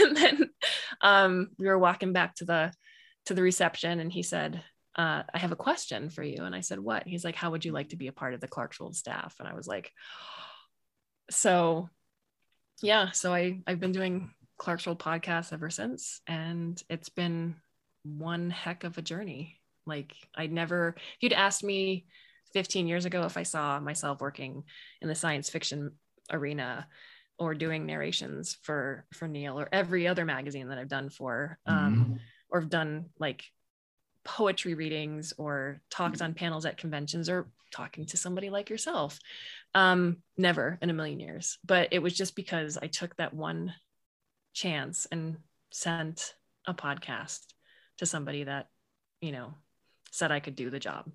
and 0.00 0.16
then 0.16 0.50
um, 1.00 1.48
we 1.58 1.66
were 1.66 1.78
walking 1.78 2.12
back 2.12 2.36
to 2.36 2.44
the 2.44 2.72
to 3.26 3.34
the 3.34 3.42
reception 3.42 3.98
and 3.98 4.12
he 4.12 4.22
said, 4.22 4.62
uh, 4.96 5.22
I 5.34 5.38
have 5.38 5.52
a 5.52 5.56
question 5.56 6.08
for 6.08 6.22
you. 6.22 6.44
And 6.44 6.54
I 6.54 6.60
said, 6.60 6.78
What? 6.78 7.06
He's 7.06 7.24
like, 7.24 7.34
How 7.34 7.50
would 7.50 7.64
you 7.64 7.72
like 7.72 7.90
to 7.90 7.96
be 7.96 8.06
a 8.06 8.12
part 8.12 8.34
of 8.34 8.40
the 8.40 8.48
Clarkesworld 8.48 8.94
staff? 8.94 9.36
And 9.38 9.48
I 9.48 9.54
was 9.54 9.66
like, 9.66 9.92
So 11.30 11.90
yeah, 12.82 13.10
so 13.10 13.34
I 13.34 13.60
I've 13.66 13.80
been 13.80 13.92
doing 13.92 14.30
Clarkesworld 14.58 14.98
podcasts 14.98 15.52
ever 15.52 15.70
since. 15.70 16.20
And 16.26 16.82
it's 16.88 17.08
been 17.08 17.56
one 18.04 18.50
heck 18.50 18.84
of 18.84 18.96
a 18.96 19.02
journey. 19.02 19.55
Like 19.86 20.14
I'd 20.34 20.52
never, 20.52 20.94
if 20.96 21.22
you'd 21.22 21.32
asked 21.32 21.64
me 21.64 22.06
15 22.52 22.86
years 22.86 23.04
ago 23.04 23.24
if 23.24 23.36
I 23.36 23.42
saw 23.42 23.78
myself 23.80 24.20
working 24.20 24.64
in 25.00 25.08
the 25.08 25.14
science 25.14 25.48
fiction 25.50 25.92
arena 26.30 26.86
or 27.38 27.54
doing 27.54 27.84
narrations 27.84 28.56
for 28.62 29.04
for 29.12 29.28
Neil 29.28 29.60
or 29.60 29.68
every 29.72 30.08
other 30.08 30.24
magazine 30.24 30.68
that 30.68 30.78
I've 30.78 30.88
done 30.88 31.10
for, 31.10 31.58
um, 31.66 31.94
mm-hmm. 31.94 32.12
or 32.48 32.60
have 32.60 32.70
done 32.70 33.06
like 33.18 33.44
poetry 34.24 34.74
readings 34.74 35.32
or 35.38 35.80
talked 35.90 36.20
on 36.20 36.34
panels 36.34 36.66
at 36.66 36.78
conventions 36.78 37.28
or 37.28 37.48
talking 37.70 38.06
to 38.06 38.16
somebody 38.16 38.50
like 38.50 38.70
yourself. 38.70 39.18
Um, 39.74 40.18
never 40.36 40.78
in 40.80 40.90
a 40.90 40.94
million 40.94 41.20
years. 41.20 41.58
But 41.64 41.88
it 41.92 42.00
was 42.00 42.14
just 42.14 42.34
because 42.34 42.78
I 42.80 42.86
took 42.86 43.14
that 43.16 43.34
one 43.34 43.74
chance 44.54 45.06
and 45.12 45.36
sent 45.70 46.34
a 46.66 46.74
podcast 46.74 47.40
to 47.98 48.06
somebody 48.06 48.44
that 48.44 48.68
you 49.20 49.32
know 49.32 49.54
said 50.10 50.32
I 50.32 50.40
could 50.40 50.56
do 50.56 50.70
the 50.70 50.78
job. 50.78 51.10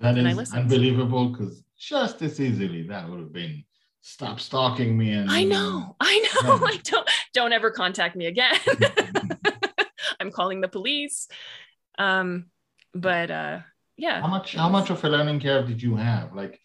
That 0.00 0.16
and 0.16 0.40
is 0.40 0.52
unbelievable 0.52 1.28
because 1.28 1.62
just 1.78 2.22
as 2.22 2.40
easily 2.40 2.82
that 2.88 3.08
would 3.08 3.20
have 3.20 3.32
been 3.32 3.64
stop 4.00 4.40
stalking 4.40 4.96
me 4.96 5.12
and 5.12 5.30
I 5.30 5.44
know, 5.44 5.96
I 6.00 6.18
know. 6.18 6.54
Yeah. 6.54 6.58
Like 6.60 6.82
don't 6.84 7.08
don't 7.34 7.52
ever 7.52 7.70
contact 7.70 8.16
me 8.16 8.26
again. 8.26 8.54
I'm 10.20 10.30
calling 10.30 10.60
the 10.60 10.68
police. 10.68 11.28
Um, 11.98 12.46
but 12.94 13.30
uh 13.30 13.58
yeah. 13.96 14.20
How 14.22 14.28
much 14.28 14.54
how 14.54 14.68
much 14.68 14.90
of 14.90 15.04
a 15.04 15.08
learning 15.08 15.40
curve 15.40 15.66
did 15.68 15.82
you 15.82 15.96
have? 15.96 16.34
Like 16.34 16.58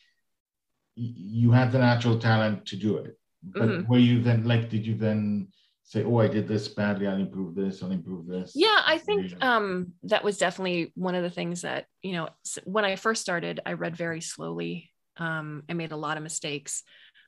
you 0.96 1.52
had 1.52 1.74
the 1.74 1.80
natural 1.80 2.20
talent 2.20 2.68
to 2.68 2.78
do 2.78 2.98
it. 2.98 3.18
But 3.44 3.64
mm-hmm. 3.64 3.92
were 3.92 4.00
you 4.00 4.22
then 4.22 4.46
like 4.46 4.70
did 4.70 4.88
you 4.88 4.96
then 4.96 5.50
say, 5.86 6.04
oh, 6.04 6.18
I 6.18 6.28
did 6.28 6.48
this 6.48 6.68
badly, 6.68 7.06
I'll 7.06 7.18
improve 7.18 7.54
this, 7.54 7.84
I'll 7.84 7.92
improve 7.92 8.26
this? 8.26 8.54
Yeah, 8.56 8.82
I 8.86 8.98
think 8.98 9.42
um, 9.44 9.94
that 10.04 10.24
was 10.24 10.40
definitely 10.40 10.92
one 10.96 11.14
of 11.14 11.22
the 11.22 11.30
things 11.30 11.62
that, 11.62 11.86
you 12.02 12.14
know, 12.14 12.30
when 12.64 12.84
I 12.84 12.96
first 12.96 13.22
started, 13.22 13.60
I 13.66 13.74
read 13.74 13.96
very 13.96 14.20
slowly. 14.20 14.90
Um, 15.18 15.64
I 15.70 15.74
made 15.74 15.92
a 15.92 15.98
lot 15.98 16.18
of 16.18 16.24
mistakes. 16.24 16.82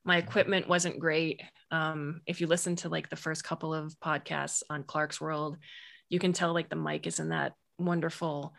My 0.03 0.17
equipment 0.17 0.67
wasn't 0.67 0.99
great. 0.99 1.41
Um, 1.69 2.21
if 2.25 2.41
you 2.41 2.47
listen 2.47 2.75
to 2.77 2.89
like 2.89 3.09
the 3.09 3.15
first 3.15 3.43
couple 3.43 3.75
of 3.75 3.93
podcasts 4.03 4.63
on 4.71 4.83
Clarkesworld, 4.83 5.57
you 6.09 6.17
can 6.17 6.33
tell 6.33 6.51
like 6.51 6.69
the 6.69 6.75
mic 6.75 7.05
isn't 7.05 7.29
that 7.29 7.53
wonderful. 7.77 8.55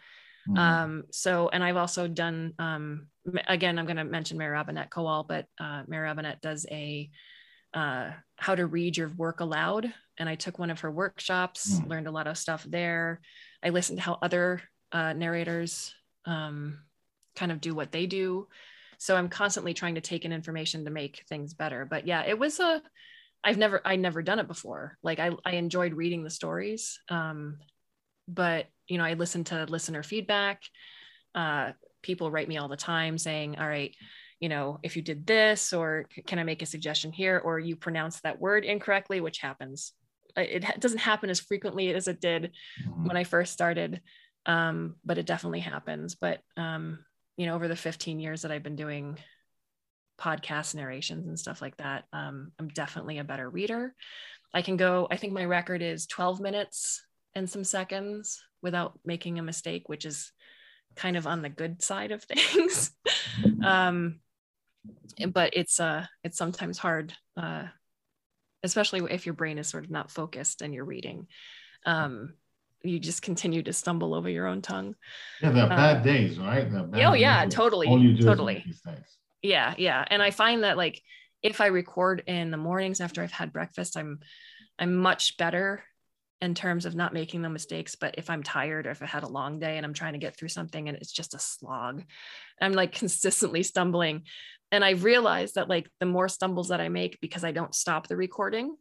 Mm-hmm. 0.49 0.59
Um, 0.59 1.05
so, 1.11 1.49
and 1.53 1.65
I've 1.65 1.77
also 1.77 2.07
done, 2.07 2.55
um, 2.61 3.09
again, 3.49 3.79
I'm 3.79 3.87
going 3.87 3.97
to 3.97 4.05
mention 4.05 4.39
Mary 4.39 4.53
Robinette 4.53 4.91
Kowal, 4.91 5.27
but 5.27 5.47
uh, 5.59 5.83
Mary 5.89 6.05
Robinette 6.05 6.41
does 6.41 6.67
a 6.71 7.11
uh, 7.75 8.11
how 8.37 8.55
to 8.55 8.67
read 8.67 8.97
your 8.97 9.09
work 9.09 9.41
aloud. 9.41 9.93
And 10.19 10.29
I 10.29 10.35
took 10.35 10.59
one 10.59 10.71
of 10.71 10.81
her 10.81 10.91
workshops, 10.91 11.79
mm. 11.79 11.89
learned 11.89 12.07
a 12.07 12.13
lot 12.13 12.27
of 12.27 12.39
stuff 12.39 12.65
there. 12.65 13.21
I 13.63 13.71
listened 13.71 13.99
to 13.99 14.05
how 14.05 14.19
other 14.21 14.63
uh, 14.93 15.13
narrators 15.13 15.95
um, 16.25 16.79
kind 17.37 17.53
of 17.53 17.61
do 17.61 17.75
what 17.75 17.93
they 17.93 18.07
do. 18.07 18.49
So 18.99 19.17
I'm 19.17 19.29
constantly 19.29 19.75
trying 19.75 19.95
to 19.95 20.01
take 20.01 20.25
in 20.25 20.33
information 20.33 20.85
to 20.85 20.91
make 20.91 21.25
things 21.29 21.55
better. 21.55 21.85
But 21.85 22.07
yeah, 22.07 22.25
it 22.27 22.39
was 22.39 22.59
a, 22.59 22.83
I've 23.45 23.59
never, 23.59 23.81
I'd 23.85 24.01
never 24.01 24.23
done 24.23 24.41
it 24.41 24.49
before. 24.49 24.99
Like 25.03 25.21
I, 25.21 25.31
I 25.45 25.53
enjoyed 25.53 25.95
reading 25.95 26.25
the 26.25 26.31
stories. 26.31 26.99
Um, 27.09 27.59
but 28.27 28.67
you 28.89 28.99
know, 28.99 29.05
I 29.05 29.15
listened 29.15 29.47
to 29.47 29.65
listener 29.67 30.03
feedback. 30.03 30.63
Uh, 31.35 31.73
people 32.03 32.31
write 32.31 32.49
me 32.49 32.57
all 32.57 32.69
the 32.69 32.77
time 32.77 33.19
saying, 33.19 33.57
all 33.59 33.69
right, 33.69 33.95
you 34.41 34.49
know, 34.49 34.79
if 34.83 34.97
you 34.97 35.03
did 35.03 35.27
this, 35.27 35.73
or 35.73 36.07
can 36.27 36.39
I 36.39 36.45
make 36.45 36.63
a 36.63 36.67
suggestion 36.67 37.13
here, 37.13 37.41
or 37.45 37.59
you 37.59 37.77
pronounce 37.77 38.21
that 38.21 38.41
word 38.41 38.65
incorrectly, 38.65 39.21
which 39.21 39.39
happens. 39.39 39.93
It 40.37 40.65
doesn't 40.79 40.99
happen 40.99 41.31
as 41.31 41.41
frequently 41.41 41.93
as 41.93 42.07
it 42.07 42.21
did 42.21 42.53
mm-hmm. 42.87 43.07
when 43.07 43.17
I 43.17 43.25
first 43.25 43.53
started, 43.53 44.01
um, 44.47 44.97
but 45.05 45.19
it 45.19 45.27
definitely 45.27 45.61
happens. 45.61 46.15
But, 46.15 46.41
um, 46.57 47.05
you 47.37 47.47
know, 47.47 47.55
over 47.55 47.67
the 47.67 47.77
15 47.77 48.21
years 48.21 48.43
that 48.43 48.53
I've 48.53 48.63
been 48.63 48.77
doing 48.77 49.19
podcast 50.21 50.75
narrations 50.75 51.27
and 51.27 51.39
stuff 51.39 51.61
like 51.61 51.77
that, 51.79 52.05
um, 52.13 52.53
I'm 52.61 52.69
definitely 52.69 53.19
a 53.19 53.25
better 53.25 53.49
reader. 53.49 53.95
I 54.55 54.63
can 54.63 54.77
go, 54.77 55.09
I 55.11 55.17
think 55.17 55.33
my 55.33 55.45
record 55.45 55.83
is 55.83 56.07
12 56.07 56.41
minutes 56.41 57.05
and 57.35 57.51
some 57.51 57.65
seconds 57.65 58.41
without 58.63 58.99
making 59.05 59.39
a 59.39 59.43
mistake, 59.43 59.89
which 59.89 60.05
is 60.05 60.33
kind 60.97 61.17
of 61.17 61.27
on 61.27 61.43
the 61.43 61.49
good 61.49 61.83
side 61.83 62.13
of 62.13 62.23
things. 62.25 62.93
um, 63.65 64.21
but 65.33 65.55
it's 65.55 65.81
uh 65.81 66.07
it's 66.25 66.39
sometimes 66.39 66.79
hard 66.79 67.13
uh 67.37 67.65
especially 68.63 69.01
if 69.13 69.27
your 69.27 69.35
brain 69.35 69.59
is 69.59 69.69
sort 69.69 69.85
of 69.85 69.91
not 69.91 70.11
focused 70.11 70.63
and 70.63 70.75
you're 70.75 70.85
reading. 70.85 71.27
Um 71.87 72.35
you 72.83 73.01
just 73.01 73.23
continue 73.23 73.63
to 73.65 73.73
stumble 73.73 74.15
over 74.15 74.29
your 74.29 74.47
own 74.47 74.63
tongue. 74.63 74.95
Yeah 75.43 75.51
there 75.51 75.65
are 75.65 75.69
bad 75.69 75.97
um, 75.99 76.03
days 76.03 76.39
right? 76.39 76.71
Bad 76.71 76.91
oh 76.95 77.13
yeah 77.15 77.47
totally 77.47 78.17
totally. 78.21 78.65
yeah 79.43 79.75
yeah 79.79 80.05
and 80.09 80.23
i 80.23 80.31
find 80.31 80.65
that 80.65 80.77
like 80.77 81.01
if 81.43 81.61
i 81.61 81.67
record 81.67 82.23
in 82.27 82.51
the 82.51 82.57
mornings 82.57 83.01
after 83.01 83.23
i've 83.23 83.31
had 83.31 83.53
breakfast 83.53 83.97
i'm 83.97 84.19
I'm 84.79 84.97
much 84.97 85.37
better 85.37 85.83
in 86.41 86.55
terms 86.55 86.87
of 86.87 86.95
not 86.95 87.13
making 87.13 87.43
the 87.43 87.49
mistakes. 87.49 87.97
But 87.97 88.15
if 88.19 88.31
I'm 88.31 88.43
tired 88.43 88.87
or 88.87 88.91
if 88.91 89.03
I 89.03 89.07
had 89.07 89.25
a 89.25 89.29
long 89.29 89.59
day 89.59 89.77
and 89.77 89.85
I'm 89.85 89.95
trying 89.95 90.13
to 90.13 90.19
get 90.19 90.37
through 90.37 90.49
something 90.49 90.89
and 90.89 90.97
it's 90.97 91.13
just 91.13 91.35
a 91.35 91.39
slog, 91.39 92.05
I'm 92.61 92.73
like 92.73 92.93
consistently 92.99 93.63
stumbling. 93.63 94.23
And 94.71 94.85
I 94.85 94.91
realized 94.91 95.55
that 95.55 95.69
like 95.69 95.89
the 95.99 96.07
more 96.07 96.29
stumbles 96.29 96.69
that 96.69 96.81
I 96.81 96.89
make 96.89 97.21
because 97.21 97.45
I 97.45 97.53
don't 97.53 97.75
stop 97.75 98.07
the 98.07 98.17
recording, 98.17 98.77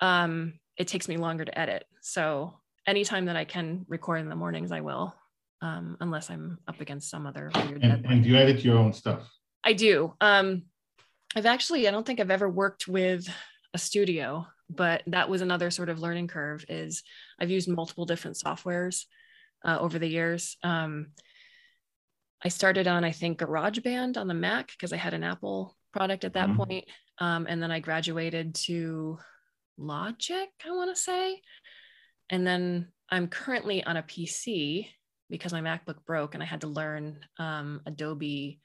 um, 0.00 0.54
it 0.76 0.88
takes 0.88 1.08
me 1.08 1.16
longer 1.16 1.44
to 1.44 1.58
edit. 1.58 1.84
So 2.02 2.60
anytime 2.86 3.26
that 3.26 3.36
I 3.36 3.44
can 3.44 3.86
record 3.88 4.20
in 4.20 4.28
the 4.28 4.36
mornings, 4.36 4.72
I 4.72 4.82
will, 4.82 5.14
um, 5.62 5.96
unless 6.00 6.30
I'm 6.30 6.58
up 6.68 6.80
against 6.80 7.10
some 7.10 7.26
other 7.26 7.50
weird 7.54 7.82
And, 7.82 8.04
and 8.04 8.26
you 8.26 8.36
edit 8.36 8.62
your 8.62 8.76
own 8.76 8.92
stuff. 8.92 9.28
I 9.64 9.72
do. 9.72 10.14
Um, 10.20 10.64
I've 11.34 11.46
actually, 11.46 11.88
I 11.88 11.90
don't 11.90 12.06
think 12.06 12.20
I've 12.20 12.30
ever 12.30 12.48
worked 12.48 12.86
with 12.86 13.26
a 13.74 13.78
studio, 13.78 14.46
but 14.68 15.02
that 15.06 15.28
was 15.28 15.42
another 15.42 15.70
sort 15.70 15.88
of 15.88 16.00
learning 16.00 16.28
curve. 16.28 16.64
Is 16.68 17.02
I've 17.40 17.50
used 17.50 17.68
multiple 17.68 18.06
different 18.06 18.36
softwares 18.36 19.04
uh, 19.64 19.78
over 19.80 19.98
the 19.98 20.08
years. 20.08 20.56
Um, 20.62 21.08
I 22.44 22.48
started 22.48 22.86
on, 22.86 23.04
I 23.04 23.12
think, 23.12 23.38
GarageBand 23.38 24.16
on 24.16 24.28
the 24.28 24.34
Mac 24.34 24.68
because 24.68 24.92
I 24.92 24.96
had 24.96 25.14
an 25.14 25.24
Apple 25.24 25.76
product 25.92 26.24
at 26.24 26.34
that 26.34 26.48
Mhm. 26.50 26.56
point. 26.56 26.84
Um, 27.18 27.46
and 27.48 27.62
then 27.62 27.70
I 27.70 27.80
graduated 27.80 28.54
to 28.66 29.18
Logic, 29.78 30.48
I 30.64 30.70
want 30.70 30.94
to 30.94 31.00
say. 31.00 31.40
And 32.30 32.46
then 32.46 32.92
I'm 33.10 33.28
currently 33.28 33.82
on 33.84 33.96
a 33.96 34.02
PC 34.02 34.90
because 35.30 35.52
my 35.52 35.60
MacBook 35.60 36.04
broke 36.04 36.34
and 36.34 36.42
I 36.42 36.46
had 36.46 36.60
to 36.60 36.66
learn 36.66 37.20
um, 37.38 37.80
Adobe 37.86 38.60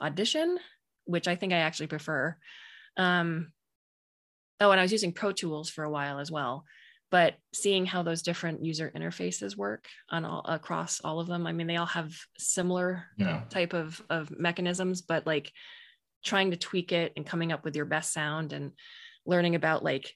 Audition, 0.00 0.58
which 1.04 1.28
I 1.28 1.36
think 1.36 1.52
I 1.52 1.58
actually 1.58 1.86
prefer. 1.88 2.36
Um, 2.96 3.52
oh, 4.64 4.70
and 4.70 4.80
I 4.80 4.84
was 4.84 4.92
using 4.92 5.12
Pro 5.12 5.32
Tools 5.32 5.70
for 5.70 5.84
a 5.84 5.90
while 5.90 6.18
as 6.18 6.30
well. 6.30 6.64
But 7.10 7.34
seeing 7.52 7.86
how 7.86 8.02
those 8.02 8.22
different 8.22 8.64
user 8.64 8.90
interfaces 8.96 9.56
work 9.56 9.86
on 10.10 10.24
all 10.24 10.44
across 10.48 11.00
all 11.00 11.20
of 11.20 11.28
them, 11.28 11.46
I 11.46 11.52
mean, 11.52 11.66
they 11.68 11.76
all 11.76 11.86
have 11.86 12.12
similar 12.38 13.04
Yeah. 13.16 13.42
type 13.50 13.72
of 13.72 14.02
of 14.10 14.30
mechanisms, 14.36 15.02
but 15.02 15.26
like 15.26 15.52
trying 16.24 16.50
to 16.50 16.56
tweak 16.56 16.90
it 16.90 17.12
and 17.16 17.26
coming 17.26 17.52
up 17.52 17.64
with 17.64 17.76
your 17.76 17.84
best 17.84 18.12
sound 18.12 18.52
and 18.52 18.72
learning 19.26 19.54
about 19.54 19.84
like 19.84 20.12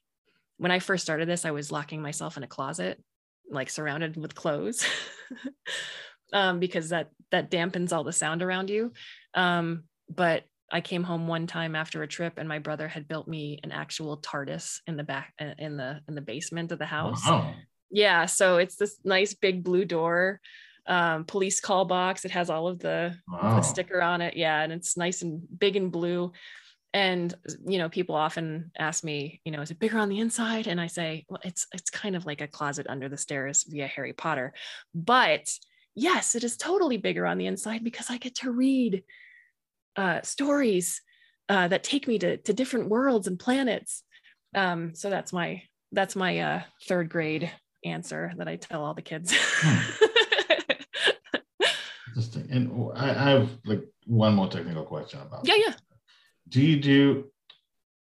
when 0.56 0.72
I 0.72 0.80
first 0.80 1.04
started 1.04 1.28
this, 1.28 1.44
I 1.44 1.52
was 1.52 1.70
locking 1.70 2.02
myself 2.02 2.36
in 2.36 2.42
a 2.42 2.48
closet, 2.48 3.00
like 3.48 3.70
surrounded 3.70 4.16
with 4.16 4.34
clothes. 4.34 4.84
um, 6.32 6.58
because 6.58 6.88
that 6.88 7.10
that 7.30 7.50
dampens 7.50 7.92
all 7.92 8.04
the 8.04 8.12
sound 8.12 8.42
around 8.42 8.70
you. 8.70 8.92
Um, 9.34 9.84
but 10.08 10.44
I 10.70 10.80
came 10.80 11.02
home 11.02 11.26
one 11.26 11.46
time 11.46 11.74
after 11.74 12.02
a 12.02 12.08
trip, 12.08 12.34
and 12.36 12.48
my 12.48 12.58
brother 12.58 12.88
had 12.88 13.08
built 13.08 13.26
me 13.26 13.58
an 13.62 13.72
actual 13.72 14.18
TARDIS 14.18 14.80
in 14.86 14.96
the 14.96 15.02
back 15.04 15.32
uh, 15.40 15.54
in 15.58 15.76
the 15.76 16.00
in 16.08 16.14
the 16.14 16.20
basement 16.20 16.72
of 16.72 16.78
the 16.78 16.86
house. 16.86 17.24
Wow. 17.26 17.54
Yeah, 17.90 18.26
so 18.26 18.58
it's 18.58 18.76
this 18.76 18.98
nice 19.04 19.32
big 19.32 19.64
blue 19.64 19.86
door, 19.86 20.40
um, 20.86 21.24
police 21.24 21.58
call 21.60 21.86
box. 21.86 22.24
It 22.26 22.32
has 22.32 22.50
all 22.50 22.68
of 22.68 22.80
the, 22.80 23.16
Wow. 23.32 23.56
the 23.56 23.62
sticker 23.62 24.02
on 24.02 24.20
it. 24.20 24.36
Yeah, 24.36 24.60
and 24.62 24.72
it's 24.72 24.96
nice 24.96 25.22
and 25.22 25.42
big 25.58 25.74
and 25.76 25.90
blue. 25.90 26.32
And 26.92 27.34
you 27.66 27.78
know, 27.78 27.88
people 27.88 28.14
often 28.14 28.70
ask 28.78 29.04
me, 29.04 29.40
you 29.44 29.52
know, 29.52 29.60
is 29.62 29.70
it 29.70 29.78
bigger 29.78 29.98
on 29.98 30.08
the 30.08 30.20
inside? 30.20 30.66
And 30.66 30.80
I 30.80 30.86
say, 30.86 31.24
well, 31.28 31.40
it's 31.44 31.66
it's 31.72 31.90
kind 31.90 32.14
of 32.16 32.26
like 32.26 32.40
a 32.42 32.46
closet 32.48 32.86
under 32.88 33.08
the 33.08 33.16
stairs 33.16 33.64
via 33.68 33.86
Harry 33.86 34.12
Potter, 34.12 34.52
but 34.94 35.50
yes, 35.94 36.34
it 36.34 36.44
is 36.44 36.56
totally 36.56 36.96
bigger 36.96 37.26
on 37.26 37.38
the 37.38 37.46
inside 37.46 37.82
because 37.84 38.08
I 38.10 38.18
get 38.18 38.36
to 38.36 38.50
read 38.52 39.02
uh, 39.98 40.22
stories 40.22 41.02
uh, 41.48 41.66
that 41.68 41.82
take 41.84 42.06
me 42.08 42.18
to, 42.20 42.36
to 42.38 42.52
different 42.54 42.88
worlds 42.88 43.26
and 43.26 43.38
planets. 43.38 44.02
Um, 44.54 44.94
so 44.94 45.10
that's 45.10 45.32
my 45.32 45.62
that's 45.92 46.14
my 46.16 46.38
uh, 46.38 46.62
third 46.86 47.08
grade 47.10 47.50
answer 47.84 48.32
that 48.38 48.48
I 48.48 48.56
tell 48.56 48.84
all 48.84 48.94
the 48.94 49.02
kids. 49.02 49.34
Interesting. 52.08 52.48
And 52.50 52.90
I, 52.94 53.10
I 53.10 53.30
have 53.30 53.50
like 53.64 53.82
one 54.06 54.34
more 54.34 54.48
technical 54.48 54.84
question 54.84 55.20
about. 55.20 55.46
yeah, 55.46 55.54
yeah. 55.66 55.74
Do 56.48 56.62
you 56.62 56.80
do 56.80 57.24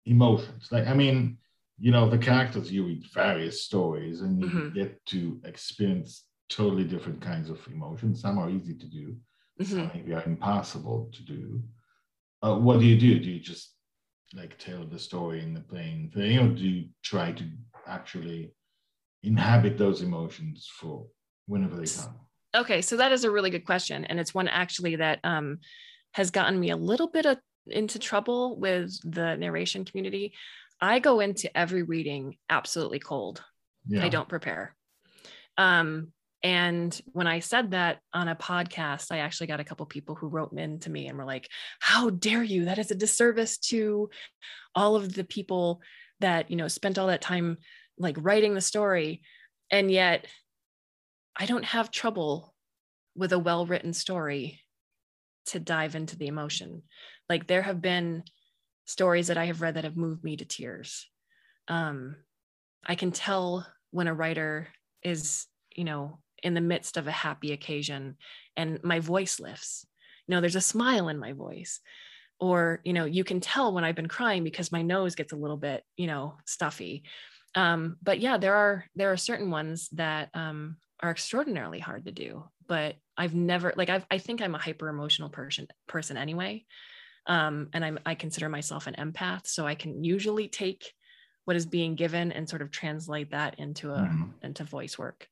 emotions? 0.07 0.69
Like, 0.71 0.87
I 0.87 0.95
mean, 0.95 1.39
you 1.79 1.91
know, 1.91 2.09
the 2.09 2.19
characters 2.19 2.71
you 2.71 2.85
read 2.87 3.05
various 3.13 3.63
stories, 3.65 4.21
and 4.21 4.41
you 4.41 4.47
Mhm. 4.47 4.75
get 4.75 5.05
to 5.07 5.41
experience 5.45 6.25
totally 6.49 6.85
different 6.85 7.21
kinds 7.21 7.51
of 7.51 7.59
emotions. 7.69 8.21
Some 8.21 8.39
are 8.39 8.51
easy 8.51 8.75
to 8.75 8.87
do, 8.87 9.17
Mhm. 9.61 9.67
some 9.67 9.91
maybe 9.95 10.13
are 10.15 10.25
impossible 10.25 11.11
to 11.13 11.23
do. 11.23 11.63
Uh, 12.45 12.57
what 12.57 12.79
do 12.79 12.85
you 12.85 12.99
do? 12.99 13.19
Do 13.19 13.31
you 13.31 13.41
just 13.41 13.73
like 14.35 14.59
tell 14.59 14.85
the 14.85 14.99
story 14.99 15.43
in 15.43 15.55
the 15.55 15.61
plain 15.61 16.11
thing, 16.15 16.39
or 16.39 16.49
do 16.49 16.63
you 16.63 16.89
try 17.03 17.33
to 17.33 17.45
actually 17.87 18.53
inhabit 19.23 19.79
those 19.79 20.03
emotions 20.03 20.69
for 20.79 21.07
whenever 21.47 21.77
they 21.77 21.91
come? 21.91 22.15
Okay, 22.55 22.83
so 22.83 22.97
that 22.99 23.13
is 23.13 23.25
a 23.25 23.31
really 23.31 23.51
good 23.51 23.65
question, 23.65 24.05
and 24.05 24.21
it's 24.21 24.35
one 24.35 24.49
actually 24.49 24.97
that 24.97 25.21
um, 25.25 25.59
has 26.13 26.31
gotten 26.31 26.61
me 26.61 26.71
a 26.71 26.77
little 26.77 27.09
bit 27.09 27.25
of, 27.25 27.39
into 27.67 27.99
trouble 27.99 28.59
with 28.59 28.93
the 29.11 29.37
narration 29.37 29.85
community. 29.85 30.35
I 30.81 30.99
go 30.99 31.21
into 31.21 31.57
every 31.57 31.83
reading 31.83 32.37
absolutely 32.51 32.99
cold. 32.99 33.43
Yeah. 33.87 34.05
I 34.05 34.09
don't 34.09 34.29
prepare. 34.29 34.77
Um, 35.57 36.13
and 36.45 37.01
when 37.07 37.27
I 37.27 37.41
said 37.41 37.71
that 37.71 38.01
on 38.13 38.29
a 38.29 38.37
podcast, 38.37 39.11
I 39.11 39.19
actually 39.19 39.47
got 39.47 39.61
a 39.61 39.65
couple 39.65 39.87
people 39.87 40.15
who 40.15 40.29
wrote 40.29 40.53
in 40.53 40.79
to 40.81 40.91
me 40.91 41.09
and 41.09 41.17
were 41.17 41.25
like, 41.25 41.49
"How 41.81 42.11
dare 42.11 42.43
you? 42.43 42.67
That 42.67 42.79
is 42.79 42.91
a 42.91 42.95
disservice 42.95 43.57
to 43.71 44.11
all 44.75 44.95
of 44.95 45.15
the 45.15 45.25
people 45.25 45.81
that 46.21 46.51
you 46.51 46.57
know 46.57 46.69
spent 46.69 46.99
all 46.99 47.07
that 47.07 47.23
time 47.23 47.57
like 47.97 48.17
writing 48.21 48.53
the 48.53 48.61
story." 48.61 49.23
And 49.71 49.91
yet, 49.91 50.27
I 51.35 51.47
don't 51.47 51.65
have 51.65 51.91
trouble 51.91 52.55
with 53.17 53.33
a 53.33 53.39
well-written 53.39 53.95
story 53.95 54.61
to 55.47 55.59
dive 55.59 55.95
into 55.95 56.17
the 56.19 56.27
emotion. 56.27 56.83
Like 57.29 57.47
there 57.47 57.63
have 57.63 57.81
been 57.81 58.23
stories 58.85 59.29
that 59.29 59.39
I 59.39 59.47
have 59.47 59.63
read 59.63 59.75
that 59.75 59.85
have 59.85 59.97
moved 59.97 60.23
me 60.23 60.37
to 60.37 60.45
tears. 60.45 61.09
Um, 61.69 62.17
I 62.85 62.97
can 62.97 63.13
tell 63.13 63.67
when 63.93 64.09
a 64.09 64.15
writer 64.15 64.69
is, 65.03 65.47
you 65.75 65.85
know, 65.85 66.19
in 66.45 66.55
the 66.55 66.61
midst 66.61 66.97
of 66.97 67.09
a 67.09 67.13
happy 67.13 67.53
occasion 67.53 68.17
and 68.57 68.83
my 68.85 69.01
voice 69.01 69.41
lifts. 69.41 69.87
You 70.27 70.35
know, 70.35 70.41
there's 70.41 70.57
a 70.57 70.61
smile 70.61 71.09
in 71.09 71.19
my 71.19 71.33
voice. 71.33 71.81
Or, 72.41 72.81
you 72.85 72.93
know, 72.93 73.05
you 73.05 73.25
can 73.25 73.41
tell 73.41 73.73
when 73.73 73.85
I've 73.85 73.95
been 73.95 74.09
crying 74.09 74.45
because 74.45 74.73
my 74.73 74.83
nose 74.83 75.15
gets 75.15 75.33
a 75.33 75.37
little 75.37 75.57
bit, 75.57 75.85
you 75.97 76.07
know, 76.07 76.37
stuffy. 76.47 77.05
Um, 77.55 77.97
but 78.03 78.19
yeah, 78.21 78.37
there 78.39 78.55
are 78.55 78.87
there 78.97 79.13
are 79.13 79.17
certain 79.17 79.51
ones 79.51 79.89
that 79.91 80.31
um, 80.35 80.77
are 81.01 81.11
extraordinarily 81.11 81.79
hard 81.79 82.05
to 82.07 82.13
do. 82.13 82.45
But 82.67 82.97
I've 83.17 83.35
never 83.35 83.73
like 83.77 83.89
I've, 83.89 84.07
I 84.11 84.19
think 84.19 84.43
I'm 84.43 84.55
a 84.55 84.59
hyper 84.59 84.89
emotional 84.89 85.31
person 85.31 85.69
person 85.87 86.17
anyway, 86.17 86.67
um, 87.27 87.71
and 87.73 87.85
I'm 87.85 87.99
I 88.05 88.15
consider 88.15 88.49
myself 88.49 88.87
an 88.87 88.95
empath, 88.99 89.47
so 89.47 89.67
I 89.67 89.75
can 89.77 90.05
usually 90.05 90.49
take 90.49 90.93
what 91.45 91.57
is 91.57 91.67
being 91.67 91.95
given 91.95 92.33
and 92.33 92.49
sort 92.49 92.63
of 92.63 92.71
translate 92.71 93.31
that 93.31 93.59
into 93.59 93.93
a 93.93 94.03
Mhm. 94.03 94.35
into 94.43 94.65
voice 94.65 94.99
work. 94.99 95.29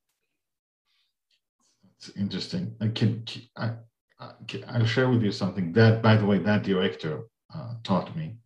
It's 2.03 2.17
interesting. 2.17 2.75
I 2.81 2.89
can, 2.89 3.25
I, 3.57 3.71
I 4.19 4.31
can, 4.49 4.65
I'll 4.69 4.85
share 4.85 5.09
with 5.09 5.23
you 5.23 5.31
something 5.31 5.73
that, 5.75 6.03
by 6.03 6.17
the 6.17 6.27
way, 6.27 6.39
that 6.39 6.65
director 6.65 7.21
uh, 7.55 7.75
taught 7.85 8.17
me, 8.17 8.39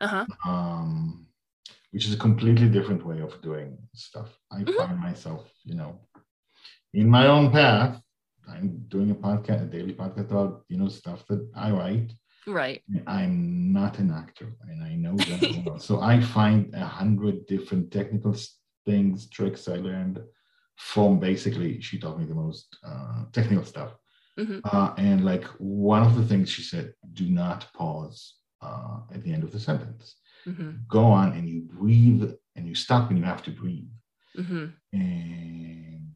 Uh 0.00 0.08
huh. 0.08 0.26
um, 0.44 1.24
which 1.92 2.06
is 2.06 2.14
a 2.14 2.16
completely 2.16 2.68
different 2.68 3.06
way 3.06 3.20
of 3.20 3.40
doing 3.40 3.78
stuff. 3.94 4.36
I 4.50 4.64
Mhm. 4.64 4.74
find 4.76 4.98
myself, 4.98 5.42
you 5.62 5.76
know, 5.76 6.00
in 6.92 7.08
my 7.08 7.28
own 7.28 7.52
path. 7.52 8.00
I'm 8.48 8.68
doing 8.88 9.10
a 9.12 9.14
podcast, 9.14 9.62
a 9.62 9.66
daily 9.66 9.94
podcast 9.94 10.30
about, 10.32 10.64
you 10.68 10.76
know, 10.76 10.88
stuff 10.88 11.24
that 11.28 11.48
I 11.54 11.70
write. 11.70 12.12
Right. 12.48 12.82
I'm 13.06 13.72
not 13.72 14.00
an 14.00 14.10
actor, 14.10 14.48
and 14.68 14.82
I 14.82 14.96
know 14.96 15.16
that 15.16 15.40
well. 15.66 15.78
So 15.78 16.00
I 16.00 16.20
find 16.20 16.74
a 16.74 16.84
hundred 16.84 17.46
different 17.46 17.92
technical 17.92 18.34
things, 18.84 19.30
tricks 19.30 19.68
I 19.68 19.76
learned 19.76 20.18
from 20.76 21.18
basically. 21.20 21.80
She 21.80 21.98
taught 21.98 22.18
me 22.18 22.24
the 22.26 22.34
most 22.34 22.76
uh, 22.84 23.24
technical 23.32 23.64
stuff, 23.64 23.96
Mhm. 24.38 24.60
uh, 24.64 24.94
and 24.98 25.24
like 25.24 25.44
one 25.58 26.02
of 26.02 26.14
the 26.16 26.24
things 26.24 26.48
she 26.50 26.62
said: 26.62 26.94
do 27.12 27.26
not 27.28 27.72
pause 27.74 28.34
uh, 28.62 29.00
at 29.12 29.22
the 29.22 29.32
end 29.32 29.44
of 29.44 29.52
the 29.52 29.60
sentence. 29.60 30.16
hmm 30.46 30.72
Go 30.88 31.04
on, 31.04 31.32
and 31.32 31.48
you 31.48 31.62
breathe, 31.62 32.24
and 32.56 32.66
you 32.68 32.74
stop, 32.74 33.10
and 33.10 33.18
you 33.18 33.24
have 33.24 33.42
to 33.44 33.50
breathe. 33.50 33.90
hmm 34.36 34.66
And 34.92 36.14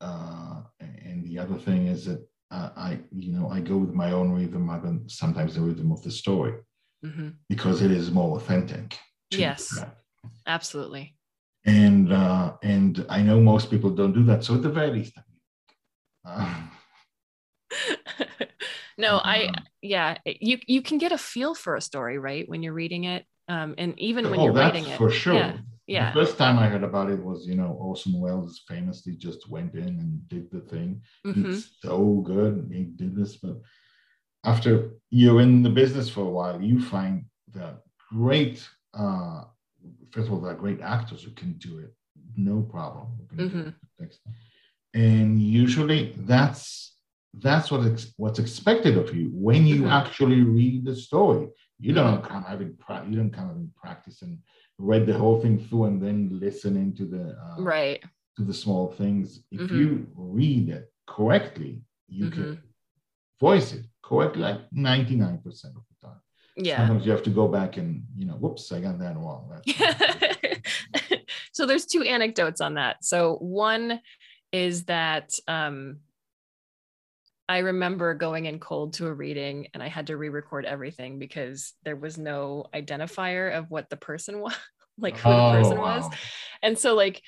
uh, 0.00 0.62
and 0.80 1.24
the 1.24 1.38
other 1.38 1.58
thing 1.58 1.86
is 1.86 2.04
that 2.04 2.20
uh, 2.50 2.70
I, 2.76 3.00
you 3.10 3.32
know, 3.32 3.48
I 3.48 3.60
go 3.60 3.76
with 3.76 3.92
my 3.94 4.12
own 4.12 4.30
rhythm, 4.32 4.70
other 4.70 4.86
than 4.88 5.08
sometimes 5.08 5.54
the 5.54 5.62
rhythm 5.62 5.90
of 5.92 6.02
the 6.02 6.10
story 6.10 6.54
hmm 7.02 7.28
because 7.48 7.80
it 7.82 7.90
is 7.90 8.10
more 8.10 8.36
authentic. 8.36 8.98
Yes. 9.30 9.78
Absolutely. 10.46 11.15
And 11.66 12.12
uh, 12.12 12.54
and 12.62 13.04
I 13.08 13.22
know 13.22 13.40
most 13.40 13.70
people 13.70 13.90
don't 13.90 14.12
do 14.12 14.24
that. 14.24 14.44
So 14.44 14.54
at 14.54 14.62
the 14.62 14.70
very 14.70 14.90
least, 14.92 15.14
uh, 16.24 16.54
no, 18.98 19.18
I 19.18 19.46
um, 19.46 19.54
yeah, 19.82 20.18
you 20.24 20.58
you 20.66 20.80
can 20.82 20.98
get 20.98 21.12
a 21.12 21.18
feel 21.18 21.54
for 21.54 21.74
a 21.76 21.80
story, 21.80 22.18
right, 22.18 22.48
when 22.48 22.62
you're 22.62 22.72
reading 22.72 23.04
it. 23.04 23.24
Um, 23.48 23.74
and 23.78 23.98
even 23.98 24.30
when 24.30 24.40
oh, 24.40 24.44
you're 24.44 24.52
that's 24.52 24.74
writing 24.74 24.90
it. 24.90 24.96
for 24.96 25.10
sure. 25.10 25.34
Yeah. 25.34 25.56
Yeah. 25.86 26.12
The 26.12 26.20
first 26.20 26.36
time 26.36 26.58
I 26.58 26.66
heard 26.66 26.82
about 26.82 27.10
it 27.10 27.22
was, 27.22 27.46
you 27.46 27.54
know, 27.54 27.76
Orson 27.80 28.20
Welles 28.20 28.62
famously 28.66 29.14
just 29.14 29.48
went 29.48 29.74
in 29.74 29.86
and 29.86 30.28
did 30.28 30.50
the 30.50 30.60
thing. 30.60 31.00
Mhm. 31.24 31.54
It's 31.54 31.76
so 31.80 32.22
good. 32.26 32.68
He 32.72 32.84
did 32.84 33.14
this, 33.14 33.36
but 33.36 33.60
after 34.42 34.90
you're 35.10 35.40
in 35.40 35.62
the 35.62 35.70
business 35.70 36.08
for 36.08 36.22
a 36.22 36.30
while, 36.38 36.60
you 36.60 36.80
find 36.80 37.26
that 37.54 37.82
great. 38.12 38.68
Uh, 38.92 39.44
first 40.12 40.26
of 40.28 40.32
all, 40.34 40.40
there 40.40 40.52
are 40.52 40.62
great 40.64 40.80
actors 40.80 41.22
who 41.22 41.30
can 41.32 41.52
do 41.54 41.78
it, 41.78 41.92
no 42.36 42.62
problem. 42.62 43.06
can 43.28 43.38
Mhm. 43.38 43.74
it. 43.98 44.18
And 44.94 45.40
usually, 45.40 46.12
that's 46.32 46.92
that's 47.38 47.70
what 47.70 47.86
ex- 47.86 48.14
what's 48.16 48.38
expected 48.38 48.96
of 48.96 49.14
you 49.14 49.28
when 49.34 49.66
you 49.66 49.82
Mhm. 49.82 49.90
actually 50.00 50.40
read 50.42 50.86
the 50.86 50.96
story. 50.96 51.48
You 51.78 51.92
don't 51.92 52.22
Mhm. 52.22 52.28
come 52.30 52.42
having 52.44 52.74
pra- 52.78 53.06
you 53.08 53.14
don't 53.16 53.30
come 53.30 53.48
having 53.48 53.70
practice 53.76 54.22
and 54.22 54.38
read 54.78 55.04
the 55.06 55.18
whole 55.18 55.38
thing 55.42 55.58
through 55.58 55.84
and 55.84 56.02
then 56.02 56.18
listening 56.46 56.94
to 56.94 57.04
the 57.04 57.24
uh, 57.44 57.56
Right. 57.62 58.02
to 58.36 58.42
the 58.44 58.54
small 58.54 58.84
things. 59.00 59.26
If 59.50 59.60
Mhm. 59.70 59.76
you 59.78 59.86
read 60.14 60.70
it 60.70 60.90
correctly, 61.06 61.82
you 62.08 62.30
can 62.30 62.42
Mm-hmm. 62.44 62.66
voice 63.38 63.68
it 63.74 63.84
correctly, 64.02 64.40
like 64.42 64.62
99% 64.72 65.76
of 65.76 65.84
the 65.90 66.06
time. 66.06 66.20
Yeah. 66.56 66.78
Sometimes 66.78 67.06
you 67.06 67.12
have 67.12 67.22
to 67.24 67.30
go 67.30 67.48
back 67.48 67.76
and, 67.76 68.04
you 68.16 68.26
know, 68.26 68.34
whoops, 68.34 68.72
I 68.72 68.80
got 68.80 68.98
that 68.98 69.16
wrong. 69.16 69.60
So 71.56 71.64
there's 71.64 71.86
two 71.86 72.02
anecdotes 72.02 72.60
on 72.60 72.74
that. 72.74 73.02
So 73.02 73.36
one 73.36 74.02
is 74.52 74.84
that 74.84 75.32
um, 75.48 76.00
I 77.48 77.60
remember 77.60 78.12
going 78.12 78.44
in 78.44 78.58
cold 78.58 78.92
to 78.94 79.06
a 79.06 79.14
reading 79.14 79.68
and 79.72 79.82
I 79.82 79.88
had 79.88 80.08
to 80.08 80.18
re-record 80.18 80.66
everything 80.66 81.18
because 81.18 81.72
there 81.82 81.96
was 81.96 82.18
no 82.18 82.66
identifier 82.74 83.56
of 83.56 83.70
what 83.70 83.88
the 83.88 83.96
person 83.96 84.38
was, 84.42 84.54
like 84.98 85.16
who 85.16 85.30
the 85.30 85.50
person 85.52 85.78
Oh, 85.78 85.80
was. 85.80 86.12
And 86.62 86.78
so 86.78 86.94
like 86.94 87.22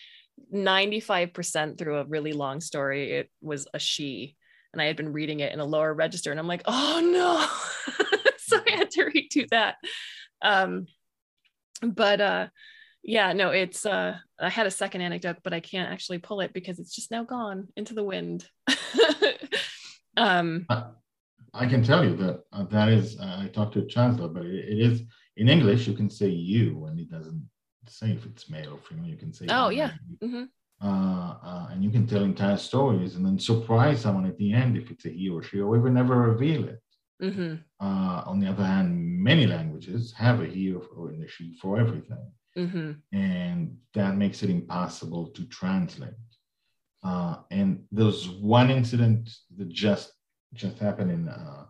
95% 0.54 1.78
through 1.78 1.96
a 1.96 2.04
really 2.04 2.34
long 2.34 2.60
story, 2.60 3.12
it 3.12 3.30
was 3.40 3.66
a 3.72 3.78
she. 3.78 4.36
And 4.74 4.82
I 4.82 4.84
had 4.84 4.96
been 4.96 5.14
reading 5.14 5.40
it 5.40 5.54
in 5.54 5.60
a 5.60 5.64
lower 5.64 5.94
register 5.94 6.30
and 6.30 6.38
I'm 6.38 6.46
like, 6.46 6.64
oh 6.66 7.00
no. 7.02 8.06
I 8.96 9.00
had 9.02 9.12
to 9.12 9.18
redo 9.18 9.48
that. 9.50 9.76
Um, 10.42 10.86
but 11.82 12.20
uh 12.20 12.46
yeah, 13.02 13.32
no, 13.32 13.50
it's 13.50 13.86
uh 13.86 14.16
I 14.40 14.48
had 14.50 14.66
a 14.66 14.70
second 14.70 15.00
anecdote, 15.00 15.38
but 15.42 15.52
I 15.52 15.60
can't 15.60 15.90
actually 15.90 16.18
pull 16.18 16.40
it 16.40 16.52
because 16.52 16.78
it's 16.78 16.94
just 16.94 17.10
now 17.10 17.24
gone 17.24 17.68
into 17.76 17.94
the 17.94 18.04
wind. 18.04 18.46
um 20.16 20.66
I 21.54 21.66
can 21.66 21.82
tell 21.82 22.04
you 22.04 22.14
that 22.16 22.42
uh, 22.52 22.64
that 22.64 22.88
is, 22.88 23.18
uh, 23.18 23.40
I 23.42 23.48
talked 23.48 23.72
to 23.74 23.80
a 23.80 23.86
translator, 23.86 24.28
but 24.32 24.44
it, 24.44 24.54
it 24.68 24.78
is 24.78 25.02
in 25.36 25.48
English, 25.48 25.86
you 25.88 25.94
can 25.94 26.10
say 26.10 26.28
you 26.28 26.86
and 26.86 27.00
it 27.00 27.10
doesn't 27.10 27.48
say 27.88 28.10
if 28.10 28.26
it's 28.26 28.50
male 28.50 28.74
or 28.74 28.78
female. 28.78 29.06
You 29.06 29.16
can 29.16 29.32
say, 29.32 29.46
Oh, 29.48 29.70
yeah. 29.70 29.92
mhm. 30.22 30.48
Uh, 30.80 31.34
uh, 31.42 31.68
and 31.72 31.82
you 31.82 31.90
can 31.90 32.06
tell 32.06 32.22
entire 32.22 32.56
stories 32.56 33.16
and 33.16 33.24
then 33.26 33.38
surprise 33.38 34.00
someone 34.00 34.26
at 34.26 34.36
the 34.36 34.52
end 34.52 34.76
if 34.76 34.90
it's 34.92 35.06
a 35.06 35.08
he 35.08 35.28
or 35.28 35.42
she, 35.42 35.58
or 35.60 35.76
even 35.76 35.94
never 35.94 36.16
reveal 36.16 36.68
it. 36.68 36.80
Mhm. 37.20 37.64
Uh, 37.80 38.22
on 38.26 38.38
the 38.40 38.48
other 38.48 38.64
hand, 38.64 38.96
many 39.30 39.46
languages 39.46 40.12
have 40.12 40.40
a 40.40 40.46
he 40.46 40.72
or, 40.72 40.82
or 40.96 41.10
a 41.12 41.28
she 41.28 41.54
for 41.60 41.78
everything, 41.78 42.32
Mhm. 42.56 43.02
and 43.12 43.76
that 43.94 44.16
makes 44.16 44.42
it 44.42 44.50
impossible 44.50 45.28
to 45.30 45.44
translate. 45.46 46.14
Uh, 47.02 47.42
and 47.50 47.86
there's 47.92 48.28
one 48.28 48.70
incident 48.70 49.30
that 49.56 49.68
just 49.68 50.12
just 50.54 50.78
happened 50.78 51.10
in 51.10 51.28
uh, 51.28 51.66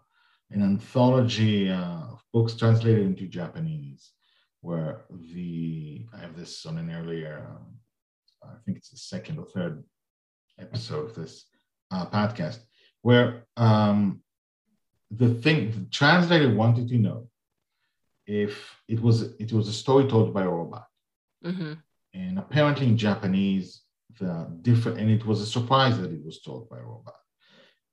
an 0.51 0.62
anthology 0.62 1.68
uh, 1.68 2.12
of 2.12 2.22
books 2.32 2.55
translated 2.55 3.05
into 3.05 3.26
Japanese, 3.26 4.12
where 4.61 5.05
the 5.34 6.07
I 6.14 6.18
have 6.18 6.36
this 6.36 6.64
on 6.66 6.78
an 6.78 6.90
earlier, 6.90 7.46
um, 7.51 7.66
I 8.42 8.57
think 8.64 8.78
it's 8.78 8.90
the 8.90 8.96
second 8.99 9.38
or 9.38 9.46
third 9.46 9.82
episode 10.59 11.05
of 11.11 11.14
this 11.14 11.46
uh, 11.90 12.07
podcast, 12.07 12.61
where 13.03 13.46
um, 13.57 14.22
the 15.11 15.34
thing 15.34 15.70
the 15.70 15.84
translator 15.90 16.54
wanted 16.54 16.88
to 16.88 16.98
know 16.98 17.30
if 18.26 18.80
it 18.88 19.00
was 19.00 19.22
it 19.38 19.52
was 19.52 19.68
a 19.68 19.72
story 19.72 20.06
told 20.06 20.34
by 20.34 20.42
a 20.42 20.48
robot 20.48 20.86
Mhm. 21.44 21.78
and 22.14 22.38
apparently 22.38 22.86
in 22.86 22.96
Japanese, 22.96 23.82
the 24.18 24.32
different, 24.62 24.98
and 24.98 25.11
it 25.11 25.24
was 25.24 25.40
a 25.40 25.46
surprise 25.46 25.98
that 26.00 26.11
it 26.11 26.24
was 26.24 26.40
told 26.40 26.68
by 26.68 26.78
a 26.78 26.82
robot. 26.82 27.20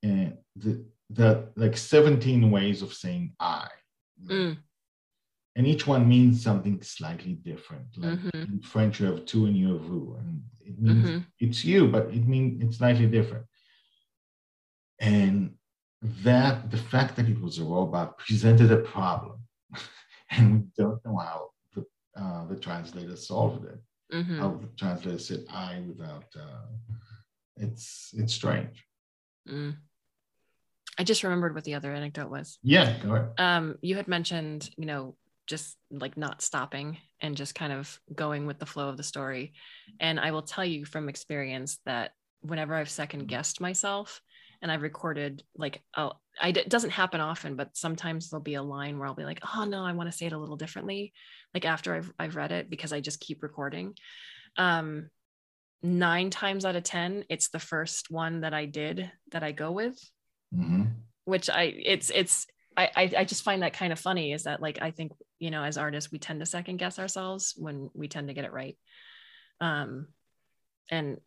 And 0.02 0.38
the, 0.56 0.84
the 1.10 1.52
like 1.56 1.78
17 1.78 2.50
ways 2.50 2.82
of 2.82 2.94
saying 2.94 3.36
I. 3.40 3.68
Mm. 4.24 4.58
And 5.56 5.68
each 5.68 5.86
one 5.86 6.08
means 6.08 6.42
something 6.42 6.82
slightly 6.82 7.34
different. 7.34 7.96
Like 7.98 8.20
Mhm. 8.20 8.48
in 8.54 8.62
French, 8.62 9.00
you 9.00 9.06
have 9.08 9.26
tu 9.26 9.46
and 9.46 9.56
you 9.56 9.74
have 9.74 9.84
vous. 9.84 10.16
And 10.20 10.44
it 10.62 10.80
means 10.80 11.10
Mhm. 11.10 11.26
it's 11.40 11.64
you, 11.64 11.88
but 11.88 12.10
it 12.14 12.26
means 12.28 12.64
it's 12.64 12.78
slightly 12.78 13.08
different. 13.08 13.46
And 15.00 15.58
that 16.24 16.72
the 16.72 16.78
fact 16.78 17.16
that 17.16 17.28
it 17.30 17.40
was 17.40 17.60
a 17.60 17.64
robot 17.64 18.18
presented 18.18 18.72
a 18.72 18.78
problem. 18.78 19.40
and 20.32 20.54
we 20.54 20.60
don't 20.78 21.04
know 21.06 21.18
how 21.18 21.50
the, 21.74 21.86
uh, 22.22 22.46
the 22.48 22.56
translator 22.56 23.16
solved 23.16 23.66
it 23.66 23.80
Mhm. 24.14 24.38
how 24.40 24.50
the 24.64 24.68
translator 24.78 25.18
said 25.18 25.42
I 25.50 25.82
without 25.88 26.26
uh, 26.40 26.68
it's 27.58 28.12
it's 28.14 28.34
strange. 28.34 28.86
Mm. 29.50 29.76
I 30.98 31.04
just 31.04 31.24
remembered 31.24 31.56
what 31.56 31.64
the 31.64 31.74
other 31.74 31.92
anecdote 31.94 32.30
was. 32.30 32.60
Yeah, 32.62 32.98
go 33.00 33.16
ahead. 33.16 33.30
um 33.40 33.78
you 33.82 33.96
had 33.96 34.08
mentioned 34.08 34.70
you 34.78 34.86
know 34.86 35.16
just 35.48 35.78
like 35.92 36.18
not 36.18 36.42
stopping 36.42 36.98
and 37.20 37.36
just 37.36 37.56
kind 37.56 37.74
of 37.74 38.00
going 38.14 38.46
with 38.46 38.60
the 38.60 38.66
flow 38.66 38.90
of 38.90 38.98
the 38.98 39.04
story 39.04 39.54
and 40.00 40.20
i 40.20 40.32
will 40.32 40.42
tell 40.42 40.66
you 40.66 40.86
from 40.86 41.08
experience 41.10 41.80
that 41.86 42.12
whenever 42.42 42.74
i've 42.76 42.90
second 42.90 43.28
guessed 43.28 43.62
myself 43.62 44.22
and 44.66 44.72
i've 44.72 44.82
recorded 44.82 45.44
like 45.56 45.84
oh 45.96 46.14
I, 46.42 46.50
it 46.50 46.70
doesn't 46.70 46.90
happen 46.90 47.22
often 47.22 47.56
but 47.56 47.78
sometimes 47.78 48.30
there'll 48.30 48.42
be 48.42 48.56
a 48.56 48.64
line 48.64 48.98
where 48.98 49.08
i'll 49.08 49.14
be 49.14 49.24
like 49.24 49.42
oh 49.56 49.64
no 49.64 49.84
i 49.84 49.92
want 49.92 50.12
to 50.12 50.18
say 50.18 50.26
it 50.26 50.34
a 50.34 50.40
little 50.40 50.58
differently 50.58 51.14
like 51.54 51.66
after 51.66 51.94
i've, 51.94 52.12
I've 52.18 52.36
read 52.36 52.52
it 52.52 52.68
because 52.68 52.92
i 52.92 53.00
just 53.00 53.20
keep 53.20 53.44
recording 53.44 53.94
um 54.58 55.12
nine 55.84 56.32
times 56.32 56.66
out 56.66 56.76
of 56.76 56.82
ten 56.82 57.26
it's 57.30 57.50
the 57.50 57.60
first 57.60 58.10
one 58.10 58.42
that 58.42 58.56
i 58.56 58.66
did 58.66 59.12
that 59.32 59.44
i 59.44 59.52
go 59.52 59.72
with 59.72 59.96
Mhm. 60.54 60.94
which 61.26 61.50
I 61.50 61.64
it's 61.64 62.10
it's 62.10 62.48
I, 62.78 62.90
I 62.96 63.12
I 63.20 63.26
just 63.26 63.44
find 63.44 63.62
that 63.62 63.74
kind 63.74 63.92
of 63.92 64.00
funny 64.00 64.32
is 64.34 64.44
that 64.44 64.62
like 64.62 64.80
I 64.82 64.92
think 64.92 65.12
you 65.40 65.52
know 65.52 65.64
as 65.64 65.78
artists 65.78 66.12
we 66.12 66.20
tend 66.20 66.40
to 66.40 66.46
second 66.46 66.78
guess 66.78 67.00
ourselves 67.00 67.54
when 67.58 67.90
we 67.94 68.08
tend 68.08 68.28
to 68.28 68.34
get 68.34 68.46
it 68.46 68.54
right. 68.54 68.78
Um 69.60 70.08
and 70.90 71.18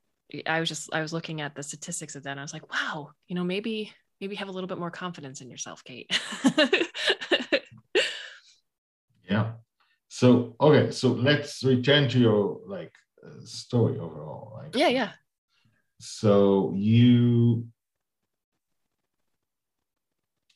I 0.47 0.61
was 0.61 0.69
just 0.69 0.93
I 0.93 1.01
was 1.01 1.13
looking 1.13 1.41
at 1.41 1.55
the 1.55 1.63
statistics 1.63 2.15
of 2.17 2.23
that 2.25 2.33
and 2.33 2.41
I 2.41 2.43
was 2.43 2.53
like, 2.53 2.71
wow, 2.73 3.11
you 3.29 3.35
know, 3.35 3.45
maybe 3.45 3.93
maybe 4.21 4.35
have 4.37 4.49
a 4.49 4.53
little 4.53 4.69
bit 4.69 4.79
more 4.79 4.91
confidence 4.91 5.41
in 5.41 5.51
yourself, 5.51 5.83
Kate. 5.85 6.11
Yeah. 9.29 9.53
So 10.09 10.57
okay, 10.61 10.91
so 10.91 11.09
let's 11.13 11.63
return 11.63 12.09
to 12.11 12.19
your 12.19 12.61
like 12.67 12.93
uh, 13.25 13.45
story 13.45 13.99
overall. 13.99 14.55
Like, 14.57 14.75
yeah, 14.75 14.89
yeah. 14.89 15.11
So 16.01 16.73
you 16.75 17.67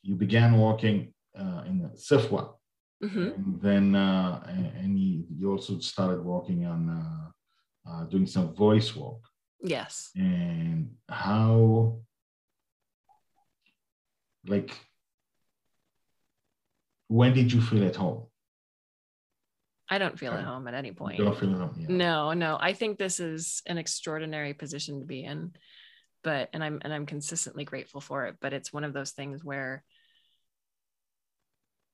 you 0.03 0.15
began 0.15 0.59
working 0.59 1.13
uh, 1.39 1.63
in 1.67 1.91
Sifwa, 1.95 2.55
hmm 3.03 3.29
and 3.37 3.61
then 3.61 3.95
uh, 3.95 4.43
and, 4.49 4.67
and 4.77 4.99
you, 4.99 5.25
you 5.29 5.51
also 5.53 5.79
started 5.81 6.25
working 6.25 6.65
on 6.65 6.89
uh, 6.89 7.91
uh, 7.91 8.05
doing 8.05 8.27
some 8.27 8.55
voice 8.55 8.97
work. 8.97 9.21
Yes. 9.63 10.11
and 10.17 10.91
how 11.09 12.01
like 14.47 14.77
when 17.09 17.33
did 17.33 17.53
you 17.53 17.61
feel 17.61 17.85
at 17.85 17.95
home 17.95 18.27
I 19.93 19.99
don't 19.99 20.19
feel 20.19 20.33
at 20.33 20.45
home 20.45 20.67
at 20.69 20.75
any 20.75 20.93
point. 20.93 21.19
You 21.19 21.25
don't 21.27 21.39
feel 21.39 21.53
at 21.53 21.59
home 21.59 21.75
yeah. 21.79 21.87
No, 21.91 22.33
no. 22.33 22.57
I 22.59 22.73
think 22.73 22.97
this 22.97 23.21
is 23.21 23.61
an 23.67 23.77
extraordinary 23.77 24.55
position 24.55 25.01
to 25.01 25.05
be 25.05 25.23
in, 25.23 25.53
but 26.25 26.49
and 26.55 26.65
I'm 26.65 26.81
and 26.81 26.95
I'm 26.95 27.05
consistently 27.05 27.67
grateful 27.67 28.01
for 28.01 28.25
it. 28.25 28.37
But 28.41 28.55
it's 28.55 28.73
one 28.73 28.85
of 28.85 28.95
those 28.95 29.11
things 29.11 29.45
where 29.45 29.85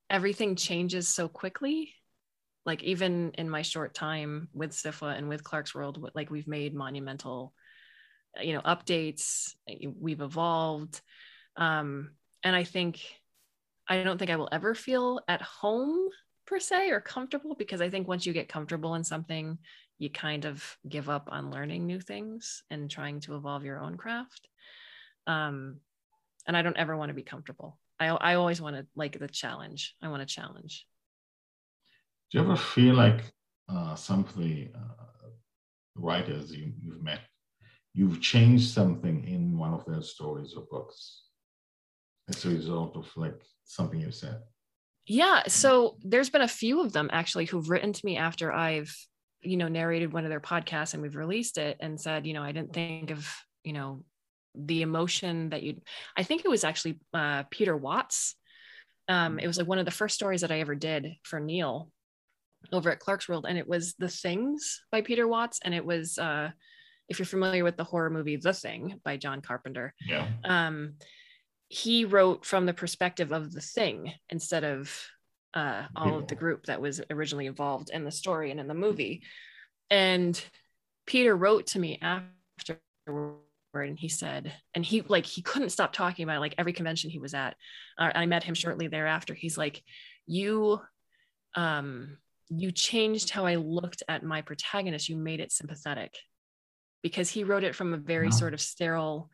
everything 0.08 0.54
changes 0.54 1.08
so 1.08 1.26
quickly. 1.26 1.92
Like 2.64 2.84
even 2.84 3.32
in 3.36 3.50
my 3.50 3.62
short 3.62 3.94
time 3.94 4.48
with 4.52 4.70
Sifwa 4.70 5.18
and 5.18 5.28
with 5.28 5.42
Clarkesworld, 5.42 6.10
like 6.14 6.30
we've 6.30 6.46
made 6.46 6.74
monumental, 6.74 7.52
you 8.40 8.52
know, 8.52 8.60
updates. 8.62 9.54
We've 10.00 10.20
evolved, 10.20 11.00
um, 11.56 12.10
and 12.42 12.54
I 12.54 12.64
think 12.64 13.00
I 13.88 14.02
don't 14.02 14.18
think 14.18 14.30
I 14.30 14.36
will 14.36 14.48
ever 14.52 14.74
feel 14.74 15.20
at 15.28 15.42
home 15.42 16.08
per 16.46 16.58
se 16.58 16.90
or 16.90 17.00
comfortable 17.00 17.54
because 17.54 17.80
I 17.80 17.90
think 17.90 18.08
once 18.08 18.26
you 18.26 18.32
get 18.32 18.48
comfortable 18.48 18.94
in 18.94 19.04
something, 19.04 19.58
you 19.98 20.10
kind 20.10 20.44
of 20.44 20.64
give 20.88 21.08
up 21.08 21.28
on 21.30 21.50
learning 21.50 21.86
new 21.86 22.00
things 22.00 22.62
and 22.70 22.90
trying 22.90 23.20
to 23.20 23.36
evolve 23.36 23.64
your 23.64 23.80
own 23.80 23.96
craft. 23.96 24.48
Um, 25.26 25.80
and 26.46 26.56
I 26.56 26.62
don't 26.62 26.76
ever 26.76 26.96
want 26.96 27.10
to 27.10 27.14
be 27.14 27.22
comfortable. 27.22 27.78
I, 28.00 28.06
I 28.08 28.34
always 28.34 28.60
want 28.60 28.76
to 28.76 28.86
like 28.94 29.18
the 29.18 29.28
challenge. 29.28 29.94
I 30.00 30.08
want 30.08 30.22
a 30.22 30.26
challenge. 30.26 30.86
do 32.30 32.38
you 32.38 32.44
ever 32.44 32.56
feel 32.56 32.94
like 32.94 33.32
uh, 33.68 33.94
some 33.94 34.20
of 34.20 34.36
the 34.36 34.68
uh, 34.74 35.28
writers 35.96 36.52
you, 36.52 36.72
you've 36.82 37.02
met, 37.02 37.20
you've 37.98 38.20
changed 38.20 38.70
something 38.70 39.26
in 39.26 39.58
one 39.58 39.74
of 39.74 39.84
their 39.84 40.00
stories 40.00 40.54
or 40.56 40.62
books 40.70 41.22
as 42.28 42.44
a 42.44 42.48
result 42.48 42.96
of 42.96 43.10
like 43.16 43.42
something 43.64 44.00
you 44.00 44.12
said. 44.12 44.38
Yeah. 45.04 45.42
So 45.48 45.96
there's 46.04 46.30
been 46.30 46.42
a 46.42 46.46
few 46.62 46.80
of 46.80 46.92
them 46.92 47.10
actually 47.12 47.46
who've 47.46 47.68
written 47.68 47.92
to 47.92 48.06
me 48.06 48.16
after 48.16 48.52
I've, 48.52 48.94
you 49.40 49.56
know, 49.56 49.66
narrated 49.66 50.12
one 50.12 50.22
of 50.22 50.30
their 50.30 50.38
podcasts 50.38 50.94
and 50.94 51.02
we've 51.02 51.16
released 51.16 51.58
it 51.58 51.76
and 51.80 52.00
said, 52.00 52.24
you 52.24 52.34
know, 52.34 52.42
I 52.44 52.52
didn't 52.52 52.72
think 52.72 53.10
of, 53.10 53.28
you 53.64 53.72
know, 53.72 54.04
the 54.54 54.82
emotion 54.82 55.48
that 55.50 55.64
you 55.64 55.80
I 56.16 56.22
think 56.22 56.44
it 56.44 56.48
was 56.48 56.62
actually 56.62 57.00
uh, 57.12 57.44
Peter 57.50 57.76
Watts. 57.76 58.36
Um, 59.08 59.40
it 59.40 59.48
was 59.48 59.58
like 59.58 59.66
one 59.66 59.80
of 59.80 59.86
the 59.86 59.90
first 59.90 60.14
stories 60.14 60.42
that 60.42 60.52
I 60.52 60.60
ever 60.60 60.76
did 60.76 61.16
for 61.24 61.40
Neil 61.40 61.90
over 62.70 62.92
at 62.92 63.00
Clarkesworld 63.00 63.44
and 63.48 63.58
it 63.58 63.66
was 63.66 63.94
The 63.98 64.08
Things 64.08 64.82
by 64.92 65.00
Peter 65.00 65.26
Watts, 65.26 65.58
and 65.64 65.74
it 65.74 65.84
was 65.84 66.16
uh, 66.16 66.50
if 67.08 67.18
you're 67.18 67.26
familiar 67.26 67.64
with 67.64 67.76
the 67.76 67.84
horror 67.84 68.10
movie 68.10 68.36
The 68.36 68.52
Thing 68.52 69.00
by 69.04 69.16
John 69.16 69.40
Carpenter. 69.40 69.94
Yeah. 70.06 70.28
Um, 70.44 70.94
he 71.68 72.04
wrote 72.04 72.46
from 72.46 72.66
the 72.66 72.74
perspective 72.74 73.32
of 73.32 73.52
the 73.52 73.60
thing 73.60 74.12
instead 74.30 74.64
of 74.64 74.90
uh, 75.54 75.84
all 75.96 76.18
of 76.18 76.28
the 76.28 76.34
group 76.34 76.66
that 76.66 76.80
was 76.80 77.00
originally 77.10 77.46
involved 77.46 77.90
in 77.90 78.04
the 78.04 78.10
story 78.10 78.50
and 78.50 78.60
in 78.60 78.68
the 78.68 78.74
movie. 78.74 79.22
And 79.90 80.42
Peter 81.06 81.34
wrote 81.34 81.68
to 81.68 81.78
me 81.78 81.98
after 82.02 82.80
and 83.74 83.98
he 83.98 84.08
said 84.08 84.52
and 84.74 84.84
he 84.84 85.02
like 85.02 85.26
he 85.26 85.42
couldn't 85.42 85.70
stop 85.70 85.92
talking 85.92 86.24
about 86.24 86.36
it, 86.36 86.40
like 86.40 86.54
every 86.58 86.72
convention 86.72 87.10
he 87.10 87.18
was 87.18 87.34
at 87.34 87.54
uh, 87.98 88.10
i 88.14 88.26
met 88.26 88.42
him 88.42 88.54
shortly 88.54 88.88
thereafter 88.88 89.34
he's 89.34 89.58
like 89.58 89.82
you 90.26 90.80
um 91.54 92.16
you 92.48 92.72
changed 92.72 93.30
how 93.30 93.44
i 93.46 93.56
looked 93.56 94.02
at 94.08 94.22
my 94.22 94.40
protagonist 94.42 95.08
you 95.08 95.16
made 95.16 95.38
it 95.38 95.52
sympathetic 95.52 96.14
because 97.02 97.30
he 97.30 97.44
wrote 97.44 97.64
it 97.64 97.74
from 97.74 97.94
a 97.94 97.98
very 97.98 98.26
wow. 98.26 98.32
sort 98.32 98.54
of 98.54 98.60
sterile 98.60 99.30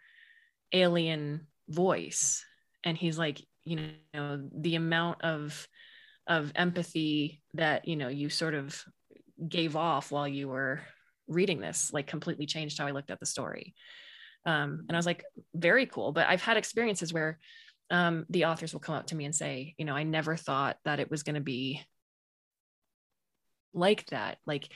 alien 0.72 1.46
voice 1.68 2.44
and 2.84 2.96
he's 2.98 3.18
like 3.18 3.40
you 3.64 3.78
know 4.12 4.48
the 4.56 4.74
amount 4.74 5.22
of 5.22 5.66
of 6.26 6.52
empathy 6.54 7.42
that 7.54 7.86
you 7.86 7.96
know 7.96 8.08
you 8.08 8.28
sort 8.28 8.54
of 8.54 8.82
gave 9.48 9.76
off 9.76 10.10
while 10.10 10.28
you 10.28 10.48
were 10.48 10.80
reading 11.26 11.60
this 11.60 11.90
like 11.92 12.06
completely 12.06 12.46
changed 12.46 12.78
how 12.78 12.86
i 12.86 12.90
looked 12.90 13.10
at 13.10 13.20
the 13.20 13.26
story 13.26 13.74
um, 14.46 14.84
and 14.88 14.96
I 14.96 14.98
was 14.98 15.06
like, 15.06 15.24
very 15.54 15.86
cool. 15.86 16.12
But 16.12 16.28
I've 16.28 16.42
had 16.42 16.56
experiences 16.56 17.12
where 17.12 17.38
um, 17.90 18.26
the 18.28 18.46
authors 18.46 18.72
will 18.72 18.80
come 18.80 18.94
up 18.94 19.06
to 19.06 19.16
me 19.16 19.24
and 19.24 19.34
say, 19.34 19.74
you 19.78 19.84
know, 19.84 19.94
I 19.94 20.02
never 20.02 20.36
thought 20.36 20.76
that 20.84 21.00
it 21.00 21.10
was 21.10 21.22
going 21.22 21.34
to 21.34 21.40
be 21.40 21.82
like 23.72 24.06
that. 24.06 24.38
Like 24.46 24.68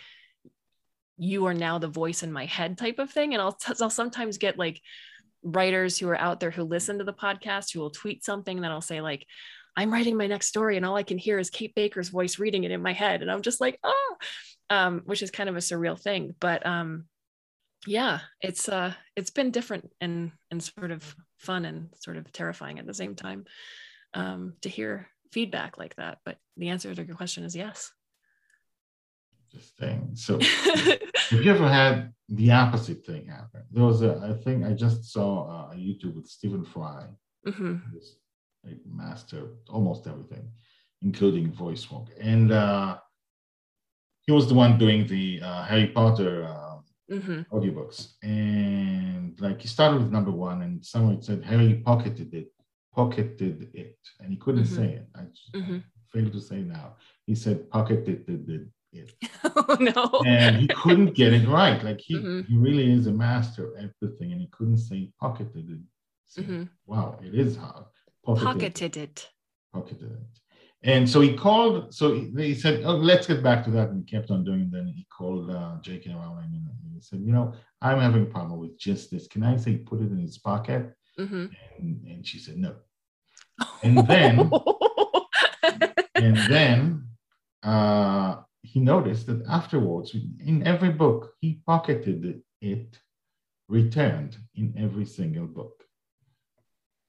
you 1.18 1.46
are 1.46 1.54
now 1.54 1.78
the 1.78 1.88
voice 1.88 2.22
in 2.22 2.32
my 2.32 2.46
head 2.46 2.78
type 2.78 2.98
of 2.98 3.10
thing. 3.10 3.34
And 3.34 3.42
I'll, 3.42 3.52
t- 3.52 3.74
I'll 3.80 3.90
sometimes 3.90 4.38
get 4.38 4.58
like 4.58 4.80
writers 5.42 5.98
who 5.98 6.08
are 6.08 6.18
out 6.18 6.40
there 6.40 6.50
who 6.50 6.64
listen 6.64 6.98
to 6.98 7.04
the 7.04 7.12
podcast 7.12 7.72
who 7.72 7.80
will 7.80 7.90
tweet 7.90 8.24
something 8.24 8.56
and 8.56 8.64
then 8.64 8.72
I'll 8.72 8.80
say 8.80 9.00
like, 9.00 9.26
I'm 9.76 9.92
writing 9.92 10.16
my 10.16 10.26
next 10.26 10.46
story 10.46 10.76
and 10.76 10.84
all 10.86 10.96
I 10.96 11.02
can 11.02 11.18
hear 11.18 11.38
is 11.38 11.50
Kate 11.50 11.74
Baker's 11.74 12.08
voice 12.08 12.38
reading 12.38 12.64
it 12.64 12.70
in 12.70 12.82
my 12.82 12.92
head. 12.92 13.22
And 13.22 13.30
I'm 13.30 13.42
just 13.42 13.60
like, 13.60 13.78
oh, 13.84 14.16
um, 14.70 15.02
which 15.04 15.22
is 15.22 15.30
kind 15.30 15.48
of 15.48 15.56
a 15.56 15.60
surreal 15.60 15.98
thing. 15.98 16.34
But 16.40 16.66
um, 16.66 17.04
yeah 17.86 18.20
it's 18.40 18.68
uh 18.68 18.92
it's 19.14 19.30
been 19.30 19.50
different 19.50 19.90
and 20.00 20.32
and 20.50 20.62
sort 20.62 20.90
of 20.90 21.14
fun 21.38 21.64
and 21.64 21.90
sort 21.96 22.16
of 22.16 22.30
terrifying 22.32 22.78
at 22.78 22.86
the 22.86 22.94
same 22.94 23.14
time 23.14 23.44
um 24.14 24.54
to 24.62 24.68
hear 24.68 25.08
feedback 25.32 25.78
like 25.78 25.94
that 25.96 26.18
but 26.24 26.38
the 26.56 26.70
answer 26.70 26.94
to 26.94 27.04
your 27.04 27.16
question 27.16 27.44
is 27.44 27.54
yes 27.54 27.92
interesting 29.52 30.10
so 30.14 30.38
have 31.30 31.42
you 31.44 31.50
ever 31.50 31.68
had 31.68 32.12
the 32.28 32.50
opposite 32.50 33.04
thing 33.04 33.26
happen 33.26 33.62
there 33.70 33.84
was 33.84 34.02
a 34.02 34.12
i 34.30 34.44
think 34.44 34.64
i 34.64 34.72
just 34.72 35.04
saw 35.12 35.70
a 35.70 35.74
youtube 35.74 36.14
with 36.14 36.26
stephen 36.26 36.64
fry 36.64 37.06
mm-hmm. 37.46 37.76
like 38.64 38.78
master 38.86 39.48
almost 39.68 40.06
everything 40.06 40.48
including 41.02 41.52
voice 41.52 41.90
work 41.90 42.08
and 42.20 42.52
uh 42.52 42.96
he 44.26 44.32
was 44.32 44.46
the 44.46 44.54
one 44.54 44.76
doing 44.76 45.06
the 45.06 45.40
uh, 45.42 45.64
harry 45.64 45.86
potter 45.86 46.44
uh, 46.44 46.68
mm-hmm. 47.10 47.42
audiobooks. 47.54 48.14
And 48.22 49.38
like 49.40 49.60
he 49.60 49.68
started 49.68 50.02
with 50.02 50.12
number 50.12 50.30
one, 50.30 50.62
and 50.62 50.84
someone 50.84 51.22
said 51.22 51.44
Harry 51.44 51.74
pocketed 51.74 52.34
it, 52.34 52.52
pocketed 52.94 53.70
it, 53.74 53.98
and 54.20 54.30
he 54.30 54.36
couldn't 54.36 54.64
mm-hmm. 54.64 54.76
say 54.76 54.88
it. 54.94 55.06
I, 55.14 55.20
mm-hmm. 55.56 55.78
failed 56.12 56.32
to 56.32 56.40
say 56.40 56.60
now. 56.62 56.96
He 57.26 57.34
said 57.34 57.70
pocketed 57.70 58.24
it. 58.28 58.66
oh 59.44 59.76
no! 59.80 60.22
And 60.26 60.56
he 60.56 60.68
couldn't 60.68 61.14
get 61.14 61.32
it 61.32 61.46
right. 61.46 61.82
Like 61.82 62.00
he, 62.00 62.16
mm-hmm. 62.16 62.40
he 62.50 62.56
really 62.56 62.90
is 62.92 63.06
a 63.06 63.12
master 63.12 63.76
at 63.78 63.90
the 64.00 64.08
thing, 64.08 64.32
and 64.32 64.40
he 64.40 64.48
couldn't 64.48 64.78
say 64.78 65.10
pocketed 65.20 65.70
it. 65.70 65.80
So, 66.26 66.42
mm-hmm. 66.42 66.64
wow, 66.86 67.18
it 67.22 67.34
is 67.34 67.56
hard. 67.56 67.84
Pocketed, 68.24 68.44
pocketed 68.44 68.96
it. 68.96 69.28
Pocketed 69.72 70.12
it. 70.12 70.40
And 70.82 71.08
so 71.08 71.20
he 71.20 71.34
called, 71.34 71.92
so 71.92 72.14
he, 72.14 72.30
he 72.36 72.54
said, 72.54 72.84
oh, 72.84 72.94
let's 72.94 73.26
get 73.26 73.42
back 73.42 73.64
to 73.64 73.70
that. 73.72 73.88
And 73.88 74.04
he 74.04 74.04
kept 74.04 74.30
on 74.30 74.44
doing 74.44 74.60
it. 74.60 74.70
Then 74.70 74.92
he 74.94 75.06
called 75.16 75.50
uh, 75.50 75.76
J.K. 75.82 76.14
Rowling 76.14 76.52
and 76.52 76.68
he 76.94 77.00
said, 77.00 77.20
you 77.20 77.32
know, 77.32 77.52
I'm 77.82 77.98
having 77.98 78.22
a 78.22 78.26
problem 78.26 78.60
with 78.60 78.78
just 78.78 79.10
this. 79.10 79.26
Can 79.26 79.42
I 79.42 79.56
say 79.56 79.76
put 79.78 80.00
it 80.00 80.10
in 80.10 80.20
his 80.20 80.38
pocket? 80.38 80.94
Mm-hmm. 81.18 81.46
And, 81.78 82.06
and 82.06 82.26
she 82.26 82.38
said, 82.38 82.58
no. 82.58 82.76
And 83.82 84.06
then, 84.06 84.50
and 86.14 86.36
then 86.48 87.08
uh, 87.64 88.36
he 88.62 88.80
noticed 88.80 89.26
that 89.26 89.44
afterwards, 89.48 90.14
in 90.14 90.66
every 90.66 90.90
book, 90.90 91.32
he 91.40 91.60
pocketed 91.66 92.42
it, 92.60 92.98
returned 93.68 94.36
in 94.54 94.74
every 94.76 95.06
single 95.06 95.46
book. 95.46 95.84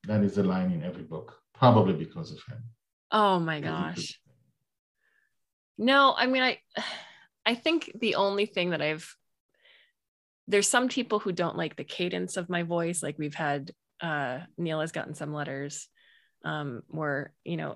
That 0.08 0.24
is 0.24 0.38
a 0.38 0.44
line 0.44 0.72
in 0.72 0.84
every 0.84 1.04
book, 1.04 1.36
probably 1.54 1.94
because 1.94 2.32
of 2.32 2.40
him. 2.48 2.64
Oh 3.12 3.40
my 3.40 3.60
gosh. 3.60 4.20
No, 5.78 6.14
I 6.16 6.28
mean 6.28 6.44
I 6.44 6.60
I 7.46 7.56
think 7.56 7.92
the 8.00 8.16
only 8.16 8.46
thing 8.46 8.72
that 8.72 8.82
I've 8.82 9.16
there's 10.48 10.68
some 10.68 10.88
people 10.88 11.20
who 11.20 11.32
don't 11.32 11.58
like 11.58 11.76
the 11.76 11.84
cadence 11.84 12.38
of 12.38 12.50
my 12.50 12.64
voice 12.64 13.02
like 13.02 13.18
we've 13.18 13.34
had 13.36 13.72
uh 14.02 14.40
Neil 14.58 14.82
has 14.82 14.92
gotten 14.92 15.16
some 15.16 15.34
letters 15.34 15.88
um 16.46 16.84
where 16.88 17.34
you 17.44 17.58
know 17.58 17.76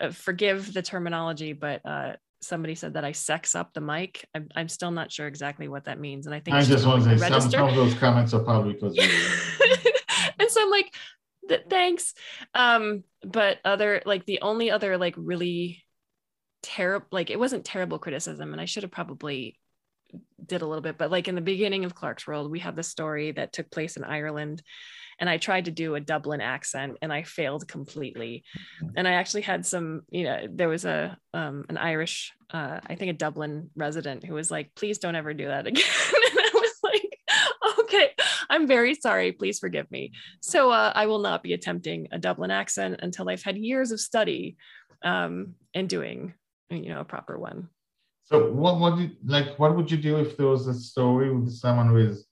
f- 0.00 0.16
forgive 0.16 0.72
the 0.72 0.82
terminology 0.82 1.52
but 1.52 1.84
uh 1.84 2.12
somebody 2.42 2.74
said 2.74 2.94
that 2.94 3.04
I 3.04 3.12
sex 3.12 3.54
up 3.54 3.72
the 3.72 3.80
mic. 3.80 4.26
I'm, 4.34 4.48
I'm 4.56 4.68
still 4.68 4.90
not 4.90 5.12
sure 5.12 5.26
exactly 5.26 5.68
what 5.68 5.84
that 5.84 6.00
means. 6.00 6.26
And 6.26 6.34
I 6.34 6.40
think 6.40 6.56
I 6.56 6.62
just 6.62 6.86
want 6.86 7.04
to 7.04 7.18
say 7.18 7.28
some, 7.28 7.50
some, 7.50 7.68
of 7.68 7.74
those 7.74 7.94
comments 7.94 8.34
are 8.34 8.40
probably 8.42 8.74
because 8.74 8.96
and 10.38 10.50
so 10.50 10.62
I'm 10.62 10.70
like, 10.70 10.94
th- 11.48 11.64
thanks. 11.68 12.14
Um, 12.54 13.04
but 13.22 13.58
other 13.64 14.02
like 14.06 14.24
the 14.24 14.40
only 14.42 14.70
other 14.70 14.96
like 14.96 15.14
really 15.16 15.82
terrible 16.62 17.06
like 17.10 17.30
it 17.30 17.38
wasn't 17.38 17.64
terrible 17.64 17.98
criticism, 17.98 18.52
and 18.52 18.60
I 18.60 18.64
should 18.64 18.82
have 18.82 18.92
probably 18.92 19.58
did 20.44 20.62
a 20.62 20.66
little 20.66 20.82
bit, 20.82 20.98
but 20.98 21.10
like 21.10 21.28
in 21.28 21.34
the 21.34 21.40
beginning 21.40 21.84
of 21.84 21.94
Clarkesworld, 21.94 22.50
we 22.50 22.60
have 22.60 22.76
the 22.76 22.82
story 22.82 23.32
that 23.32 23.52
took 23.52 23.70
place 23.70 23.96
in 23.96 24.04
Ireland. 24.04 24.62
And 25.20 25.28
I 25.28 25.36
tried 25.36 25.66
to 25.66 25.70
do 25.70 25.94
a 25.94 26.00
Dublin 26.00 26.40
accent 26.40 26.96
and 27.02 27.12
I 27.12 27.22
failed 27.22 27.68
completely. 27.68 28.42
And 28.96 29.06
I 29.06 29.12
actually 29.12 29.42
had 29.42 29.66
some, 29.66 30.02
you 30.10 30.24
know, 30.24 30.46
there 30.50 30.68
was 30.68 30.84
a 30.84 31.16
um, 31.34 31.66
an 31.68 31.76
Irish, 31.76 32.32
uh, 32.50 32.80
I 32.84 32.94
think 32.94 33.10
a 33.10 33.14
Dublin 33.14 33.70
resident 33.76 34.24
who 34.24 34.34
was 34.34 34.50
like, 34.50 34.72
please 34.74 34.98
don't 34.98 35.14
ever 35.14 35.34
do 35.34 35.46
that 35.46 35.66
again. 35.68 35.84
And 35.84 36.38
I 36.38 36.50
was 36.54 36.74
like, 36.82 37.10
Okay, 37.80 38.10
I'm 38.48 38.66
very 38.66 38.94
sorry. 38.94 39.32
Please 39.32 39.58
forgive 39.58 39.90
me. 39.90 40.12
So 40.40 40.70
uh, 40.70 40.92
I 40.94 41.06
will 41.06 41.18
not 41.18 41.42
be 41.42 41.52
attempting 41.52 42.08
a 42.12 42.18
Dublin 42.18 42.50
accent 42.50 43.00
until 43.02 43.28
I've 43.28 43.42
had 43.42 43.58
years 43.58 43.90
of 43.90 44.00
study 44.00 44.56
um, 45.02 45.54
and 45.74 45.88
doing, 45.88 46.34
you 46.70 46.88
know, 46.88 47.00
a 47.00 47.04
proper 47.04 47.38
one. 47.38 47.68
So 48.24 48.50
what 48.52 48.78
what 48.78 49.10
like 49.24 49.58
what 49.58 49.74
would 49.76 49.90
you 49.90 49.96
do 49.96 50.18
if 50.18 50.36
there 50.36 50.46
was 50.46 50.68
a 50.68 50.74
story 50.74 51.34
with 51.34 51.50
someone 51.50 51.88
who 51.88 51.96
is 51.96 52.26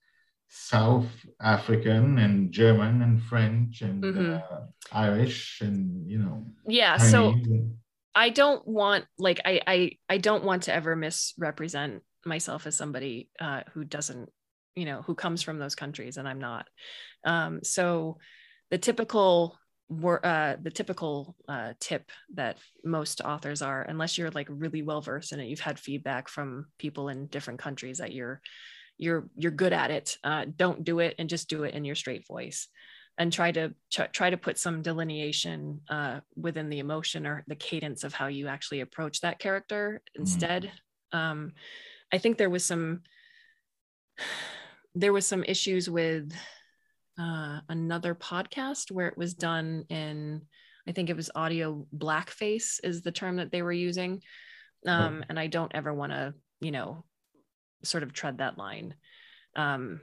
South 0.49 1.07
African 1.41 2.19
and 2.19 2.51
German 2.53 3.03
and 3.03 3.23
French 3.23 3.83
and 3.83 4.03
mm-hmm. 4.03 4.35
uh, 4.35 4.61
Irish 4.93 5.61
and 5.61 6.09
you 6.11 6.19
know 6.19 6.47
yeah 6.67 6.97
Chinese 6.97 7.11
so 7.11 7.29
and... 7.31 7.75
I 8.15 8.31
don't 8.31 8.67
want 8.67 9.05
like 9.19 9.41
I 9.45 9.61
I 9.67 9.91
I 10.09 10.19
don't 10.19 10.45
want 10.45 10.65
to 10.65 10.75
ever 10.75 10.97
misrepresent 10.97 12.03
myself 12.25 12.67
as 12.67 12.77
somebody 12.77 13.29
uh, 13.41 13.63
who 13.73 13.85
doesn't 13.85 14.31
you 14.79 14.85
know 14.85 15.03
who 15.03 15.15
comes 15.15 15.43
from 15.43 15.59
those 15.59 15.75
countries 15.75 16.17
and 16.17 16.29
i'm 16.29 16.39
not 16.39 16.67
um, 17.25 17.61
so 17.65 18.19
the 18.71 18.79
typical 18.79 19.59
uh, 20.23 20.55
the 20.63 20.71
typical 20.71 21.35
uh, 21.49 21.73
tip 21.81 22.11
that 22.35 22.59
most 22.85 23.21
authors 23.23 23.61
are 23.61 23.83
unless 23.83 24.17
you're 24.17 24.31
like 24.31 24.47
really 24.51 24.83
well 24.83 25.01
versed 25.01 25.33
in 25.33 25.41
it 25.41 25.47
you've 25.47 25.59
had 25.59 25.79
feedback 25.79 26.29
from 26.29 26.67
people 26.79 27.09
in 27.09 27.27
different 27.27 27.59
countries 27.59 27.99
that 27.99 28.13
you're 28.13 28.41
you're 28.99 29.29
you're 29.37 29.53
good 29.53 29.73
at 29.73 29.91
it 29.91 30.19
uh, 30.25 30.45
don't 30.57 30.85
do 30.85 30.99
it 30.99 31.15
and 31.19 31.29
just 31.29 31.49
do 31.49 31.63
it 31.63 31.75
in 31.75 31.85
your 31.85 31.95
straight 31.95 32.27
voice 32.27 32.69
and 33.17 33.33
try 33.33 33.51
to 33.51 33.75
ch- 33.91 34.13
try 34.13 34.31
to 34.31 34.37
put 34.37 34.59
some 34.59 34.83
delineation 34.83 35.81
uh, 35.89 36.21
within 36.37 36.69
the 36.69 36.79
emotion 36.79 37.27
or 37.27 37.45
the 37.47 37.57
cadence 37.57 38.05
of 38.05 38.13
how 38.13 38.27
you 38.27 38.49
actually 38.49 38.81
approach 38.81 39.21
that 39.21 39.39
character 39.39 40.03
mm-hmm. 40.11 40.23
instead 40.23 40.73
mm. 41.15 41.19
um, 41.19 41.53
i 42.13 42.19
think 42.19 42.37
there 42.37 42.51
was 42.51 42.65
some 42.65 43.01
there 44.95 45.13
was 45.13 45.27
some 45.27 45.45
issues 45.45 45.89
with 45.89 46.33
uh, 47.21 47.61
another 47.69 48.15
podcast 48.15 48.91
where 48.91 49.09
it 49.09 49.19
was 49.19 49.35
done 49.35 49.85
in 49.91 50.43
i 50.89 50.93
think 50.93 51.09
it 51.09 51.17
was 51.17 51.31
audio 51.35 51.87
blackface 51.97 52.81
is 52.83 53.03
the 53.03 53.13
term 53.13 53.37
that 53.37 53.53
they 53.53 53.63
were 53.63 53.73
using 53.73 54.21
um, 54.87 55.25
and 55.29 55.39
i 55.39 55.47
don't 55.47 55.75
ever 55.75 55.95
want 55.95 56.11
to 56.11 56.35
you 56.61 56.71
know 56.71 57.05
sort 57.83 58.03
of 58.03 58.13
tread 58.13 58.39
that 58.39 58.59
line 58.59 58.95
um, 59.57 60.01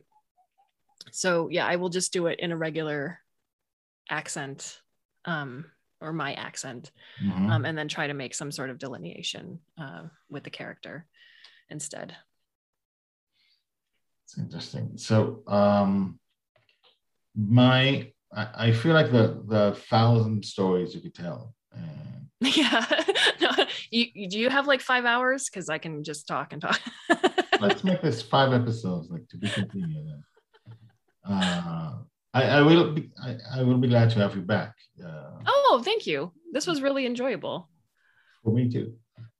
so 1.11 1.49
yeah 1.49 1.65
i 1.65 1.75
will 1.75 1.89
just 1.89 2.13
do 2.13 2.27
it 2.27 2.39
in 2.39 2.51
a 2.51 2.57
regular 2.57 3.19
accent 4.09 4.81
um, 5.25 5.65
or 6.01 6.13
my 6.13 6.33
accent 6.33 6.91
Mhm. 7.23 7.49
um, 7.49 7.65
and 7.65 7.77
then 7.77 7.87
try 7.87 8.07
to 8.07 8.13
make 8.13 8.33
some 8.35 8.51
sort 8.51 8.69
of 8.69 8.77
delineation 8.77 9.59
uh, 9.79 10.03
with 10.29 10.43
the 10.43 10.49
character 10.49 11.05
instead 11.69 12.15
It's 14.25 14.37
interesting. 14.39 14.97
So 14.97 15.43
um 15.47 16.19
my 17.35 18.11
I, 18.33 18.47
I 18.67 18.71
feel 18.71 18.93
like 18.93 19.11
the 19.11 19.43
the 19.45 19.75
thousand 19.89 20.43
stories 20.43 20.95
you 20.95 21.01
could 21.01 21.13
tell. 21.13 21.53
Uh, 21.73 22.19
yeah 22.41 22.85
no, 23.41 23.49
you 23.91 24.27
do 24.29 24.39
you 24.39 24.49
have 24.49 24.67
like 24.67 24.81
five 24.81 25.05
hours 25.05 25.45
because 25.49 25.69
i 25.69 25.77
can 25.77 26.03
just 26.03 26.27
talk 26.27 26.53
and 26.53 26.61
talk 26.61 26.79
let's 27.67 27.83
make 27.83 28.01
this 28.01 28.21
five 28.21 28.53
episodes, 28.53 29.09
like 29.09 29.27
to 29.29 29.37
be 29.37 29.49
continued. 29.49 30.23
Uh, 31.27 31.93
I, 32.33 32.43
I 32.43 32.61
will 32.61 32.91
be 32.91 33.09
I, 33.23 33.37
I 33.55 33.63
will 33.63 33.77
be 33.77 33.87
glad 33.87 34.09
to 34.11 34.19
have 34.19 34.35
you 34.35 34.41
back. 34.41 34.75
Uh, 35.03 35.31
oh 35.47 35.81
thank 35.83 36.05
you 36.05 36.31
this 36.55 36.67
was 36.67 36.81
really 36.81 37.05
enjoyable 37.05 37.69
for 38.43 38.53
me 38.53 38.69
too. 38.69 38.93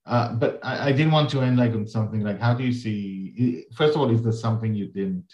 Uh, 0.05 0.33
but 0.33 0.59
I, 0.63 0.89
I 0.89 0.91
didn't 0.91 1.13
want 1.13 1.29
to 1.31 1.41
end 1.41 1.57
like 1.57 1.73
on 1.73 1.87
something 1.87 2.21
like 2.21 2.39
how 2.39 2.53
do 2.53 2.63
you 2.63 2.73
see 2.73 3.65
first 3.73 3.95
of 3.95 4.01
all, 4.01 4.09
is 4.09 4.21
there 4.21 4.31
something 4.31 4.75
you 4.75 4.87
didn't 4.87 5.33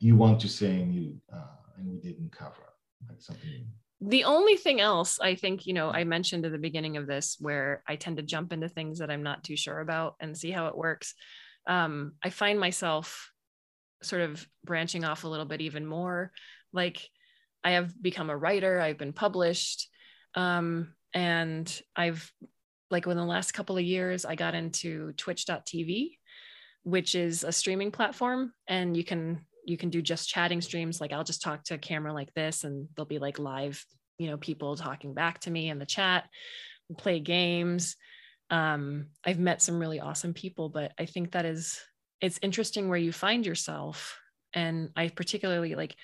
you 0.00 0.16
want 0.16 0.40
to 0.40 0.48
say 0.48 0.80
and 0.80 0.94
you 0.94 1.16
uh, 1.32 1.56
and 1.76 1.86
we 1.86 1.98
didn't 1.98 2.32
cover? 2.32 2.66
Like 3.08 3.20
something 3.20 3.66
the 4.00 4.22
only 4.24 4.56
thing 4.56 4.80
else 4.80 5.18
i 5.18 5.34
think 5.34 5.66
you 5.66 5.72
know 5.72 5.90
i 5.90 6.04
mentioned 6.04 6.44
at 6.46 6.52
the 6.52 6.58
beginning 6.58 6.96
of 6.96 7.08
this 7.08 7.36
where 7.40 7.82
i 7.88 7.96
tend 7.96 8.16
to 8.16 8.22
jump 8.22 8.52
into 8.52 8.68
things 8.68 9.00
that 9.00 9.10
i'm 9.10 9.24
not 9.24 9.42
too 9.42 9.56
sure 9.56 9.80
about 9.80 10.14
and 10.20 10.38
see 10.38 10.52
how 10.52 10.68
it 10.68 10.76
works 10.76 11.14
um, 11.68 12.12
i 12.24 12.30
find 12.30 12.58
myself 12.58 13.30
sort 14.02 14.22
of 14.22 14.46
branching 14.64 15.04
off 15.04 15.24
a 15.24 15.28
little 15.28 15.46
bit 15.46 15.60
even 15.60 15.84
more. 15.84 16.30
Like 16.72 17.08
i 17.64 17.72
have 17.72 18.00
become 18.00 18.30
a 18.30 18.36
writer 18.36 18.80
i've 18.80 18.98
been 18.98 19.12
published 19.12 19.88
um, 20.34 20.94
and 21.14 21.80
i've 21.96 22.32
like 22.90 23.06
within 23.06 23.22
the 23.22 23.28
last 23.28 23.52
couple 23.52 23.76
of 23.76 23.84
years 23.84 24.24
i 24.24 24.34
got 24.34 24.54
into 24.54 25.12
twitch.tv 25.12 26.12
which 26.84 27.14
is 27.14 27.44
a 27.44 27.52
streaming 27.52 27.90
platform 27.90 28.52
and 28.68 28.96
you 28.96 29.04
can 29.04 29.44
you 29.66 29.76
can 29.76 29.90
do 29.90 30.00
just 30.00 30.28
chatting 30.28 30.60
streams 30.60 31.00
like 31.00 31.12
i'll 31.12 31.24
just 31.24 31.42
talk 31.42 31.64
to 31.64 31.74
a 31.74 31.78
camera 31.78 32.12
like 32.12 32.32
this 32.34 32.64
and 32.64 32.88
there'll 32.94 33.06
be 33.06 33.18
like 33.18 33.38
live 33.38 33.84
you 34.18 34.28
know 34.28 34.36
people 34.36 34.76
talking 34.76 35.14
back 35.14 35.40
to 35.40 35.50
me 35.50 35.68
in 35.68 35.78
the 35.78 35.86
chat 35.86 36.24
play 36.96 37.20
games 37.20 37.96
um, 38.50 39.06
i've 39.24 39.38
met 39.38 39.60
some 39.62 39.78
really 39.78 40.00
awesome 40.00 40.32
people 40.34 40.68
but 40.68 40.92
i 40.98 41.04
think 41.04 41.32
that 41.32 41.44
is 41.44 41.80
it's 42.20 42.38
interesting 42.42 42.88
where 42.88 42.98
you 42.98 43.12
find 43.12 43.44
yourself 43.46 44.18
and 44.54 44.90
i 44.96 45.08
particularly 45.08 45.74
like 45.74 45.94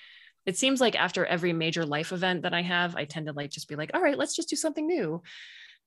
it 0.45 0.55
seems 0.57 0.79
like 0.79 0.95
after 0.95 1.25
every 1.25 1.53
major 1.53 1.85
life 1.85 2.11
event 2.11 2.43
that 2.43 2.53
i 2.53 2.61
have 2.61 2.95
i 2.95 3.05
tend 3.05 3.25
to 3.27 3.33
like 3.33 3.49
just 3.49 3.67
be 3.67 3.75
like 3.75 3.91
all 3.93 4.01
right 4.01 4.17
let's 4.17 4.35
just 4.35 4.49
do 4.49 4.55
something 4.55 4.85
new 4.87 5.21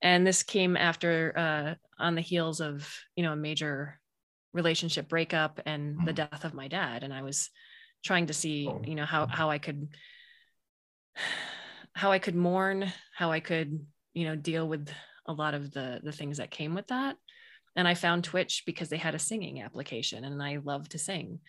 and 0.01 0.25
this 0.25 0.43
came 0.43 0.77
after 0.77 1.33
uh, 1.37 1.75
on 2.03 2.15
the 2.15 2.21
heels 2.21 2.61
of 2.61 2.89
you 3.15 3.23
know 3.23 3.33
a 3.33 3.37
major 3.37 3.99
relationship 4.53 5.07
breakup 5.07 5.59
and 5.65 5.97
the 6.05 6.11
Mhm. 6.11 6.15
death 6.15 6.43
of 6.45 6.53
my 6.53 6.67
dad 6.67 7.03
and 7.03 7.13
i 7.13 7.21
was 7.21 7.49
trying 8.03 8.27
to 8.27 8.33
see 8.33 8.67
Oh. 8.67 8.81
you 8.85 8.95
know 8.95 9.05
how 9.05 9.27
how 9.27 9.49
i 9.49 9.59
could 9.59 9.87
how 11.93 12.11
i 12.11 12.19
could 12.19 12.35
mourn 12.35 12.91
how 13.15 13.31
i 13.31 13.39
could 13.39 13.85
you 14.13 14.25
know 14.25 14.35
deal 14.35 14.67
with 14.67 14.89
a 15.29 15.33
lot 15.33 15.53
of 15.53 15.71
the 15.71 16.01
the 16.03 16.11
things 16.11 16.37
that 16.37 16.51
came 16.51 16.73
with 16.75 16.87
that. 16.87 17.15
And 17.75 17.87
i 17.87 17.93
found 17.93 18.23
twitch 18.23 18.63
because 18.65 18.89
they 18.89 18.97
had 18.97 19.15
a 19.15 19.19
singing 19.19 19.61
application 19.61 20.25
and 20.25 20.43
i 20.43 20.57
love 20.63 20.89
to 20.89 20.97
sing. 20.99 21.39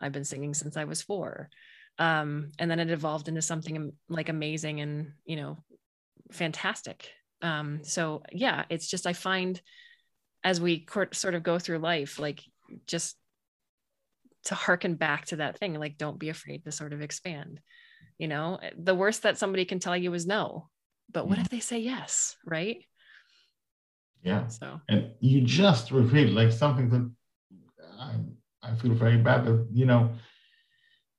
I've 0.00 0.12
been 0.12 0.24
singing 0.24 0.54
since 0.54 0.76
i 0.78 0.84
was 0.84 1.02
four. 1.02 1.50
Um, 1.98 2.50
and 2.58 2.68
then 2.70 2.80
it 2.80 2.90
evolved 2.90 3.28
into 3.28 3.42
something 3.42 3.92
like 4.08 4.28
amazing 4.28 4.80
and 4.80 5.12
you 5.26 5.36
know 5.36 5.58
fantastic. 6.32 7.10
Um, 7.42 7.80
so 7.84 8.22
yeah 8.32 8.64
it's 8.70 8.88
just 8.88 9.06
i 9.06 9.12
find 9.12 9.60
as 10.42 10.60
we 10.60 10.86
sort 11.12 11.34
of 11.34 11.42
go 11.42 11.58
through 11.58 11.78
life 11.78 12.18
like 12.18 12.40
just 12.86 13.16
to 14.44 14.54
harken 14.54 14.94
back 14.94 15.26
to 15.26 15.36
that 15.36 15.58
thing 15.58 15.74
like 15.74 15.98
don't 15.98 16.18
be 16.18 16.28
afraid 16.30 16.64
to 16.64 16.72
sort 16.72 16.92
of 16.92 17.02
expand 17.02 17.60
you 18.18 18.28
know? 18.28 18.60
The 18.78 18.94
worst 18.94 19.22
that 19.22 19.38
somebody 19.38 19.64
can 19.64 19.80
tell 19.80 19.96
you 19.96 20.14
is 20.14 20.26
no 20.26 20.68
but 21.12 21.28
what 21.28 21.38
Mhm. 21.38 21.42
if 21.42 21.48
they 21.48 21.60
say 21.60 21.78
yes 21.80 22.36
right 22.46 22.78
yeah. 24.24 24.46
so 24.48 24.80
and 24.88 25.10
you 25.20 25.42
just 25.42 25.90
revealed 25.90 26.30
like 26.30 26.50
something 26.50 26.88
that 26.88 27.10
I, 28.00 28.14
I 28.62 28.74
feel 28.76 28.94
very 28.94 29.18
bad 29.18 29.44
that 29.44 29.66
you 29.72 29.86
know 29.86 30.10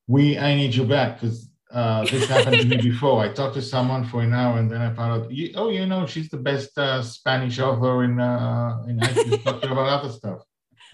we 0.07 0.37
I 0.37 0.55
need 0.55 0.73
you 0.75 0.85
back 0.85 1.19
because 1.19 1.49
uh, 1.71 2.05
this 2.05 2.27
happened 2.33 2.61
to 2.61 2.67
me 2.67 2.77
before. 2.77 3.21
I 3.21 3.29
talked 3.29 3.55
to 3.55 3.61
someone 3.61 4.05
for 4.05 4.21
an 4.21 4.33
hour 4.33 4.57
and 4.57 4.71
then 4.71 4.81
I 4.81 4.93
found 4.93 5.23
out 5.23 5.31
you, 5.31 5.51
oh 5.55 5.69
you 5.69 5.85
know 5.85 6.05
she's 6.05 6.29
the 6.29 6.37
best 6.37 6.77
uh, 6.77 7.01
Spanish 7.01 7.59
author 7.59 8.03
in 8.03 8.19
uh, 8.19 8.83
in 8.87 8.99
just 8.99 9.43
talked 9.43 9.65
about 9.65 9.87
other 9.87 10.11
stuff. 10.11 10.39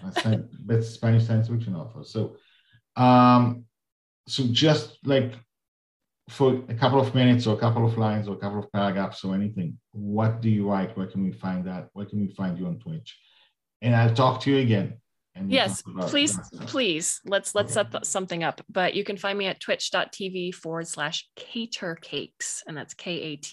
I 0.04 0.10
said 0.20 0.48
best 0.66 0.94
Spanish 0.94 1.26
science 1.26 1.48
fiction 1.48 1.76
author. 1.76 2.04
So 2.04 2.36
um 2.96 3.64
so 4.28 4.44
just 4.50 4.98
like 5.04 5.34
for 6.28 6.62
a 6.68 6.74
couple 6.74 7.00
of 7.00 7.14
minutes 7.14 7.46
or 7.46 7.54
a 7.56 7.58
couple 7.58 7.84
of 7.84 7.98
lines 7.98 8.28
or 8.28 8.34
a 8.34 8.38
couple 8.38 8.58
of 8.60 8.70
paragraphs 8.72 9.24
or 9.24 9.34
anything, 9.34 9.78
what 9.92 10.40
do 10.40 10.48
you 10.48 10.68
write? 10.70 10.96
Where 10.96 11.06
can 11.06 11.22
we 11.22 11.32
find 11.32 11.64
that? 11.66 11.88
Where 11.92 12.06
can 12.06 12.20
we 12.20 12.28
find 12.34 12.58
you 12.58 12.66
on 12.66 12.78
Twitch? 12.78 13.18
And 13.80 13.94
I'll 13.94 14.14
talk 14.14 14.40
to 14.42 14.50
you 14.50 14.58
again. 14.58 14.94
And 15.34 15.50
yes 15.50 15.82
please 16.08 16.38
please 16.66 17.22
let's 17.24 17.54
let's 17.54 17.72
set 17.72 17.90
th- 17.90 18.04
something 18.04 18.44
up 18.44 18.60
but 18.68 18.94
you 18.94 19.02
can 19.02 19.16
find 19.16 19.38
me 19.38 19.46
at 19.46 19.60
twitch.tv 19.60 20.54
forward 20.54 20.86
slash 20.86 21.26
katercakes 21.36 22.62
and 22.66 22.76
that's 22.76 22.92
k-a-t-e-r-c-a-k-e-s 22.92 23.48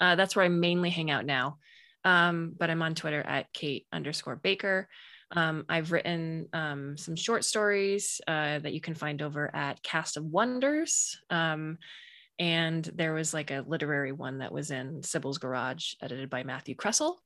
uh, 0.00 0.16
that's 0.16 0.36
where 0.36 0.44
i 0.44 0.48
mainly 0.48 0.90
hang 0.90 1.10
out 1.10 1.24
now 1.24 1.56
um, 2.04 2.52
but 2.58 2.68
i'm 2.68 2.82
on 2.82 2.94
twitter 2.94 3.22
at 3.22 3.50
kate 3.54 3.86
underscore 3.90 4.36
baker 4.36 4.86
um, 5.32 5.64
i've 5.68 5.92
written 5.92 6.48
um, 6.52 6.96
some 6.96 7.16
short 7.16 7.44
stories 7.44 8.20
uh, 8.28 8.58
that 8.58 8.72
you 8.72 8.80
can 8.80 8.94
find 8.94 9.22
over 9.22 9.54
at 9.54 9.82
cast 9.82 10.16
of 10.16 10.24
wonders 10.24 11.18
um, 11.30 11.78
and 12.38 12.84
there 12.94 13.14
was 13.14 13.32
like 13.32 13.50
a 13.50 13.64
literary 13.66 14.12
one 14.12 14.38
that 14.38 14.52
was 14.52 14.70
in 14.70 15.02
sybil's 15.02 15.38
garage 15.38 15.94
edited 16.02 16.28
by 16.30 16.42
matthew 16.42 16.74
kressel 16.74 17.16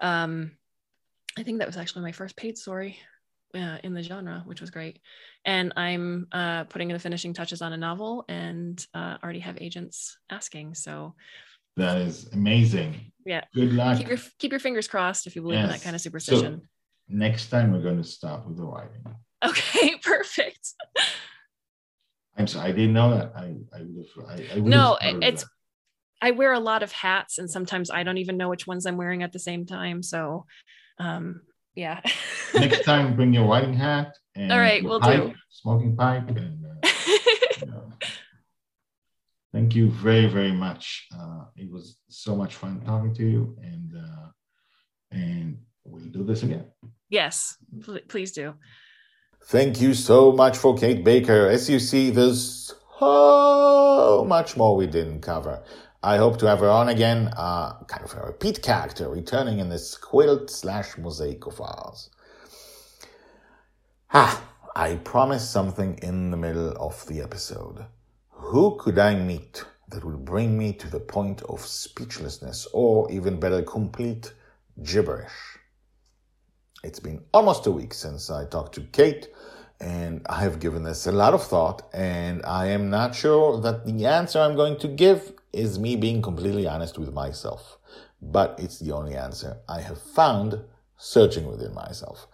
um, 0.00 0.52
I 1.38 1.42
think 1.42 1.58
that 1.58 1.68
was 1.68 1.76
actually 1.76 2.02
my 2.02 2.12
first 2.12 2.36
paid 2.36 2.58
story 2.58 2.98
uh, 3.54 3.78
in 3.84 3.94
the 3.94 4.02
genre, 4.02 4.42
which 4.46 4.60
was 4.60 4.70
great. 4.70 4.98
And 5.44 5.72
I'm 5.76 6.26
uh, 6.32 6.64
putting 6.64 6.88
the 6.88 6.98
finishing 6.98 7.34
touches 7.34 7.62
on 7.62 7.72
a 7.72 7.76
novel 7.76 8.24
and 8.28 8.84
uh, 8.94 9.16
already 9.22 9.40
have 9.40 9.60
agents 9.60 10.18
asking. 10.30 10.74
So 10.74 11.14
That 11.76 11.98
is 11.98 12.28
amazing. 12.32 13.12
Yeah. 13.24 13.42
Good 13.54 13.72
luck. 13.74 13.98
keep 13.98 14.08
your 14.08 14.18
keep 14.38 14.50
your 14.52 14.60
fingers 14.60 14.88
crossed 14.88 15.26
if 15.26 15.36
you 15.36 15.42
believe 15.42 15.60
in 15.60 15.68
that 15.68 15.82
kind 15.82 15.94
of 15.94 16.00
So- 16.00 16.04
superstition. 16.08 16.62
Next 17.10 17.48
time 17.50 17.72
we're 17.72 17.82
going 17.82 17.96
to 17.96 18.08
start 18.08 18.46
with 18.46 18.56
the 18.56 18.62
writing. 18.64 19.04
okay, 19.44 19.96
perfect. 20.02 20.74
I'm 22.36 22.46
sorry, 22.46 22.68
I 22.70 22.72
didn't 22.72 22.92
know 22.92 23.10
that. 23.10 23.32
I, 23.36 23.56
I 23.76 23.82
would 23.82 24.06
have. 24.16 24.24
I, 24.28 24.54
I 24.54 24.60
would 24.60 24.64
No, 24.66 24.96
have 25.00 25.22
it's 25.22 25.42
that. 25.42 25.50
I 26.22 26.30
wear 26.32 26.52
a 26.52 26.60
lot 26.60 26.82
of 26.82 26.92
hats, 26.92 27.38
and 27.38 27.50
sometimes 27.50 27.90
I 27.90 28.02
don't 28.02 28.18
even 28.18 28.36
know 28.36 28.48
which 28.48 28.66
ones 28.66 28.86
I'm 28.86 28.96
wearing 28.96 29.22
at 29.22 29.32
the 29.32 29.38
same 29.38 29.66
time. 29.66 30.02
So, 30.02 30.46
um, 30.98 31.40
yeah. 31.74 32.00
Next 32.54 32.84
time, 32.84 33.16
bring 33.16 33.34
your 33.34 33.46
writing 33.46 33.74
hat. 33.74 34.16
And 34.36 34.52
All 34.52 34.58
right, 34.58 34.84
we'll 34.84 35.00
pipe, 35.00 35.22
do. 35.22 35.34
Smoking 35.50 35.96
pipe. 35.96 36.28
And, 36.28 36.64
uh, 36.64 36.88
you 37.60 37.66
know. 37.66 37.92
Thank 39.52 39.74
you 39.74 39.90
very, 39.90 40.26
very 40.26 40.52
much. 40.52 41.08
Uh, 41.12 41.46
it 41.56 41.68
was 41.70 41.98
so 42.08 42.36
much 42.36 42.54
fun 42.54 42.80
talking 42.86 43.12
to 43.14 43.26
you, 43.26 43.56
and 43.62 43.92
uh, 43.96 44.28
and 45.10 45.58
we'll 45.84 46.04
do 46.04 46.22
this 46.22 46.44
again. 46.44 46.66
Yes, 47.10 47.58
pl- 47.84 48.00
please 48.08 48.32
do. 48.32 48.54
Thank 49.44 49.80
you 49.80 49.94
so 49.94 50.32
much 50.32 50.56
for 50.56 50.76
Kate 50.76 51.04
Baker. 51.04 51.48
As 51.48 51.68
you 51.68 51.78
see, 51.78 52.10
there's 52.10 52.72
so 52.98 54.24
much 54.26 54.56
more 54.56 54.76
we 54.76 54.86
didn't 54.86 55.20
cover. 55.20 55.62
I 56.02 56.16
hope 56.16 56.38
to 56.38 56.46
have 56.46 56.60
her 56.60 56.70
on 56.70 56.88
again, 56.88 57.30
uh, 57.36 57.82
kind 57.84 58.04
of 58.04 58.14
a 58.14 58.26
repeat 58.26 58.62
character 58.62 59.08
returning 59.08 59.58
in 59.58 59.68
this 59.68 59.96
quilt 59.96 60.48
slash 60.50 60.96
mosaic 60.96 61.46
of 61.46 61.60
ours. 61.60 62.10
Ah, 64.12 64.42
I 64.74 64.96
promised 64.96 65.52
something 65.52 65.98
in 66.02 66.30
the 66.30 66.36
middle 66.36 66.72
of 66.78 67.06
the 67.06 67.20
episode. 67.20 67.84
Who 68.30 68.76
could 68.78 68.98
I 68.98 69.14
meet 69.14 69.64
that 69.88 70.04
will 70.04 70.16
bring 70.16 70.56
me 70.56 70.72
to 70.74 70.88
the 70.88 71.00
point 71.00 71.42
of 71.42 71.66
speechlessness 71.66 72.66
or 72.72 73.10
even 73.10 73.38
better, 73.38 73.62
complete 73.62 74.32
gibberish? 74.82 75.58
It's 76.82 77.00
been 77.00 77.22
almost 77.34 77.66
a 77.66 77.70
week 77.70 77.92
since 77.92 78.30
I 78.30 78.46
talked 78.46 78.74
to 78.76 78.80
Kate, 78.80 79.28
and 79.80 80.24
I 80.30 80.40
have 80.40 80.60
given 80.60 80.82
this 80.82 81.06
a 81.06 81.12
lot 81.12 81.34
of 81.34 81.42
thought, 81.42 81.82
and 81.92 82.44
I 82.46 82.68
am 82.68 82.88
not 82.88 83.14
sure 83.14 83.60
that 83.60 83.84
the 83.84 84.06
answer 84.06 84.38
I'm 84.38 84.56
going 84.56 84.78
to 84.78 84.88
give 84.88 85.32
is 85.52 85.78
me 85.78 85.96
being 85.96 86.22
completely 86.22 86.66
honest 86.66 86.98
with 86.98 87.12
myself. 87.12 87.76
But 88.22 88.58
it's 88.58 88.78
the 88.78 88.92
only 88.92 89.14
answer 89.14 89.58
I 89.68 89.80
have 89.80 90.00
found 90.00 90.62
searching 90.96 91.46
within 91.46 91.74
myself. 91.74 92.26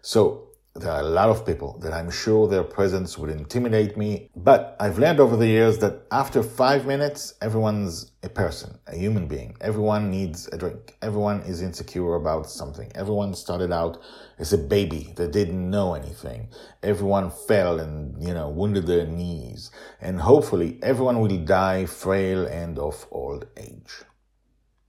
So 0.00 0.48
there 0.74 0.90
are 0.90 1.00
a 1.00 1.08
lot 1.08 1.28
of 1.28 1.44
people 1.44 1.78
that 1.80 1.92
I'm 1.92 2.10
sure 2.10 2.48
their 2.48 2.64
presence 2.64 3.18
would 3.18 3.28
intimidate 3.28 3.98
me, 3.98 4.30
but 4.34 4.74
I've 4.80 4.98
learned 4.98 5.20
over 5.20 5.36
the 5.36 5.46
years 5.46 5.78
that 5.78 6.06
after 6.10 6.42
five 6.42 6.86
minutes, 6.86 7.34
everyone's 7.42 8.12
a 8.22 8.30
person, 8.30 8.78
a 8.86 8.96
human 8.96 9.26
being. 9.26 9.54
Everyone 9.60 10.10
needs 10.10 10.48
a 10.48 10.56
drink. 10.56 10.96
Everyone 11.02 11.40
is 11.40 11.60
insecure 11.60 12.14
about 12.14 12.48
something. 12.48 12.90
Everyone 12.94 13.34
started 13.34 13.70
out 13.70 14.00
as 14.38 14.54
a 14.54 14.58
baby 14.58 15.12
that 15.16 15.32
didn't 15.32 15.68
know 15.68 15.92
anything. 15.92 16.48
Everyone 16.82 17.30
fell 17.30 17.78
and, 17.78 18.22
you 18.22 18.32
know, 18.32 18.48
wounded 18.48 18.86
their 18.86 19.06
knees. 19.06 19.70
And 20.00 20.22
hopefully 20.22 20.78
everyone 20.82 21.20
will 21.20 21.44
die 21.44 21.84
frail 21.84 22.46
and 22.46 22.78
of 22.78 23.06
old 23.10 23.46
age. 23.58 24.04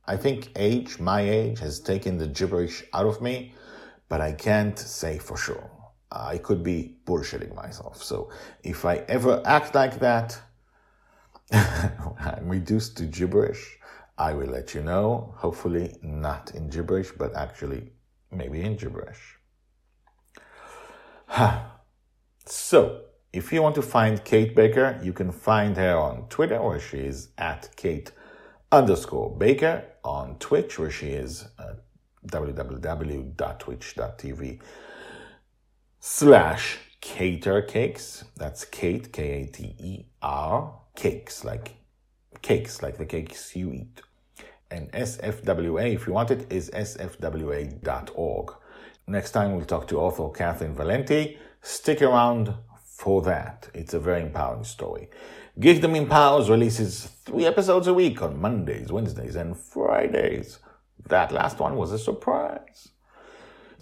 I 0.07 0.15
think 0.15 0.51
age, 0.55 0.99
my 0.99 1.21
age, 1.21 1.59
has 1.59 1.81
taken 1.81 2.19
the 2.19 2.27
gibberish 2.27 2.83
out 2.93 3.05
of 3.05 3.21
me 3.21 3.53
but 4.13 4.21
I 4.21 4.33
can't 4.33 4.77
say 4.77 5.17
for 5.17 5.35
sure. 5.35 5.71
I 6.11 6.37
could 6.37 6.61
be 6.61 6.97
bullshitting 7.03 7.55
myself. 7.55 8.03
So 8.03 8.29
if 8.63 8.85
I 8.85 8.97
ever 9.07 9.41
act 9.43 9.73
like 9.73 9.97
that, 10.01 10.39
I'm 11.51 12.47
reduced 12.47 12.95
to 12.97 13.05
gibberish. 13.05 13.79
I 14.15 14.33
will 14.33 14.51
let 14.57 14.75
you 14.75 14.83
know. 14.83 15.33
Hopefully, 15.37 15.95
not 16.03 16.53
in 16.53 16.69
gibberish, 16.69 17.09
but 17.17 17.35
actually, 17.35 17.91
maybe 18.31 18.61
in 18.61 18.75
gibberish. 18.75 19.39
so, 22.45 23.05
if 23.39 23.51
you 23.51 23.63
want 23.63 23.73
to 23.73 23.81
find 23.81 24.23
Kate 24.23 24.55
Baker, 24.55 24.99
you 25.01 25.11
can 25.11 25.31
find 25.31 25.75
her 25.77 25.97
on 25.97 26.27
Twitter, 26.29 26.61
where 26.61 26.79
she 26.79 26.99
is 26.99 27.29
at 27.39 27.75
Kate 27.75 28.11
underscore 28.71 29.35
Baker, 29.35 29.85
on 30.03 30.37
Twitch, 30.37 30.77
where 30.77 30.91
she 30.91 31.07
is 31.07 31.47
uh, 31.57 31.73
www.twitch.tv 32.27 34.59
slash 35.99 36.77
katercakes. 37.01 38.23
That's 38.35 38.65
Kate, 38.65 39.11
K-A-T-E-R, 39.11 40.79
cakes, 40.95 41.43
like 41.43 41.73
cakes, 42.41 42.81
like 42.81 42.97
the 42.97 43.05
cakes 43.05 43.55
you 43.55 43.71
eat. 43.71 44.01
And 44.71 44.91
SFWA, 44.91 45.93
if 45.93 46.07
you 46.07 46.13
want 46.13 46.31
it, 46.31 46.51
is 46.51 46.71
sfwa.org. 46.71 48.53
Next 49.05 49.31
time 49.31 49.55
we'll 49.55 49.65
talk 49.65 49.87
to 49.89 49.99
author 49.99 50.29
Kathleen 50.29 50.73
Valenti. 50.73 51.37
Stick 51.61 52.01
around 52.01 52.53
for 52.83 53.21
that. 53.23 53.69
It's 53.73 53.93
a 53.93 53.99
very 53.99 54.21
empowering 54.21 54.63
story. 54.63 55.09
Geekdom 55.59 55.95
Empowers 55.95 56.49
releases 56.49 57.05
three 57.25 57.45
episodes 57.45 57.85
a 57.85 57.93
week 57.93 58.21
on 58.21 58.41
Mondays, 58.41 58.91
Wednesdays, 58.91 59.35
and 59.35 59.55
Fridays. 59.55 60.57
That 61.07 61.31
last 61.31 61.59
one 61.59 61.75
was 61.75 61.91
a 61.91 61.99
surprise. 61.99 62.89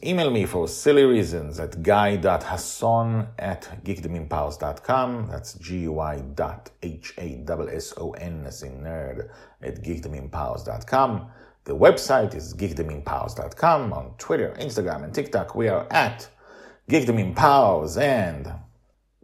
Email 0.04 0.32
me 0.32 0.48
for 0.48 0.68
silly 0.68 1.04
reasons 1.04 1.60
at 1.60 1.84
guy.hasson 1.84 3.28
at 3.38 3.84
geekdomempowers.com. 3.84 5.28
That's 5.30 5.54
G-Y 5.54 6.22
dot 6.34 6.72
H-A-S-S-O-N 6.82 8.44
as 8.48 8.64
in 8.64 8.82
nerd 8.82 9.30
at 9.62 9.84
geekdomempowers.com. 9.84 11.28
The 11.66 11.76
website 11.76 12.34
is 12.34 12.56
geekdomempowers.com. 12.56 13.94
On 13.94 14.16
Twitter, 14.18 14.56
Instagram, 14.60 15.04
and 15.04 15.14
TikTok, 15.14 15.54
we 15.54 15.68
are 15.68 15.86
at 15.92 16.28
geekdomempowers. 16.90 18.02
And 18.02 18.52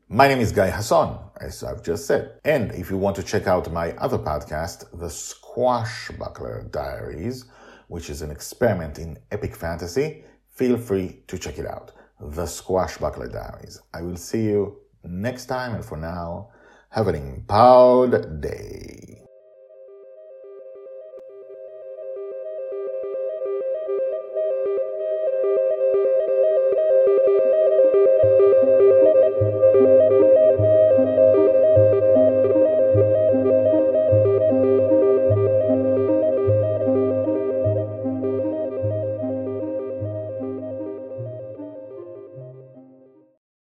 my 0.09 0.27
name 0.27 0.39
is 0.39 0.51
Guy 0.51 0.69
Hasson, 0.69 1.17
as 1.41 1.63
I've 1.63 1.81
just 1.81 2.05
said. 2.05 2.39
And 2.45 2.71
if 2.73 2.91
you 2.91 2.97
want 2.97 3.15
to 3.15 3.23
check 3.23 3.47
out 3.47 3.73
my 3.73 3.93
other 3.93 4.19
podcast, 4.19 4.91
The 4.91 5.07
Squashbuckler 5.07 6.71
Diaries, 6.71 7.45
which 7.87 8.09
is 8.09 8.21
an 8.21 8.31
experiment 8.31 8.99
in 8.99 9.17
epic 9.31 9.55
fantasy, 9.55 10.23
feel 10.51 10.77
free 10.77 11.23
to 11.27 11.37
check 11.37 11.57
it 11.57 11.65
out. 11.65 11.91
The 12.19 12.43
Squashbuckler 12.43 13.31
Diaries. 13.31 13.79
I 13.93 14.01
will 14.01 14.17
see 14.17 14.43
you 14.43 14.77
next 15.03 15.45
time, 15.45 15.75
and 15.75 15.85
for 15.85 15.97
now, 15.97 16.49
have 16.89 17.07
an 17.07 17.15
empowered 17.15 18.41
day. 18.41 19.16